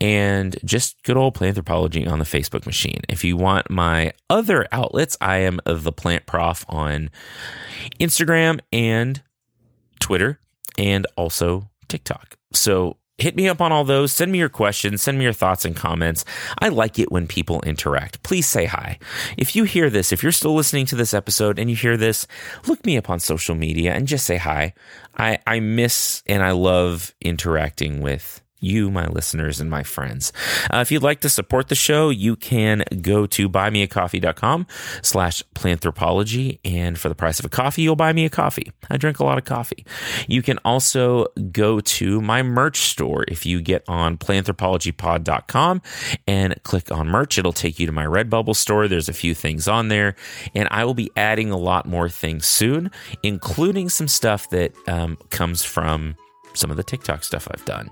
and 0.00 0.56
just 0.64 1.02
good 1.02 1.16
old 1.16 1.34
Planthropology 1.34 2.10
on 2.10 2.18
the 2.18 2.24
Facebook 2.24 2.66
machine. 2.66 3.00
If 3.08 3.24
you 3.24 3.36
want 3.36 3.70
my 3.70 4.12
other 4.30 4.66
outlets, 4.72 5.16
I 5.20 5.38
am 5.38 5.60
the 5.64 5.92
plant 5.92 6.26
prof 6.26 6.64
on 6.68 7.10
Instagram 8.00 8.60
and 8.72 9.22
Twitter 10.00 10.40
and 10.76 11.06
also 11.16 11.68
TikTok. 11.88 12.36
So 12.52 12.96
hit 13.18 13.34
me 13.34 13.48
up 13.48 13.60
on 13.60 13.72
all 13.72 13.84
those. 13.84 14.12
Send 14.12 14.30
me 14.32 14.38
your 14.38 14.48
questions. 14.48 15.02
Send 15.02 15.18
me 15.18 15.24
your 15.24 15.32
thoughts 15.32 15.64
and 15.64 15.76
comments. 15.76 16.24
I 16.60 16.68
like 16.68 16.98
it 16.98 17.10
when 17.10 17.26
people 17.26 17.60
interact. 17.62 18.22
Please 18.22 18.46
say 18.46 18.64
hi. 18.64 18.98
If 19.36 19.56
you 19.56 19.64
hear 19.64 19.90
this, 19.90 20.12
if 20.12 20.22
you're 20.22 20.32
still 20.32 20.54
listening 20.54 20.86
to 20.86 20.96
this 20.96 21.12
episode 21.12 21.58
and 21.58 21.68
you 21.68 21.76
hear 21.76 21.96
this, 21.96 22.26
look 22.66 22.84
me 22.86 22.96
up 22.96 23.10
on 23.10 23.18
social 23.18 23.56
media 23.56 23.92
and 23.92 24.06
just 24.06 24.24
say 24.24 24.36
hi. 24.36 24.72
I, 25.16 25.38
I 25.46 25.60
miss 25.60 26.22
and 26.26 26.42
I 26.42 26.52
love 26.52 27.14
interacting 27.20 28.00
with 28.00 28.40
you, 28.60 28.90
my 28.90 29.06
listeners, 29.06 29.60
and 29.60 29.70
my 29.70 29.82
friends. 29.82 30.32
Uh, 30.72 30.78
if 30.78 30.90
you'd 30.90 31.02
like 31.02 31.20
to 31.20 31.28
support 31.28 31.68
the 31.68 31.74
show, 31.74 32.10
you 32.10 32.36
can 32.36 32.84
go 33.00 33.26
to 33.26 33.48
buymeacoffee.com 33.48 34.66
slash 35.02 35.42
planthropology. 35.54 36.58
And 36.64 36.98
for 36.98 37.08
the 37.08 37.14
price 37.14 37.38
of 37.38 37.44
a 37.44 37.48
coffee, 37.48 37.82
you'll 37.82 37.96
buy 37.96 38.12
me 38.12 38.24
a 38.24 38.30
coffee. 38.30 38.72
I 38.90 38.96
drink 38.96 39.18
a 39.18 39.24
lot 39.24 39.38
of 39.38 39.44
coffee. 39.44 39.84
You 40.26 40.42
can 40.42 40.58
also 40.64 41.26
go 41.52 41.80
to 41.80 42.20
my 42.20 42.42
merch 42.42 42.78
store. 42.78 43.24
If 43.28 43.46
you 43.46 43.60
get 43.60 43.84
on 43.88 44.18
planthropologypod.com 44.18 45.82
and 46.26 46.62
click 46.62 46.90
on 46.90 47.08
merch, 47.08 47.38
it'll 47.38 47.52
take 47.52 47.78
you 47.78 47.86
to 47.86 47.92
my 47.92 48.04
Redbubble 48.04 48.56
store. 48.56 48.88
There's 48.88 49.08
a 49.08 49.12
few 49.14 49.34
things 49.34 49.68
on 49.68 49.88
there, 49.88 50.14
and 50.54 50.68
I 50.70 50.84
will 50.84 50.94
be 50.94 51.10
adding 51.16 51.50
a 51.50 51.56
lot 51.56 51.86
more 51.86 52.08
things 52.08 52.46
soon, 52.46 52.90
including 53.22 53.88
some 53.88 54.08
stuff 54.08 54.50
that 54.50 54.72
um, 54.88 55.18
comes 55.30 55.64
from 55.64 56.16
some 56.58 56.70
of 56.70 56.76
the 56.76 56.82
TikTok 56.82 57.24
stuff 57.24 57.48
I've 57.50 57.64
done. 57.64 57.90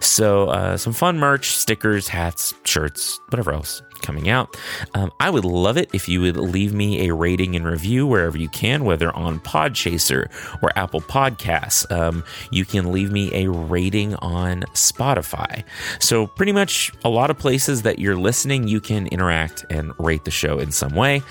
So, 0.00 0.48
uh, 0.48 0.76
some 0.76 0.92
fun 0.92 1.18
merch, 1.18 1.50
stickers, 1.50 2.08
hats, 2.08 2.54
shirts, 2.64 3.20
whatever 3.28 3.52
else 3.52 3.82
coming 4.02 4.28
out. 4.28 4.56
Um, 4.94 5.12
I 5.20 5.30
would 5.30 5.44
love 5.44 5.76
it 5.76 5.90
if 5.92 6.08
you 6.08 6.22
would 6.22 6.36
leave 6.36 6.72
me 6.72 7.08
a 7.08 7.14
rating 7.14 7.54
and 7.54 7.66
review 7.66 8.06
wherever 8.06 8.38
you 8.38 8.48
can, 8.48 8.84
whether 8.84 9.14
on 9.14 9.40
Podchaser 9.40 10.30
or 10.62 10.70
Apple 10.76 11.00
Podcasts. 11.00 11.90
Um, 11.92 12.24
you 12.50 12.64
can 12.64 12.92
leave 12.92 13.12
me 13.12 13.30
a 13.34 13.50
rating 13.50 14.14
on 14.16 14.62
Spotify. 14.74 15.64
So, 16.00 16.26
pretty 16.26 16.52
much 16.52 16.92
a 17.04 17.08
lot 17.08 17.30
of 17.30 17.38
places 17.38 17.82
that 17.82 17.98
you're 17.98 18.16
listening, 18.16 18.68
you 18.68 18.80
can 18.80 19.06
interact 19.08 19.64
and 19.70 19.92
rate 19.98 20.24
the 20.24 20.30
show 20.30 20.58
in 20.58 20.72
some 20.72 20.94
way. 20.94 21.22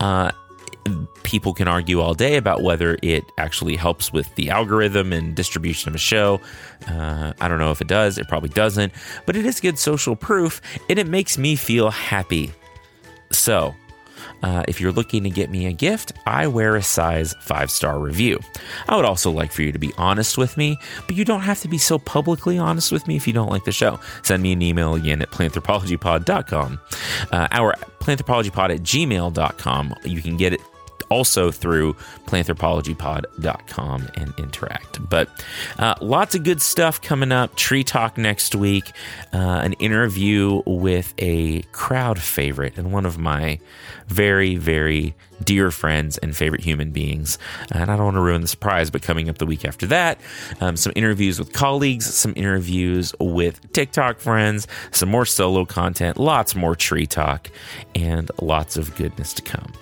Uh, 0.00 0.32
people 1.22 1.54
can 1.54 1.68
argue 1.68 2.00
all 2.00 2.14
day 2.14 2.36
about 2.36 2.62
whether 2.62 2.98
it 3.02 3.24
actually 3.38 3.76
helps 3.76 4.12
with 4.12 4.32
the 4.34 4.50
algorithm 4.50 5.12
and 5.12 5.34
distribution 5.34 5.88
of 5.88 5.94
a 5.94 5.98
show. 5.98 6.40
Uh, 6.86 7.32
I 7.40 7.48
don't 7.48 7.58
know 7.58 7.70
if 7.70 7.80
it 7.80 7.88
does. 7.88 8.18
It 8.18 8.28
probably 8.28 8.50
doesn't, 8.50 8.92
but 9.26 9.36
it 9.36 9.46
is 9.46 9.60
good 9.60 9.78
social 9.78 10.16
proof 10.16 10.60
and 10.88 10.98
it 10.98 11.06
makes 11.06 11.38
me 11.38 11.56
feel 11.56 11.90
happy. 11.90 12.52
So, 13.30 13.74
uh, 14.42 14.64
if 14.68 14.80
you're 14.80 14.92
looking 14.92 15.24
to 15.24 15.30
get 15.30 15.50
me 15.50 15.66
a 15.66 15.72
gift, 15.72 16.12
I 16.26 16.46
wear 16.46 16.76
a 16.76 16.82
size 16.82 17.34
five 17.40 17.70
star 17.70 17.98
review. 17.98 18.40
I 18.88 18.96
would 18.96 19.04
also 19.04 19.30
like 19.30 19.52
for 19.52 19.62
you 19.62 19.72
to 19.72 19.78
be 19.78 19.92
honest 19.98 20.38
with 20.38 20.56
me, 20.56 20.78
but 21.06 21.16
you 21.16 21.24
don't 21.24 21.40
have 21.40 21.60
to 21.62 21.68
be 21.68 21.78
so 21.78 21.98
publicly 21.98 22.58
honest 22.58 22.92
with 22.92 23.06
me 23.06 23.16
if 23.16 23.26
you 23.26 23.32
don't 23.32 23.50
like 23.50 23.64
the 23.64 23.72
show. 23.72 23.98
Send 24.22 24.42
me 24.42 24.52
an 24.52 24.62
email 24.62 24.94
again 24.94 25.22
at 25.22 25.30
planthropologypod.com. 25.30 26.80
Uh, 27.32 27.48
our 27.50 27.74
planthropologypod 28.00 28.74
at 28.74 28.82
gmail.com. 28.82 29.94
You 30.04 30.22
can 30.22 30.36
get 30.36 30.52
it 30.52 30.60
also 31.10 31.50
through 31.50 31.94
planthropologypod.com 32.26 34.08
and 34.14 34.34
interact. 34.38 35.08
But 35.08 35.28
uh, 35.78 35.94
lots 36.00 36.34
of 36.34 36.44
good 36.44 36.62
stuff 36.62 37.00
coming 37.00 37.32
up. 37.32 37.56
Tree 37.56 37.84
Talk 37.84 38.18
next 38.18 38.54
week, 38.54 38.92
uh, 39.32 39.36
an 39.36 39.72
interview 39.74 40.62
with 40.66 41.14
a 41.18 41.62
crowd 41.72 42.20
favorite 42.20 42.76
and 42.76 42.92
one 42.92 43.06
of 43.06 43.18
my 43.18 43.58
very, 44.08 44.56
very 44.56 45.14
dear 45.44 45.70
friends 45.70 46.18
and 46.18 46.36
favorite 46.36 46.62
human 46.62 46.90
beings. 46.90 47.38
And 47.70 47.90
I 47.90 47.96
don't 47.96 48.04
want 48.04 48.16
to 48.16 48.20
ruin 48.20 48.40
the 48.40 48.48
surprise, 48.48 48.90
but 48.90 49.02
coming 49.02 49.28
up 49.28 49.38
the 49.38 49.46
week 49.46 49.64
after 49.64 49.86
that, 49.86 50.20
um, 50.60 50.76
some 50.76 50.92
interviews 50.96 51.38
with 51.38 51.52
colleagues, 51.52 52.12
some 52.12 52.32
interviews 52.36 53.14
with 53.20 53.72
TikTok 53.72 54.20
friends, 54.20 54.66
some 54.90 55.08
more 55.08 55.26
solo 55.26 55.64
content, 55.64 56.16
lots 56.18 56.54
more 56.54 56.74
tree 56.74 57.06
talk, 57.06 57.50
and 57.94 58.30
lots 58.40 58.76
of 58.76 58.94
goodness 58.96 59.32
to 59.34 59.42
come. 59.42 59.72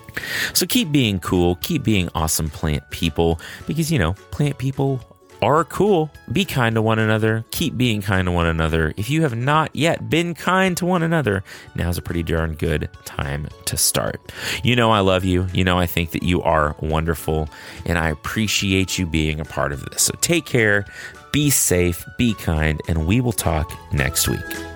So 0.53 0.67
keep 0.67 0.93
being 0.93 1.19
cool, 1.19 1.57
keep 1.57 1.83
being 1.83 2.09
awesome 2.14 2.51
plant 2.51 2.89
people 2.91 3.41
because, 3.67 3.91
you 3.91 3.99
know, 3.99 4.14
plant 4.31 4.59
people 4.59 5.01
are 5.43 5.64
cool. 5.64 6.11
Be 6.33 6.45
kind 6.45 6.75
to 6.75 6.83
one 6.83 6.99
another. 6.99 7.45
Keep 7.51 7.77
being 7.77 8.03
kind 8.03 8.27
to 8.27 8.33
one 8.33 8.47
another. 8.47 8.95
If 8.97 9.11
you 9.11 9.23
have 9.23 9.37
not 9.37 9.75
yet 9.75 10.09
been 10.09 10.35
kind 10.35 10.77
to 10.79 10.87
one 10.87 11.03
another, 11.03 11.45
now's 11.75 11.99
a 11.99 12.03
pretty 12.03 12.23
darn 12.23 12.55
good 12.55 12.89
time 13.05 13.49
to 13.67 13.77
start. 13.77 14.21
You 14.62 14.77
know, 14.77 14.91
I 14.91 15.01
love 15.01 15.25
you. 15.25 15.47
You 15.53 15.64
know, 15.64 15.79
I 15.79 15.87
think 15.87 16.12
that 16.12 16.23
you 16.23 16.43
are 16.43 16.75
wonderful, 16.81 17.49
and 17.85 17.99
I 17.99 18.09
appreciate 18.09 18.99
you 18.99 19.07
being 19.07 19.41
a 19.41 19.45
part 19.45 19.73
of 19.73 19.85
this. 19.85 20.05
So 20.05 20.14
take 20.21 20.47
care, 20.47 20.87
be 21.33 21.51
safe, 21.51 22.05
be 22.19 22.35
kind, 22.35 22.81
and 22.89 23.07
we 23.07 23.21
will 23.21 23.33
talk 23.33 23.73
next 23.93 24.29
week. 24.29 24.76